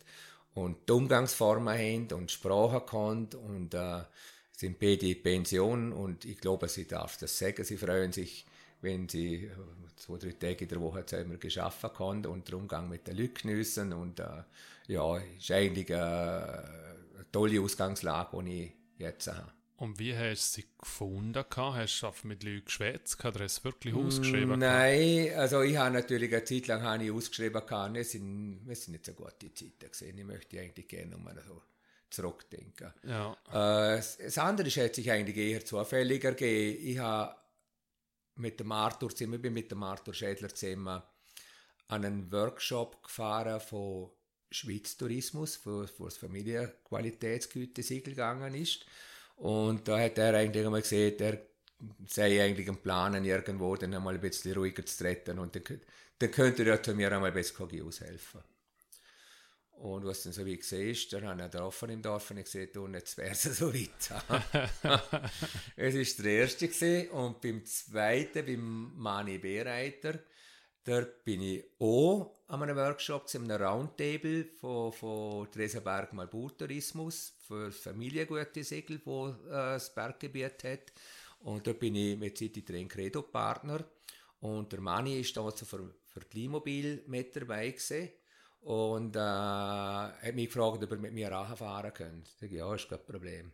und 0.54 0.88
die 0.88 0.92
Umgangsformen 0.92 1.74
haben 1.74 2.12
und 2.12 2.30
Sprache 2.30 2.82
können 2.82 3.28
und 3.34 3.72
äh, 3.72 4.02
sind 4.62 4.78
beide 4.78 5.14
Pension 5.16 5.92
und 5.92 6.24
ich 6.24 6.38
glaube, 6.38 6.68
sie 6.68 6.86
darf 6.86 7.16
das 7.18 7.36
sagen. 7.36 7.64
Sie 7.64 7.76
freuen 7.76 8.12
sich, 8.12 8.46
wenn 8.80 9.08
sie 9.08 9.44
äh, 9.44 9.50
zwei, 9.96 10.18
drei 10.18 10.32
Tage 10.32 10.64
in 10.64 10.68
der 10.68 10.80
Woche 10.80 11.04
zusammen 11.04 11.38
geschaffen 11.38 11.90
können 11.92 12.26
und 12.26 12.46
den 12.46 12.54
Umgang 12.54 12.88
mit 12.88 13.08
den 13.08 13.16
Leuten 13.16 13.48
geniessen. 13.48 13.92
Und 13.92 14.20
äh, 14.20 14.44
ja, 14.86 15.18
ist 15.18 15.50
eigentlich 15.50 15.90
äh, 15.90 15.94
eine 15.94 17.26
tolle 17.32 17.60
Ausgangslage, 17.60 18.40
die 18.44 18.62
ich 18.62 18.72
jetzt 18.98 19.26
habe. 19.26 19.50
Und 19.78 19.98
wie 19.98 20.16
hast 20.16 20.56
du 20.56 20.60
sie 20.60 20.68
gefunden? 20.78 21.44
Hast 21.56 22.02
du 22.02 22.28
mit 22.28 22.44
Leuten 22.44 22.64
geschwätzt? 22.64 23.24
Oder 23.24 23.40
hast 23.40 23.58
du 23.58 23.64
wirklich 23.64 23.94
ausgeschrieben? 23.94 24.60
Nein, 24.60 25.32
also 25.34 25.62
ich 25.62 25.76
habe 25.76 25.92
natürlich 25.92 26.32
eine 26.32 26.44
Zeit 26.44 26.68
lang 26.68 26.82
habe 26.82 27.02
ich 27.02 27.10
ausgeschrieben. 27.10 27.62
Es 27.96 28.12
sind, 28.12 28.60
es 28.68 28.84
sind 28.84 28.92
nicht 28.92 29.06
so 29.06 29.12
gute 29.12 29.52
Zeiten 29.52 29.90
gesehen. 29.90 30.18
Ich 30.18 30.24
möchte 30.24 30.60
eigentlich 30.60 30.86
gerne 30.86 31.16
um 31.16 31.28
so 31.44 31.62
zurückdenke. 32.12 32.94
Ja. 33.04 33.32
Äh, 33.50 34.02
das 34.22 34.38
andere 34.38 34.70
schätze 34.70 35.00
ich 35.00 35.10
eigentlich 35.10 35.36
eher 35.36 35.64
zufällig 35.64 36.22
ergeben. 36.24 36.78
Ich 36.84 36.98
habe 36.98 37.34
mit 38.36 38.60
dem 38.60 38.72
Arthur 38.72 39.14
zusammen, 39.14 39.34
ich 39.34 39.42
bin 39.42 39.54
mit 39.54 39.70
dem 39.70 39.82
Arthur 39.82 40.14
Schädler 40.14 40.48
zusammen 40.48 41.02
an 41.88 42.04
einen 42.04 42.32
Workshop 42.32 43.02
gefahren 43.02 43.60
von 43.60 44.10
Schweiz 44.50 44.96
Tourismus, 44.96 45.60
wo, 45.64 45.84
wo 45.98 46.04
das 46.04 46.16
Familienqualitätsgütesiegel 46.16 48.14
gegangen 48.14 48.54
ist. 48.54 48.84
Und 49.36 49.88
da 49.88 49.98
hat 49.98 50.18
er 50.18 50.34
eigentlich 50.34 50.64
einmal 50.64 50.82
gesehen, 50.82 51.18
er 51.18 51.38
sei 52.06 52.42
eigentlich 52.42 52.68
ein 52.68 52.76
Plan, 52.76 53.24
irgendwo 53.24 53.76
dann 53.76 53.94
einmal 53.94 54.14
ein 54.14 54.20
bisschen 54.20 54.54
ruhiger 54.54 54.84
zu 54.86 54.98
treten 54.98 55.38
und 55.38 55.54
dann, 55.56 55.80
dann 56.18 56.30
könnte 56.30 56.62
er 56.62 56.68
ja 56.68 56.82
zu 56.82 56.94
mir 56.94 57.10
einmal 57.12 57.30
ein 57.30 57.34
bisschen 57.34 57.82
aushelfen. 57.86 58.40
Und 59.82 60.04
was 60.04 60.22
dann 60.22 60.32
so 60.32 60.46
wie 60.46 60.56
gesehen 60.56 60.90
ist, 60.90 61.12
dann 61.12 61.26
habe 61.26 61.42
ich 61.42 61.56
einen 61.56 61.64
offen 61.64 61.90
im 61.90 62.00
Dorf 62.00 62.30
und 62.30 62.36
ich 62.36 62.44
gesehen, 62.44 62.68
du, 62.72 62.86
jetzt 62.86 63.18
wäre 63.18 63.32
es 63.32 63.42
so 63.42 63.74
weit. 63.74 63.90
es 65.76 65.96
ist 65.96 66.20
der 66.20 66.32
erste 66.32 66.68
gewesen. 66.68 67.10
und 67.10 67.40
beim 67.40 67.64
zweiten, 67.64 68.46
beim 68.46 68.92
Mani 68.96 69.38
Bereiter, 69.38 70.20
dort 70.84 71.24
bin 71.24 71.42
ich 71.42 71.64
auch 71.80 72.44
an 72.46 72.62
einem 72.62 72.76
Workshop, 72.76 73.28
zu 73.28 73.38
einem 73.38 73.60
Roundtable 73.60 74.44
von, 74.44 74.92
von 74.92 75.50
Theresa 75.50 75.80
Berg 75.80 76.12
Malburtourismus 76.12 77.34
für 77.48 77.66
das 77.66 77.78
Familiengutesegel, 77.78 79.00
wo 79.04 79.30
äh, 79.30 79.50
das 79.50 79.92
Berggebiet 79.92 80.62
hat. 80.62 80.92
Und 81.40 81.66
dort 81.66 81.80
bin 81.80 81.96
ich 81.96 82.16
mit 82.16 82.38
City 82.38 82.64
Train 82.64 82.86
Credo 82.86 83.22
Partner. 83.22 83.84
Und 84.38 84.70
der 84.70 84.80
Mani 84.80 85.18
ist 85.18 85.36
da 85.36 85.50
so 85.50 85.66
für, 85.66 85.92
für 86.06 86.20
Klimobil 86.20 87.02
mit 87.08 87.34
dabei 87.34 87.70
gewesen. 87.70 88.10
Und 88.62 89.16
äh, 89.16 89.18
hat 89.18 90.34
mich 90.34 90.46
gefragt, 90.46 90.82
ob 90.84 90.90
er 90.90 90.98
mit 90.98 91.12
mir 91.12 91.30
fahren 91.56 91.92
könnte. 91.92 92.30
Ich 92.30 92.40
sage, 92.40 92.56
ja, 92.56 92.74
ist 92.74 92.88
kein 92.88 93.04
Problem. 93.04 93.52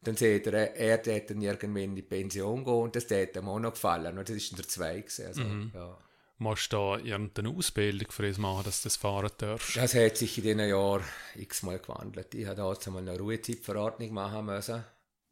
Dann 0.00 0.16
sagt 0.16 0.46
er, 0.46 0.74
er 0.76 1.04
wird 1.04 1.30
dann 1.30 1.42
irgendwann 1.42 1.82
in 1.82 1.96
die 1.96 2.02
Pension 2.02 2.64
gehen 2.64 2.74
und 2.74 2.96
das 2.96 3.10
hat 3.10 3.36
ihm 3.36 3.48
auch 3.48 3.58
noch 3.58 3.72
gefallen. 3.72 4.18
Und 4.18 4.28
das 4.28 4.36
ist 4.36 4.56
der 4.56 4.64
gewesen. 5.00 5.26
Also, 5.26 5.42
ja. 5.42 5.98
Musst 6.38 6.72
du 6.72 6.76
da 6.76 6.98
irgendeine 6.98 7.50
Ausbildung 7.50 8.10
für 8.10 8.26
uns 8.26 8.38
machen, 8.38 8.64
dass 8.64 8.82
du 8.82 8.86
das 8.88 8.96
fahren 8.96 9.30
darfst? 9.38 9.76
Das 9.76 9.94
hat 9.94 10.16
sich 10.16 10.38
in 10.38 10.44
diesen 10.44 10.68
Jahren 10.68 11.04
x-mal 11.36 11.78
gewandelt. 11.78 12.34
Ich 12.34 12.46
habe 12.46 12.56
da 12.56 12.90
mal 12.90 12.98
eine 12.98 13.16
Ruhezeitverordnung 13.16 14.12
machen 14.12 14.46
müssen. 14.46 14.84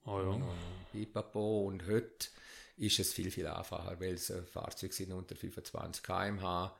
Oh 0.04 0.20
ja. 0.20 0.40
Pipapo. 0.92 1.66
Und 1.66 1.86
heute 1.88 2.28
ist 2.76 3.00
es 3.00 3.12
viel, 3.12 3.30
viel 3.30 3.48
einfacher, 3.48 3.98
weil 3.98 4.14
es 4.14 4.30
äh, 4.30 4.42
Fahrzeuge 4.42 4.94
sind 4.94 5.12
unter 5.12 5.34
25 5.34 6.02
km/h. 6.02 6.76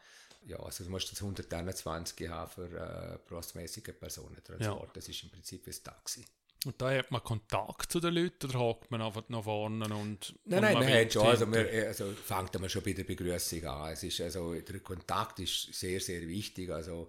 Ja, 0.47 0.59
also 0.59 0.84
du 0.84 0.91
musst 0.91 1.11
das 1.12 1.20
121 1.20 2.28
haben 2.28 2.51
für 2.51 2.64
äh, 2.64 3.18
grossmäßige 3.28 3.95
Personentransport. 3.99 4.86
Ja. 4.86 4.91
Das 4.93 5.09
ist 5.09 5.22
im 5.22 5.30
Prinzip 5.30 5.66
ein 5.66 5.74
Taxi. 5.84 6.24
Und 6.66 6.80
da 6.80 6.91
hat 6.91 7.11
man 7.11 7.22
Kontakt 7.24 7.91
zu 7.91 8.01
den 8.01 8.12
Leuten 8.12 8.51
oder 8.51 8.59
hockt 8.59 8.91
man 8.91 9.01
einfach 9.01 9.22
nach 9.28 9.45
vorne 9.45 9.84
und. 9.95 10.34
Nein, 10.45 10.61
nein, 10.61 10.74
man 10.74 10.84
man 10.84 10.93
hat 10.93 11.12
schon, 11.12 11.26
also, 11.26 11.47
hinter? 11.47 11.72
wir, 11.72 11.86
also 11.88 12.12
fängt 12.12 12.61
man 12.61 12.68
schon 12.68 12.82
bei 12.82 12.93
der 12.93 13.05
Begrüßung 13.05 13.64
an. 13.64 13.93
Es 13.93 14.03
ist 14.03 14.20
also, 14.20 14.55
der 14.55 14.80
Kontakt 14.80 15.38
ist 15.38 15.72
sehr, 15.72 16.01
sehr 16.01 16.20
wichtig. 16.28 16.70
Also, 16.70 17.09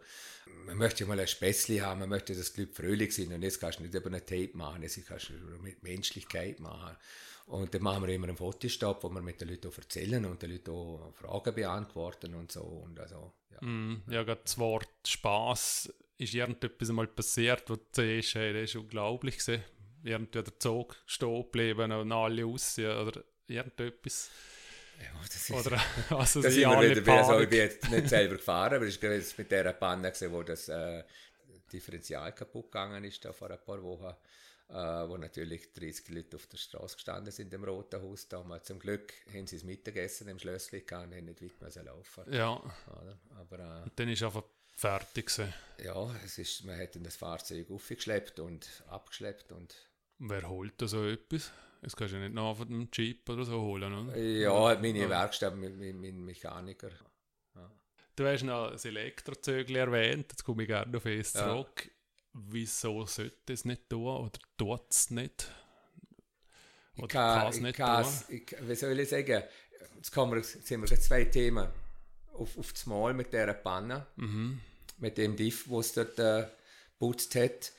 man 0.66 0.78
möchte 0.78 1.06
mal 1.06 1.20
ein 1.20 1.28
Späßchen 1.28 1.82
haben, 1.82 2.00
man 2.00 2.10
möchte, 2.10 2.34
dass 2.34 2.54
die 2.54 2.62
Leute 2.62 2.74
fröhlich 2.74 3.14
sind 3.14 3.34
und 3.34 3.42
jetzt 3.42 3.60
kannst 3.60 3.80
du 3.80 3.84
nicht 3.84 3.94
über 3.94 4.08
eine 4.08 4.26
Tape 4.26 4.52
machen, 4.54 4.84
jetzt 4.84 5.06
kannst 5.06 5.30
du 5.30 5.34
mit 5.62 5.84
Menschlichkeit 5.84 6.62
machen. 6.62 6.96
Und 7.48 7.74
dann 7.74 7.82
machen 7.82 8.08
wir 8.08 8.14
immer 8.14 8.28
einen 8.28 8.38
Fotostopp, 8.38 9.04
wo 9.04 9.10
wir 9.10 9.22
mit 9.22 9.42
den 9.42 9.50
Leuten 9.50 9.68
auch 9.68 9.78
erzählen 9.78 10.26
und 10.26 10.42
den 10.42 10.52
Leuten 10.52 10.72
auch 10.72 11.14
Fragen 11.14 11.54
beantworten 11.54 12.36
und 12.36 12.52
so. 12.52 12.62
Und 12.62 13.00
also, 13.00 13.34
ja. 13.52 13.68
Mm, 13.68 14.04
ja, 14.10 14.24
gerade 14.24 14.42
das 14.44 14.58
Wort 14.58 14.88
Spaß 15.06 15.94
ist 16.18 16.34
irgendetwas 16.34 16.90
einmal 16.90 17.08
passiert, 17.08 17.70
wo 17.70 17.76
du 17.76 17.82
siehst, 17.92 18.36
hey, 18.36 18.54
das 18.54 18.64
ist 18.64 18.76
unglaublich 18.76 19.40
gewesen. 19.40 19.64
Irgendwie 20.04 20.44
der 20.44 20.60
Zug 20.60 20.96
stehen 21.06 21.44
geblieben 21.44 21.92
und 21.92 22.12
alle 22.12 22.44
raus 22.44 22.78
oder 22.80 23.24
irgendetwas. 23.48 24.30
ja 25.00 25.20
das 25.22 25.50
ist, 25.50 25.52
Oder 25.52 25.82
also 26.10 26.42
Da 26.42 26.50
sie 26.50 26.56
sind 26.62 26.70
wir 26.70 26.78
alle 26.78 26.96
wieder 26.96 27.14
also 27.14 27.40
ich 27.40 27.50
bin 27.50 27.60
jetzt 27.60 27.90
nicht 27.90 28.10
selber 28.10 28.36
gefahren, 28.36 28.76
aber 28.76 28.86
es 28.86 28.96
ist 28.96 29.02
gerade 29.02 29.16
jetzt 29.16 29.38
mit 29.38 29.52
der 29.52 29.74
Panne 29.74 30.12
gewesen, 30.12 30.32
wo 30.32 30.44
das 30.44 30.70
äh, 30.70 31.04
Differential 31.72 32.34
kaputt 32.34 32.72
gegangen 32.72 33.04
ist, 33.04 33.24
da 33.24 33.34
vor 33.34 33.50
ein 33.50 33.64
paar 33.64 33.82
Wochen, 33.82 34.14
äh, 34.72 35.10
wo 35.10 35.18
natürlich 35.18 35.74
30 35.74 36.10
Leute 36.10 36.38
auf 36.38 36.48
der 36.48 36.58
Straße 36.58 36.96
gestanden 36.96 37.32
sind 37.32 37.54
im 37.54 37.64
Roten 37.64 38.02
Haus. 38.02 38.28
Da 38.28 38.40
haben 38.40 38.50
wir, 38.50 38.64
zum 38.64 38.80
Glück 38.80 39.14
haben 39.34 39.46
sie 39.46 39.58
das 39.58 39.66
Mittagessen 39.66 40.28
im 40.30 40.40
Schlössli 40.40 40.82
gehabt 40.82 41.08
und 41.08 41.16
haben 41.16 41.26
nicht 41.26 41.42
weit 41.42 41.62
müssen 41.62 41.86
laufen. 41.86 42.34
Ja, 42.34 42.56
Oder? 42.88 43.20
Aber 43.38 43.86
dann 43.96 44.10
ist 44.10 44.24
einfach 44.24 44.44
fertig 44.76 45.28
gewesen. 45.28 45.54
äh, 45.78 45.86
ja, 45.86 46.16
es 46.24 46.38
ist, 46.38 46.64
man 46.64 46.80
hat 46.80 46.96
dann 46.96 47.04
das 47.04 47.18
Fahrzeug 47.18 47.70
aufgeschleppt 47.70 48.40
und 48.40 48.68
abgeschleppt 48.88 49.52
und 49.52 49.76
Wer 50.20 50.48
holt 50.48 50.74
da 50.78 50.88
so 50.88 51.06
etwas? 51.06 51.52
Das 51.82 51.96
kannst 51.96 52.14
du 52.14 52.18
ja 52.20 52.30
nicht 52.30 52.58
von 52.58 52.68
dem 52.68 52.90
Jeep 52.94 53.28
oder 53.28 53.44
so 53.44 53.60
holen, 53.60 54.10
oder? 54.10 54.18
ja, 54.18 54.80
meine 54.80 55.10
Werkstatt, 55.10 55.56
mein, 55.56 56.00
mein, 56.00 56.24
Mechaniker. 56.24 56.92
Du 58.16 58.26
hast 58.28 58.44
noch 58.44 58.72
das 58.72 58.86
Elektrozögli 58.86 59.80
erwähnt, 59.80 60.28
jetzt 60.32 60.44
komme 60.44 60.64
ich 60.64 60.68
gerne 60.70 60.96
auf 60.96 61.06
es 61.06 61.34
Ja. 61.34 61.48
zurück. 61.48 61.90
Wieso 62.34 63.06
sollte 63.06 63.54
es 63.54 63.66
nicht 63.66 63.90
tun 63.90 64.08
oder 64.08 64.40
tut 64.58 64.90
es 64.92 65.10
nicht? 65.12 65.50
Ich 66.96 67.04
Oder 67.04 67.08
kann, 67.08 67.40
kann 67.40 67.48
es 67.48 67.58
ich 67.58 67.62
nicht 67.62 67.86
tun? 67.86 68.24
ich, 68.30 68.56
wie 68.62 68.76
soll 68.76 69.00
ich 69.00 69.10
sagen, 69.10 69.44
jetzt, 69.98 70.12
kommen 70.12 70.32
wir, 70.34 70.38
jetzt 70.40 70.66
sind 70.68 70.82
wir 70.82 71.00
zwei 71.00 71.26
Themen 71.26 71.68
auf, 72.34 72.58
auf 72.58 72.74
das 72.74 72.86
Mal 72.86 73.14
mit 73.14 73.34
dieser 73.34 73.54
Panne, 73.54 74.08
Mhm. 74.16 74.60
mit 74.98 75.18
dem 75.18 75.36
Diff, 75.36 75.68
wo 75.68 75.80
es 75.80 75.94
dort 75.94 76.20
äh, 76.20 76.48
putzt 77.00 77.36
hat. 77.36 77.74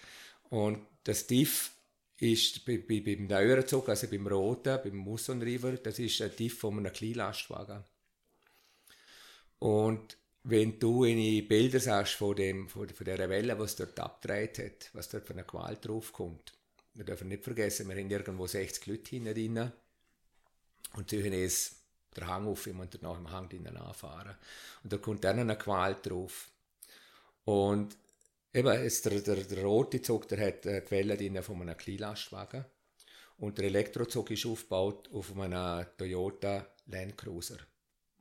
Und 0.51 0.87
das 1.05 1.27
Diff 1.27 1.73
ist 2.19 2.65
bei, 2.67 2.79
bei, 2.79 3.01
beim 3.01 3.27
neueren 3.27 3.67
Zug, 3.67 3.89
also 3.89 4.07
beim 4.09 4.27
roten, 4.27 4.79
beim 4.83 4.97
Muson 4.97 5.41
River, 5.43 5.73
das 5.79 5.99
ist 5.99 6.21
ein 6.23 6.35
Diff 6.37 6.59
von 6.59 6.79
einem 6.79 6.93
Kleinlastwagen. 6.93 7.85
Und 9.59 10.17
wenn 10.45 10.79
du 10.79 11.05
eine 11.05 11.43
Bilder 11.43 11.79
siehst 11.79 12.15
von, 12.15 12.35
dem, 12.35 12.69
von, 12.69 12.89
von 12.89 13.05
dieser 13.05 13.29
Welle, 13.29 13.59
was 13.59 13.77
dort 13.77 13.99
abgedreht 14.01 14.59
hat, 14.59 14.91
was 14.93 15.09
dort 15.09 15.27
von 15.27 15.37
einer 15.37 15.47
Gewalt 15.47 15.87
draufkommt, 15.87 16.53
wir 16.95 17.05
dürfen 17.05 17.29
nicht 17.29 17.45
vergessen, 17.45 17.89
wir 17.89 17.97
haben 17.97 18.11
irgendwo 18.11 18.47
60 18.47 18.87
Leute 18.87 19.11
hinten 19.11 19.35
drin 19.35 19.73
und 20.95 21.13
haben 21.13 21.33
jetzt 21.33 21.77
der 22.15 22.27
Hang 22.27 22.47
auf, 22.47 22.67
ich 22.67 22.75
muss 22.75 22.89
nach 23.01 23.17
dem 23.17 23.31
Hang 23.31 23.49
drinnen 23.49 23.77
anfahren. 23.77 24.37
Und 24.83 24.93
da 24.93 24.99
kommt 24.99 25.25
dann 25.25 25.39
eine 25.39 25.57
Gewalt 25.57 26.05
drauf. 26.05 26.51
Und 27.45 27.97
eben, 28.53 28.83
jetzt 28.83 29.07
der, 29.07 29.21
der, 29.21 29.37
der 29.37 29.65
rote 29.65 30.03
Zug, 30.03 30.29
der 30.29 30.47
hat 30.47 30.67
eine 30.67 30.83
Quelle 30.83 31.17
drin 31.17 31.43
von 31.43 31.63
einem 31.63 31.77
Kleinlastwagen. 31.77 32.67
Und 33.39 33.59
der 33.59 33.65
Elektrozug 33.67 34.31
ist 34.31 34.45
aufgebaut 34.45 35.09
auf 35.13 35.37
einem 35.37 35.87
Toyota 35.97 36.67
Land 36.87 37.17
Cruiser. 37.17 37.59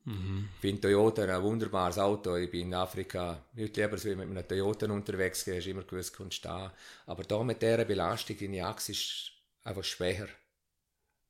Mhm. 0.05 0.49
Ich 0.55 0.61
finde 0.61 0.81
Toyota 0.81 1.23
ein 1.23 1.43
wunderbares 1.43 1.97
Auto. 1.99 2.35
Ich 2.35 2.49
bin 2.49 2.67
in 2.67 2.73
Afrika 2.73 3.43
nicht 3.53 3.77
lieber 3.77 3.97
so 3.97 4.09
wie 4.09 4.15
mit 4.15 4.29
einem 4.29 4.47
Toyota 4.47 4.91
unterwegs, 4.91 5.45
gewesen, 5.45 5.59
hast 5.59 5.67
immer 5.67 5.83
gewusst, 5.83 6.15
kommt 6.15 6.33
stehen. 6.33 6.71
Aber 7.05 7.23
da 7.23 7.43
mit 7.43 7.61
dieser 7.61 7.85
Belastung 7.85 8.37
in 8.37 8.53
die 8.53 8.61
Achse 8.61 8.93
ist 8.93 9.31
einfach 9.63 9.83
schwer. 9.83 10.27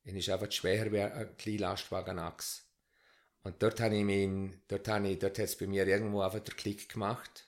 Es 0.03 0.13
ist 0.13 0.29
einfach 0.29 0.51
schwer 0.51 0.91
wie 0.91 1.01
ein 1.01 1.37
Kleinlastwagen-Achse. 1.37 2.61
Und 3.43 3.61
dort 3.61 3.79
habe 3.79 3.95
ich 3.95 4.03
mein, 4.03 4.61
dort 4.67 4.87
habe 4.87 5.07
ich, 5.09 5.19
dort 5.19 5.37
hat 5.37 5.45
es 5.45 5.57
bei 5.57 5.67
mir 5.67 5.85
irgendwo 5.87 6.21
einfach 6.21 6.39
der 6.39 6.55
Klick 6.55 6.89
gemacht. 6.89 7.47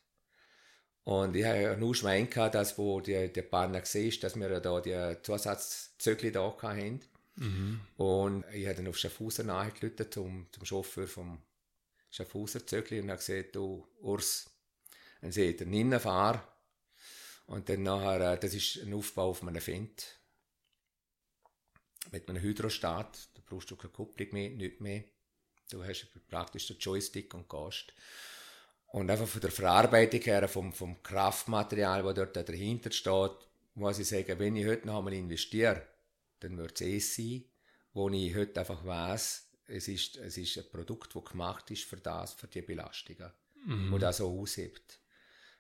Und 1.04 1.36
ich 1.36 1.46
habe 1.46 1.78
nur 1.78 1.96
Schwein 1.96 2.30
gehabt, 2.30 2.56
dass 2.56 2.78
wo 2.78 3.02
die, 3.02 3.32
die 3.32 3.42
Panne 3.42 3.82
gesehen 3.82 4.14
dass 4.22 4.36
wir 4.36 4.60
da 4.60 4.80
die 4.80 5.22
Zusatzzögli 5.22 6.32
da 6.32 6.56
hatten. 6.62 7.02
Mhm. 7.36 7.82
Und 7.98 8.46
ich 8.54 8.66
habe 8.66 8.76
dann 8.76 8.88
auf 8.88 8.98
Schaffhauser 8.98 9.44
nachgerufen 9.44 10.12
zum, 10.12 10.48
zum 10.52 10.66
Chauffeur 10.66 11.08
vom 11.08 11.42
Schaffhauser 12.12 12.66
Zögli 12.66 13.00
und 13.00 13.10
habe 13.10 13.18
gesagt, 13.18 13.56
du 13.56 13.88
Urs, 14.02 14.50
dann 15.22 15.32
seht 15.32 15.62
ihr 15.62 15.68
innen 15.68 16.00
fahr. 16.00 16.48
Und 17.46 17.70
dann 17.70 17.84
nachher, 17.84 18.34
äh, 18.34 18.40
das 18.40 18.54
ist 18.54 18.78
ein 18.78 18.94
Aufbau 18.94 19.30
auf 19.30 19.42
einem 19.42 19.62
Fendt. 19.62 20.20
Mit 22.12 22.30
einem 22.30 22.42
Hydrostat, 22.42 23.30
da 23.34 23.42
brauchst 23.46 23.72
du 23.72 23.76
keine 23.76 23.92
Kupplung 23.92 24.28
mehr, 24.32 24.50
nichts 24.50 24.80
mehr. 24.80 25.04
Du 25.72 25.84
hast 25.84 26.08
praktisch 26.28 26.68
den 26.68 26.78
Joystick 26.78 27.34
und 27.34 27.50
gehst. 27.50 27.94
Und 28.88 29.10
einfach 29.10 29.28
von 29.28 29.42
der 29.42 29.52
Verarbeitung 29.52 30.22
her, 30.22 30.48
vom, 30.48 30.72
vom 30.72 31.02
Kraftmaterial, 31.02 32.04
das 32.04 32.14
dort 32.14 32.50
dahinter 32.50 32.92
steht, 32.92 33.32
muss 33.74 33.98
ich 33.98 34.08
sagen, 34.08 34.38
wenn 34.38 34.56
ich 34.56 34.68
heute 34.68 34.86
noch 34.86 35.00
einmal 35.00 35.14
investiere, 35.14 35.88
dann 36.44 36.58
wird 36.58 36.80
es 36.80 36.82
eh 36.82 37.00
sein, 37.00 37.46
wo 37.94 38.10
ich 38.10 38.36
heute 38.36 38.60
einfach 38.60 38.86
weiss, 38.86 39.50
es 39.68 39.88
ist, 39.88 40.18
es 40.18 40.38
ist 40.38 40.58
ein 40.58 40.70
Produkt, 40.72 41.16
das 41.16 41.24
gemacht 41.26 41.72
ist 41.72 41.84
für 41.86 41.98
das, 41.98 42.34
für 42.34 42.48
die 42.48 42.62
Belastungen, 42.62 43.32
Mhm. 43.66 43.92
wo 43.92 43.98
das 43.98 44.18
so 44.18 44.40
aushebt. 44.42 45.00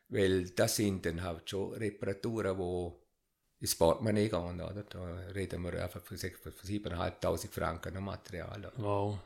Weil 0.09 0.49
das 0.49 0.75
sind 0.75 1.05
dann 1.05 1.21
halt 1.23 1.49
schon 1.49 1.73
Reparaturen, 1.73 2.57
die 2.57 2.91
ins 3.61 3.75
Portemonnaie 3.75 4.27
gehen, 4.29 4.59
oder? 4.61 4.84
Da 4.84 5.13
reden 5.34 5.61
wir 5.63 5.81
einfach 5.81 6.03
von, 6.03 6.17
sech- 6.17 6.38
von 6.38 6.51
7'500 6.51 7.47
Franken 7.49 7.95
an 7.97 8.03
Material. 8.03 8.59
Oder? 8.59 8.73
Wow. 8.77 9.19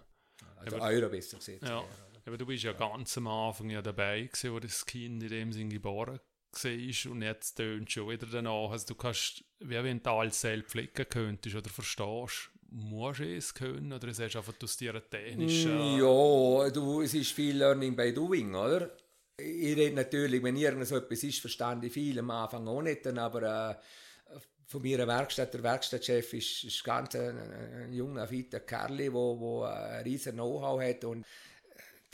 Also 0.58 0.76
Aber- 0.76 0.86
Euro 0.86 1.10
besser 1.10 1.38
gesagt. 1.38 1.64
Ja. 1.64 1.84
Aber 2.26 2.38
du 2.38 2.46
bist 2.46 2.64
ja 2.64 2.74
ganz 2.74 3.18
am 3.18 3.28
Anfang 3.28 3.70
ja 3.70 3.82
dabei 3.82 4.24
gewesen, 4.24 4.52
wo 4.54 4.60
das 4.60 4.86
Kind 4.86 5.24
in 5.24 5.30
dem 5.30 5.54
Sinn 5.54 5.70
geboren 5.70 6.20
siehst 6.52 7.06
und 7.08 7.22
jetzt 7.22 7.56
tönt 7.56 7.92
schon 7.92 8.10
wieder 8.10 8.28
danach. 8.28 8.72
Also 8.72 8.88
du 8.88 8.96
kannst, 8.96 9.44
wie 9.60 9.84
wenn 9.84 10.02
du 10.02 10.10
alles 10.10 10.42
selbst 10.42 10.72
pflegen 10.72 11.06
könntest 11.10 11.56
oder 11.56 11.70
verstehst, 11.70 12.52
musst 12.70 13.20
du 13.20 13.36
es 13.36 13.54
können 13.54 13.94
oder 13.94 14.08
es 14.08 14.20
ist 14.20 14.36
einfach 14.36 14.54
aus 14.62 14.78
dir 14.78 15.02
technisch. 15.10 15.66
Mm, 15.66 16.00
ja, 16.00 16.70
du, 16.70 17.02
es 17.02 17.14
ist 17.14 17.32
viel 17.32 17.58
Learning 17.58 17.96
by 17.96 18.14
Doing, 18.14 18.56
oder? 18.56 18.92
Ich 19.38 19.76
rede 19.76 19.96
natürlich, 19.96 20.42
wenn 20.42 20.56
irgend 20.56 20.88
so 20.88 20.98
etwas 20.98 21.24
ist, 21.24 21.40
verstand 21.40 21.86
ich 21.86 21.94
viel 21.94 22.18
am 22.20 22.32
Anfang 22.32 22.68
auch 22.68 22.82
nicht, 22.82 23.06
aber 23.06 23.72
äh, 23.72 23.76
von 24.66 24.82
mir 24.82 25.08
Werkstatt, 25.08 25.54
der 25.54 25.64
Werkstattchef 25.64 26.34
ist, 26.34 26.64
ist 26.64 26.84
ganz 26.84 27.16
ein, 27.16 27.38
ein 27.38 27.94
junger, 27.94 28.28
fitter 28.28 28.60
Kerl, 28.60 28.98
der 28.98 29.14
wo, 29.14 29.40
wo 29.40 29.64
ein 29.64 30.04
riesen 30.04 30.34
Know-how 30.34 30.82
hat 30.82 31.06
und 31.06 31.26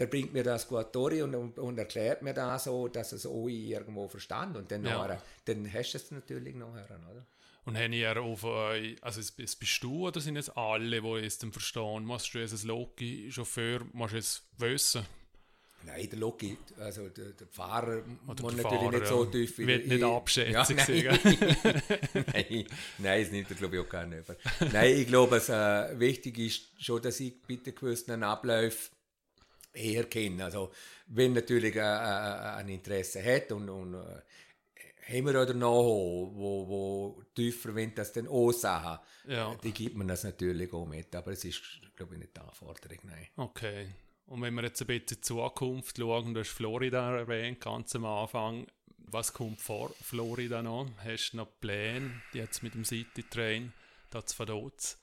der 0.03 0.09
bringt 0.09 0.33
mir 0.33 0.43
das 0.43 0.67
gut 0.67 0.93
durch 0.93 1.21
und, 1.21 1.33
und, 1.33 1.57
und, 1.57 1.77
erklärt 1.77 2.23
mir 2.23 2.33
das 2.33 2.65
so, 2.65 2.89
dass 2.89 3.13
es 3.13 3.25
auch 3.25 3.47
irgendwo 3.47 4.09
verstand 4.09 4.57
und 4.57 4.69
dann, 4.69 4.83
ja. 4.83 4.97
nachher, 4.97 5.21
dann 5.45 5.71
hast 5.71 5.93
du 5.93 5.97
es 5.97 6.11
natürlich 6.11 6.55
nachher, 6.55 6.99
oder? 7.09 7.25
Und 7.63 7.77
haben 7.77 7.93
ihr 7.93 8.21
auf 8.21 8.43
also 8.43 9.21
es, 9.21 9.31
bist 9.31 9.81
du 9.81 10.07
oder 10.07 10.19
sind 10.19 10.35
es 10.35 10.49
alle, 10.49 11.01
die 11.01 11.25
es 11.25 11.37
dann 11.37 11.53
verstehen? 11.53 12.03
Musst 12.03 12.33
du 12.33 12.39
als 12.39 12.63
Loki-Chauffeur, 12.65 13.85
musst 13.93 14.13
du 14.13 14.17
es 14.17 14.43
wissen? 14.57 15.05
Nein, 15.85 16.09
der 16.09 16.19
Loki, 16.19 16.57
also 16.79 17.07
der, 17.07 17.31
der 17.31 17.47
Fahrer 17.47 18.03
muss 18.25 18.41
natürlich 18.41 18.61
Fahrer, 18.61 18.91
nicht 18.91 19.07
so 19.07 19.25
tief 19.25 19.57
wie 19.57 19.67
Wird 19.67 19.87
nicht 19.87 20.03
abschätzen. 20.03 20.77
Ja, 20.77 21.11
nein. 21.23 21.53
nein, 22.33 22.65
nein, 22.97 23.23
das 23.23 23.31
nimmt 23.31 23.49
er 23.49 23.55
glaube 23.55 23.77
ich 23.77 23.81
auch 23.81 23.89
gar 23.89 24.05
nicht. 24.05 24.23
Nein, 24.73 24.97
ich 24.97 25.07
glaube, 25.07 25.37
es 25.37 25.47
äh, 25.47 25.97
wichtig 25.97 26.39
ist 26.39 26.83
schon, 26.83 27.01
dass 27.01 27.21
ich 27.21 27.41
bitte 27.41 27.71
gewissen 27.71 28.23
Abläufen 28.23 28.92
eher 29.73 30.05
kenne. 30.05 30.45
Also, 30.45 30.71
wenn 31.07 31.33
natürlich 31.33 31.75
äh, 31.75 31.79
äh, 31.79 32.55
ein 32.57 32.69
Interesse 32.69 33.23
hat 33.23 33.51
und, 33.51 33.69
und 33.69 33.95
äh, 33.95 34.21
haben 35.09 35.25
wir 35.25 35.41
oder 35.41 35.53
noch, 35.53 35.83
wo, 35.83 36.67
wo 36.67 37.23
tiefer, 37.35 37.75
wenn 37.75 37.93
das 37.93 38.13
dann 38.13 38.27
auch 38.27 38.51
Sachen, 38.51 38.99
ja. 39.27 39.53
die 39.63 39.71
gibt 39.71 39.95
man 39.95 40.07
das 40.07 40.23
natürlich 40.23 40.71
auch 40.71 40.85
mit, 40.85 41.13
aber 41.15 41.31
es 41.31 41.43
ist, 41.43 41.61
glaube 41.95 42.15
ich, 42.15 42.21
nicht 42.21 42.35
die 42.35 42.41
Anforderung, 42.41 42.99
nein. 43.03 43.27
Okay. 43.35 43.87
Und 44.27 44.41
wenn 44.41 44.53
wir 44.53 44.63
jetzt 44.63 44.81
ein 44.81 44.87
bisschen 44.87 45.01
in 45.01 45.07
die 45.07 45.21
Zukunft 45.21 45.97
schauen, 45.97 46.33
du 46.33 46.39
hast 46.39 46.49
Florida 46.49 47.17
erwähnt, 47.17 47.59
ganz 47.59 47.93
am 47.95 48.05
Anfang, 48.05 48.67
was 48.97 49.33
kommt 49.33 49.61
vor 49.61 49.93
Florida 50.01 50.63
noch? 50.63 50.89
Hast 51.03 51.31
du 51.31 51.37
noch 51.37 51.59
Pläne, 51.59 52.21
jetzt 52.31 52.63
mit 52.63 52.73
dem 52.73 52.85
City 52.85 53.23
Train, 53.29 53.73
da 54.09 54.25
zu 54.25 54.35
verdotzen? 54.35 54.97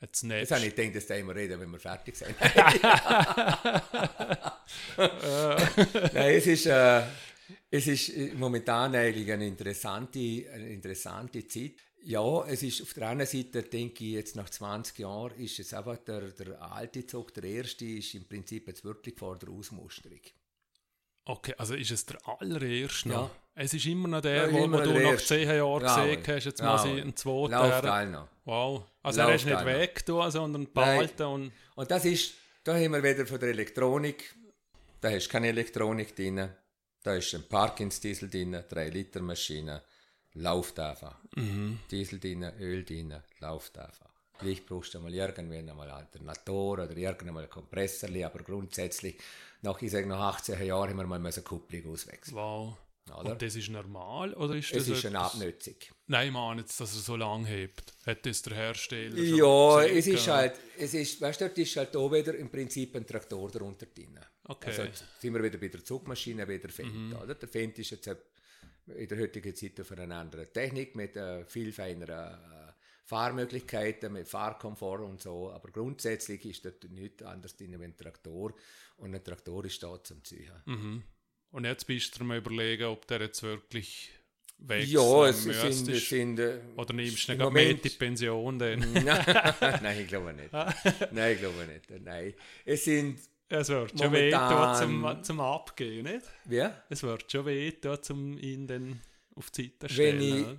Jetzt 0.00 0.22
nebst. 0.22 0.50
Das 0.50 0.58
habe 0.58 0.68
ich 0.68 0.76
gedacht, 0.76 0.96
dass 0.96 1.08
wir 1.08 1.34
reden, 1.34 1.60
wenn 1.60 1.70
wir 1.70 1.80
fertig 1.80 2.16
sind. 2.16 2.34
Nein, 6.14 6.34
es 6.34 6.46
ist, 6.46 6.66
äh, 6.66 7.02
es 7.70 7.86
ist 7.86 8.34
momentan 8.34 8.94
eigentlich 8.94 9.32
eine 9.32 9.46
interessante, 9.46 10.18
eine 10.52 10.68
interessante 10.68 11.48
Zeit. 11.48 11.72
Ja, 12.04 12.46
es 12.46 12.62
ist 12.62 12.82
auf 12.82 12.94
der 12.94 13.08
anderen 13.08 13.30
Seite, 13.30 13.64
denke 13.64 14.04
ich, 14.04 14.12
jetzt 14.12 14.36
nach 14.36 14.48
20 14.48 15.00
Jahren 15.00 15.34
ist 15.36 15.58
es 15.58 15.74
einfach 15.74 15.96
der, 15.98 16.30
der 16.30 16.62
alte 16.62 17.04
Zug, 17.04 17.34
der 17.34 17.42
erste, 17.44 17.84
ist 17.84 18.14
im 18.14 18.28
Prinzip 18.28 18.68
jetzt 18.68 18.84
wirklich 18.84 19.16
vor 19.16 19.36
der 19.36 19.48
Ausmusterung. 19.48 20.20
Okay, 21.28 21.54
also 21.58 21.74
ist 21.74 21.90
es 21.90 22.06
der 22.06 22.16
allererste 22.26 23.10
noch? 23.10 23.28
Ja. 23.28 23.30
Es 23.54 23.74
ist 23.74 23.84
immer 23.84 24.08
noch 24.08 24.22
der, 24.22 24.46
ja, 24.46 24.52
wo, 24.52 24.60
wo 24.60 24.78
du 24.78 24.94
nach 24.94 25.12
erste. 25.12 25.34
10 25.34 25.48
Jahren 25.48 25.82
ja, 25.82 26.06
gesehen 26.06 26.22
hast, 26.26 26.44
jetzt 26.46 26.62
mal 26.62 26.96
ja, 26.96 27.02
ein 27.04 27.16
zweiter. 27.16 27.82
Läuft 27.82 28.10
noch. 28.12 28.28
Wow. 28.46 28.84
Also 29.02 29.20
Läuft 29.20 29.30
er 29.30 29.34
ist 29.34 29.44
nicht 29.44 29.64
weg, 29.66 30.06
da, 30.06 30.30
sondern 30.30 30.72
behalten. 30.72 31.22
Und, 31.24 31.52
und 31.74 31.90
das 31.90 32.06
ist, 32.06 32.32
da 32.64 32.76
haben 32.76 32.92
wir 32.92 33.02
wieder 33.02 33.26
von 33.26 33.38
der 33.38 33.50
Elektronik, 33.50 34.36
da 35.02 35.10
hast 35.10 35.26
du 35.26 35.32
keine 35.32 35.48
Elektronik 35.48 36.16
drin, 36.16 36.48
da 37.02 37.14
ist 37.14 37.34
ein 37.34 37.46
Parkins-Diesel 37.46 38.30
drin, 38.30 38.64
3 38.66 38.88
Liter 38.88 39.20
Maschine, 39.20 39.82
läuft 40.32 40.80
einfach. 40.80 41.18
Mhm. 41.36 41.80
Diesel 41.90 42.20
drin, 42.20 42.50
Öl 42.58 42.86
drin, 42.86 43.14
läuft 43.40 43.76
einfach. 43.76 44.08
Vielleicht 44.38 44.66
brauchst 44.66 44.94
du 44.94 45.00
mal 45.00 45.12
irgendwann 45.12 45.68
einmal 45.68 45.90
Alternator 45.90 46.74
oder 46.74 46.96
irgendwann 46.96 47.34
mal 47.34 47.48
Kompressor, 47.48 48.08
aber 48.24 48.38
grundsätzlich, 48.38 49.18
nach, 49.62 49.82
ich 49.82 49.90
sage, 49.90 50.06
nach 50.06 50.34
18 50.36 50.64
Jahren 50.64 50.90
haben 50.90 50.96
wir 50.96 51.06
mal 51.06 51.16
eine 51.16 51.42
Kupplung 51.42 51.92
auswechseln. 51.92 52.36
Wow. 52.36 52.76
Oder? 53.16 53.32
Und 53.32 53.42
das 53.42 53.56
ist 53.56 53.70
normal 53.70 54.34
oder 54.34 54.54
ist 54.54 54.70
das? 54.72 54.82
Es 54.82 54.88
ist 54.88 55.06
eine 55.06 55.20
Abnützung. 55.20 55.76
Nein, 56.06 56.28
ich 56.28 56.32
meine 56.32 56.60
jetzt, 56.60 56.78
dass 56.80 56.94
er 56.94 57.00
so 57.00 57.16
lange 57.16 57.46
hebt. 57.46 57.94
Hat 58.04 58.24
das 58.24 58.42
der 58.42 58.54
Hersteller 58.54 59.16
Ja, 59.16 59.82
es 59.82 60.06
ist 60.06 60.28
halt, 60.28 60.54
es 60.78 60.94
ist, 60.94 61.20
weißt 61.20 61.40
du, 61.40 61.46
dort 61.46 61.58
ist 61.58 61.76
halt 61.76 61.96
auch 61.96 62.12
wieder 62.12 62.34
im 62.34 62.50
Prinzip 62.50 62.94
ein 62.96 63.06
Traktor 63.06 63.50
darunter 63.50 63.86
drin. 63.86 64.18
Okay. 64.44 64.70
Also 64.70 64.82
jetzt 64.82 65.04
sind 65.20 65.34
wir 65.34 65.42
wieder 65.42 65.58
bei 65.58 65.68
der 65.68 65.84
Zugmaschine, 65.84 66.46
wieder 66.48 66.68
Fendt, 66.68 66.94
mhm. 66.94 67.16
oder? 67.16 67.34
Der 67.34 67.48
Fendt 67.48 67.78
ist 67.78 67.90
jetzt 67.90 68.06
in 68.06 69.08
der 69.08 69.18
heutigen 69.18 69.54
Zeit 69.54 69.80
auf 69.80 69.92
einer 69.92 70.14
anderen 70.14 70.50
Technik 70.52 70.94
mit 70.94 71.16
äh, 71.16 71.44
viel 71.44 71.72
feineren 71.72 72.34
äh, 72.34 72.67
Fahrmöglichkeiten, 73.08 74.12
mit 74.12 74.28
Fahrkomfort 74.28 75.00
und 75.00 75.22
so, 75.22 75.50
aber 75.50 75.70
grundsätzlich 75.70 76.44
ist 76.44 76.66
dort 76.66 76.84
nichts 76.90 77.22
anderes 77.22 77.58
wie 77.58 77.64
ein 77.64 77.96
Traktor 77.96 78.52
und 78.98 79.14
ein 79.14 79.24
Traktor 79.24 79.64
ist 79.64 79.82
da 79.82 80.02
zum 80.04 80.22
Ziehen. 80.24 80.52
Mhm. 80.66 81.02
Und 81.50 81.64
jetzt 81.64 81.86
bist 81.86 82.20
du 82.20 82.24
mal 82.24 82.36
überlegen, 82.36 82.84
ob 82.84 83.06
der 83.06 83.22
jetzt 83.22 83.42
wirklich 83.42 84.10
wechseln 84.58 84.90
ja, 84.90 85.26
es 85.26 85.42
sind, 85.42 85.88
es 85.88 86.08
sind, 86.08 86.38
äh, 86.38 86.60
Oder 86.76 86.92
nimmst 86.92 87.28
du 87.28 87.32
nicht 87.32 87.40
Moment, 87.40 87.82
die 87.82 87.88
Pension 87.88 88.58
denn? 88.58 88.80
Nein, 88.92 90.00
ich 90.00 90.08
glaube 90.08 90.34
nicht. 90.34 90.52
Nein, 90.52 91.32
ich 91.32 91.38
glaube 91.38 91.66
nicht. 91.66 92.04
Nein. 92.04 92.34
Es 92.66 92.84
sind 92.84 93.20
es 93.48 93.70
wird 93.70 93.98
schon 93.98 94.12
weh 94.12 94.30
zum, 94.78 95.24
zum 95.24 95.40
Abgehen, 95.40 96.04
nicht? 96.04 96.26
Wie? 96.44 96.68
Es 96.90 97.02
wird 97.02 97.32
schon 97.32 97.46
weh 97.46 97.72
zum 98.02 98.36
ihn 98.36 98.66
dann 98.66 99.00
auf 99.34 99.50
die 99.50 99.72
Seite 99.80 99.88
stellen. 99.88 100.20
Wenn 100.20 100.52
ich 100.52 100.58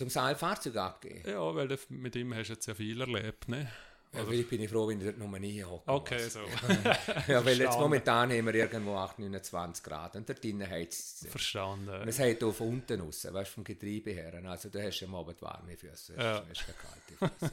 zum 0.00 0.08
Seilfahrzeug 0.08 0.76
abgehe? 0.76 1.22
Ja, 1.26 1.54
weil 1.54 1.78
mit 1.90 2.16
ihm 2.16 2.34
hast 2.34 2.48
du 2.48 2.54
jetzt 2.54 2.66
ja 2.66 2.74
viel 2.74 3.00
erlebt, 3.00 3.48
ne? 3.48 3.70
Ja, 4.12 4.20
also, 4.20 4.30
bin 4.30 4.62
ich 4.62 4.70
froh, 4.70 4.88
wenn 4.88 4.98
ich 4.98 5.06
dort 5.06 5.18
nur 5.18 5.38
nie. 5.38 5.62
Okay, 5.62 6.28
so. 6.28 6.40
ja, 7.28 7.44
weil 7.44 7.60
jetzt 7.60 7.78
momentan 7.78 8.32
haben 8.32 8.46
wir 8.46 8.54
irgendwo 8.54 8.96
8, 8.96 9.18
29 9.18 9.84
Grad 9.84 10.16
und 10.16 10.28
da 10.28 10.32
drinnen 10.32 10.68
heizt 10.68 11.24
es. 11.24 11.30
Verstanden. 11.30 12.00
Und 12.00 12.08
es 12.08 12.18
hat 12.18 12.42
auch 12.42 12.52
von 12.52 12.68
unten 12.68 13.00
raus, 13.00 13.28
weißt 13.30 13.50
du, 13.50 13.54
vom 13.54 13.64
Getriebe 13.64 14.10
her. 14.10 14.42
Also 14.46 14.70
da 14.70 14.80
hast 14.80 15.00
du 15.00 15.04
am 15.04 15.14
Abend 15.14 15.40
warme 15.42 15.76
Füße, 15.76 16.14
ja. 16.16 16.42
hast 16.48 16.66
keine 16.66 16.78
kalte 16.78 17.34
Füße. 17.38 17.52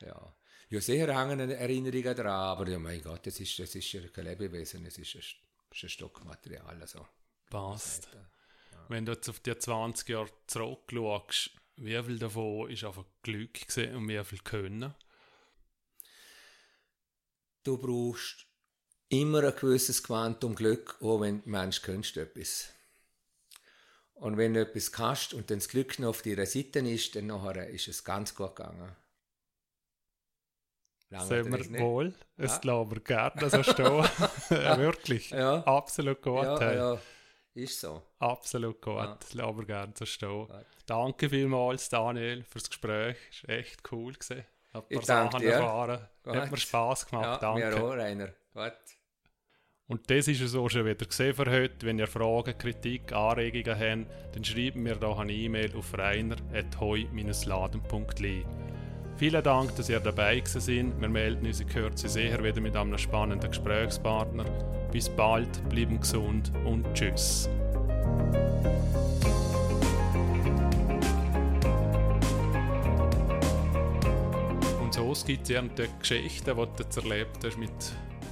ja. 0.00 0.06
ja. 0.08 0.34
Ja, 0.68 0.80
sehr 0.80 1.14
hängen 1.14 1.50
Erinnerungen 1.50 2.16
daran, 2.16 2.58
aber 2.58 2.68
ja, 2.68 2.78
mein 2.78 3.02
Gott, 3.02 3.26
das 3.26 3.38
ist, 3.40 3.58
das 3.58 3.74
ist 3.74 3.92
ja 3.92 4.00
kein 4.08 4.24
Lebewesen, 4.24 4.84
es 4.86 4.98
ist 4.98 5.14
ein, 5.14 5.22
ein 5.82 5.88
Stockmaterial. 5.88 6.80
Also. 6.80 7.06
Passt. 7.48 8.08
Ja. 8.12 8.31
Wenn 8.92 9.06
du 9.06 9.12
jetzt 9.12 9.28
auf 9.28 9.40
die 9.40 9.56
20 9.56 10.08
Jahre 10.08 10.30
zurückschaust, 10.46 11.50
wie 11.76 12.02
viel 12.02 12.18
davon 12.18 12.70
ist 12.70 12.84
einfach 12.84 13.04
Glück 13.22 13.58
und 13.76 14.08
wie 14.08 14.24
viel 14.24 14.38
Können? 14.40 14.94
du 17.64 17.78
brauchst 17.78 18.46
immer 19.08 19.44
ein 19.44 19.54
gewisses 19.56 20.02
Quantum 20.02 20.54
Glück, 20.54 20.96
auch 21.00 21.20
wenn 21.20 21.42
du 21.42 21.48
Mensch 21.48 21.82
kannst 21.82 22.16
etwas. 22.16 22.68
Und 24.14 24.36
wenn 24.36 24.54
du 24.54 24.60
etwas 24.60 24.92
kannst 24.92 25.34
und 25.34 25.50
dann 25.50 25.58
das 25.58 25.68
Glück 25.68 25.98
noch 25.98 26.10
auf 26.10 26.22
deiner 26.22 26.46
Seite 26.46 26.78
ist, 26.80 27.16
dann 27.16 27.26
nachher 27.26 27.68
ist 27.68 27.88
es 27.88 28.04
ganz 28.04 28.34
gut 28.34 28.56
gegangen. 28.56 28.94
Sehen 31.10 31.52
wir 31.52 31.80
wohl. 31.80 32.14
Es 32.38 32.52
ja? 32.52 32.58
glaube 32.58 32.96
ich 32.96 33.04
gerne 33.04 33.50
so 33.50 33.62
stehen. 33.62 34.04
ja, 34.48 34.78
wirklich. 34.78 35.30
Ja. 35.30 35.62
Absolut 35.64 36.22
gut. 36.22 36.44
Ja, 36.44 36.98
ist 37.54 37.80
so. 37.80 38.02
Absolut 38.18 38.80
gut. 38.80 38.96
Ja. 38.96 39.18
Glaube 39.30 39.66
gerne 39.66 39.92
so 39.96 40.06
stehen. 40.06 40.46
Gut. 40.46 40.66
Danke 40.86 41.28
vielmals, 41.28 41.88
Daniel, 41.88 42.44
fürs 42.44 42.68
Gespräch. 42.68 43.16
Es 43.30 43.42
war 43.46 43.56
echt 43.56 43.92
cool. 43.92 44.12
Gewesen. 44.12 44.44
Ein 44.72 44.80
paar 44.80 44.84
ich 44.88 45.04
Sachen 45.04 45.40
dir. 45.40 45.52
erfahren. 45.52 46.08
Gut. 46.22 46.36
Hat 46.36 46.50
mir 46.50 46.56
Spass 46.56 47.06
gemacht. 47.06 47.42
Ja, 47.42 47.48
danke. 47.52 47.68
Mir 47.68 47.82
auch, 47.82 47.90
Rainer. 47.90 48.28
Gut. 48.54 48.72
Und 49.88 50.08
das 50.10 50.28
ist 50.28 50.40
es 50.40 50.54
auch 50.54 50.70
schon 50.70 50.86
wieder 50.86 51.04
gesehen 51.04 51.34
für 51.34 51.50
heute. 51.50 51.84
Wenn 51.84 51.98
ihr 51.98 52.06
Fragen, 52.06 52.56
Kritik, 52.56 53.12
Anregungen 53.12 53.78
habt, 53.78 54.06
dann 54.34 54.44
schreibt 54.44 54.76
mir 54.76 54.96
doch 54.96 55.18
eine 55.18 55.32
E-Mail 55.32 55.76
auf 55.76 55.98
reiner.heu-laden.li. 55.98 58.46
Vielen 59.16 59.42
Dank, 59.42 59.76
dass 59.76 59.90
ihr 59.90 60.00
dabei 60.00 60.42
seid. 60.46 60.98
Wir 60.98 61.08
melden 61.08 61.46
uns 61.46 61.60
in 61.60 61.68
Kürze 61.68 62.08
sehr 62.08 62.42
wieder 62.42 62.62
mit 62.62 62.74
einem 62.74 62.96
spannenden 62.96 63.50
Gesprächspartner. 63.50 64.46
Bis 64.92 65.08
bald, 65.08 65.68
bleiben 65.68 65.98
gesund 65.98 66.52
und 66.64 66.84
tschüss. 66.94 67.48
es 75.12 75.26
gibt 75.26 75.48
ja 75.50 75.62
die 75.62 75.86
Geschichten, 76.00 76.56
die 76.56 76.84
du 76.94 77.00
erlebt 77.00 77.44
hast 77.44 77.58
mit, 77.58 77.70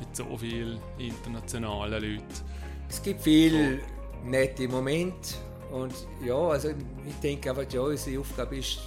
mit 0.01 0.17
so 0.17 0.37
vielen 0.37 0.81
internationalen 0.99 2.03
Leuten. 2.03 2.25
Es 2.89 3.03
gibt 3.03 3.23
viele 3.23 3.79
nette 4.25 4.67
Momente 4.67 5.37
und 5.71 5.95
ja, 6.25 6.35
also 6.35 6.71
ich 6.71 7.15
denke 7.23 7.51
einfach, 7.51 7.71
ja, 7.73 7.83
unsere 7.83 8.19
Aufgabe 8.19 8.57
ist, 8.57 8.81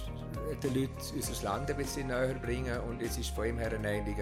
den 0.62 0.74
Leuten 0.74 0.92
unser 1.14 1.44
Land 1.44 1.70
ein 1.70 1.76
bisschen 1.76 2.08
näher 2.08 2.34
bringen 2.34 2.78
und 2.88 3.00
es 3.00 3.16
ist 3.16 3.30
von 3.30 3.46
ihm 3.46 3.58
her 3.58 3.72
eigentlich 3.72 4.16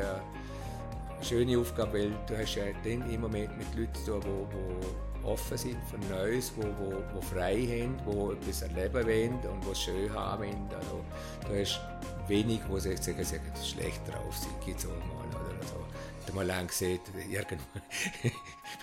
schöne 1.22 1.58
Aufgabe, 1.58 1.92
weil 1.94 2.12
du 2.26 2.38
hast 2.38 2.54
ja 2.54 2.64
dann 2.84 3.10
immer 3.10 3.28
mit, 3.28 3.56
mit 3.56 3.74
Leuten 3.76 3.94
zu 3.94 4.18
tun, 4.20 4.48
die 4.50 5.26
offen 5.26 5.56
sind 5.56 5.78
für 5.84 5.98
Neues, 6.12 6.52
wo, 6.56 6.62
wo, 6.62 7.02
wo 7.14 7.20
frei 7.20 7.56
haben, 7.56 7.96
wo 8.04 8.32
etwas 8.32 8.62
erleben 8.62 9.06
wollen 9.06 9.52
und 9.52 9.68
was 9.68 9.80
schön 9.80 10.12
haben 10.12 10.42
wollen. 10.42 10.68
Also, 10.74 11.04
du 11.48 11.60
hast 11.60 11.80
wenig, 12.28 12.60
wo 12.68 12.78
sie 12.78 12.96
sagen, 12.96 13.24
sagen 13.24 13.52
schlecht 13.62 14.00
drauf 14.08 14.36
sind, 14.36 14.60
gibt 14.64 14.80
es 14.80 14.86
auch 14.86 14.90
mal. 14.90 15.22
Oder 15.40 15.66
so. 15.66 15.76
Ich 16.20 16.28
habe 16.28 16.36
mal 16.36 16.46
lang 16.46 16.66
gesehen, 16.66 17.00
irgendwann, 17.30 17.82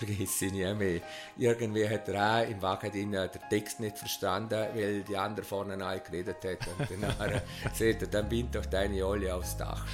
ich 0.00 0.40
nie 0.52 0.74
mehr, 0.74 1.00
irgendwie 1.38 1.88
hat 1.88 2.08
er 2.08 2.42
auch 2.42 2.48
im 2.48 2.60
Wagen 2.62 2.92
den 2.92 3.16
Text 3.48 3.80
nicht 3.80 3.98
verstanden, 3.98 4.66
weil 4.74 5.02
die 5.02 5.16
andere 5.16 5.44
vorne 5.44 5.82
alle 5.84 6.00
geredet 6.00 6.36
hat. 6.44 6.58
Und 6.66 7.02
dann 7.02 7.40
sagt 7.72 8.02
er, 8.02 8.08
dann 8.10 8.28
bind 8.28 8.54
doch 8.54 8.66
deine 8.66 9.04
Olle 9.06 9.34
aufs 9.34 9.56
Dach. 9.56 9.84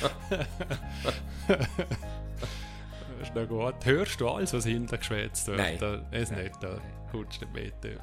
Das 3.20 3.28
ist 3.28 3.34
noch 3.34 3.48
gut. 3.48 3.74
Hörst 3.84 4.18
du 4.20 4.28
alles, 4.30 4.54
was 4.54 4.64
hinter 4.64 4.96
geschwätzt 4.96 5.46
wird? 5.48 5.58
Nein. 5.58 5.76
Da, 5.78 6.00
es 6.10 6.30
Nein. 6.30 6.44
nicht, 6.44 6.62
da 6.62 6.78
kommst 7.10 7.42
du 7.42 7.46
nicht 7.46 7.82
mit. 7.84 8.00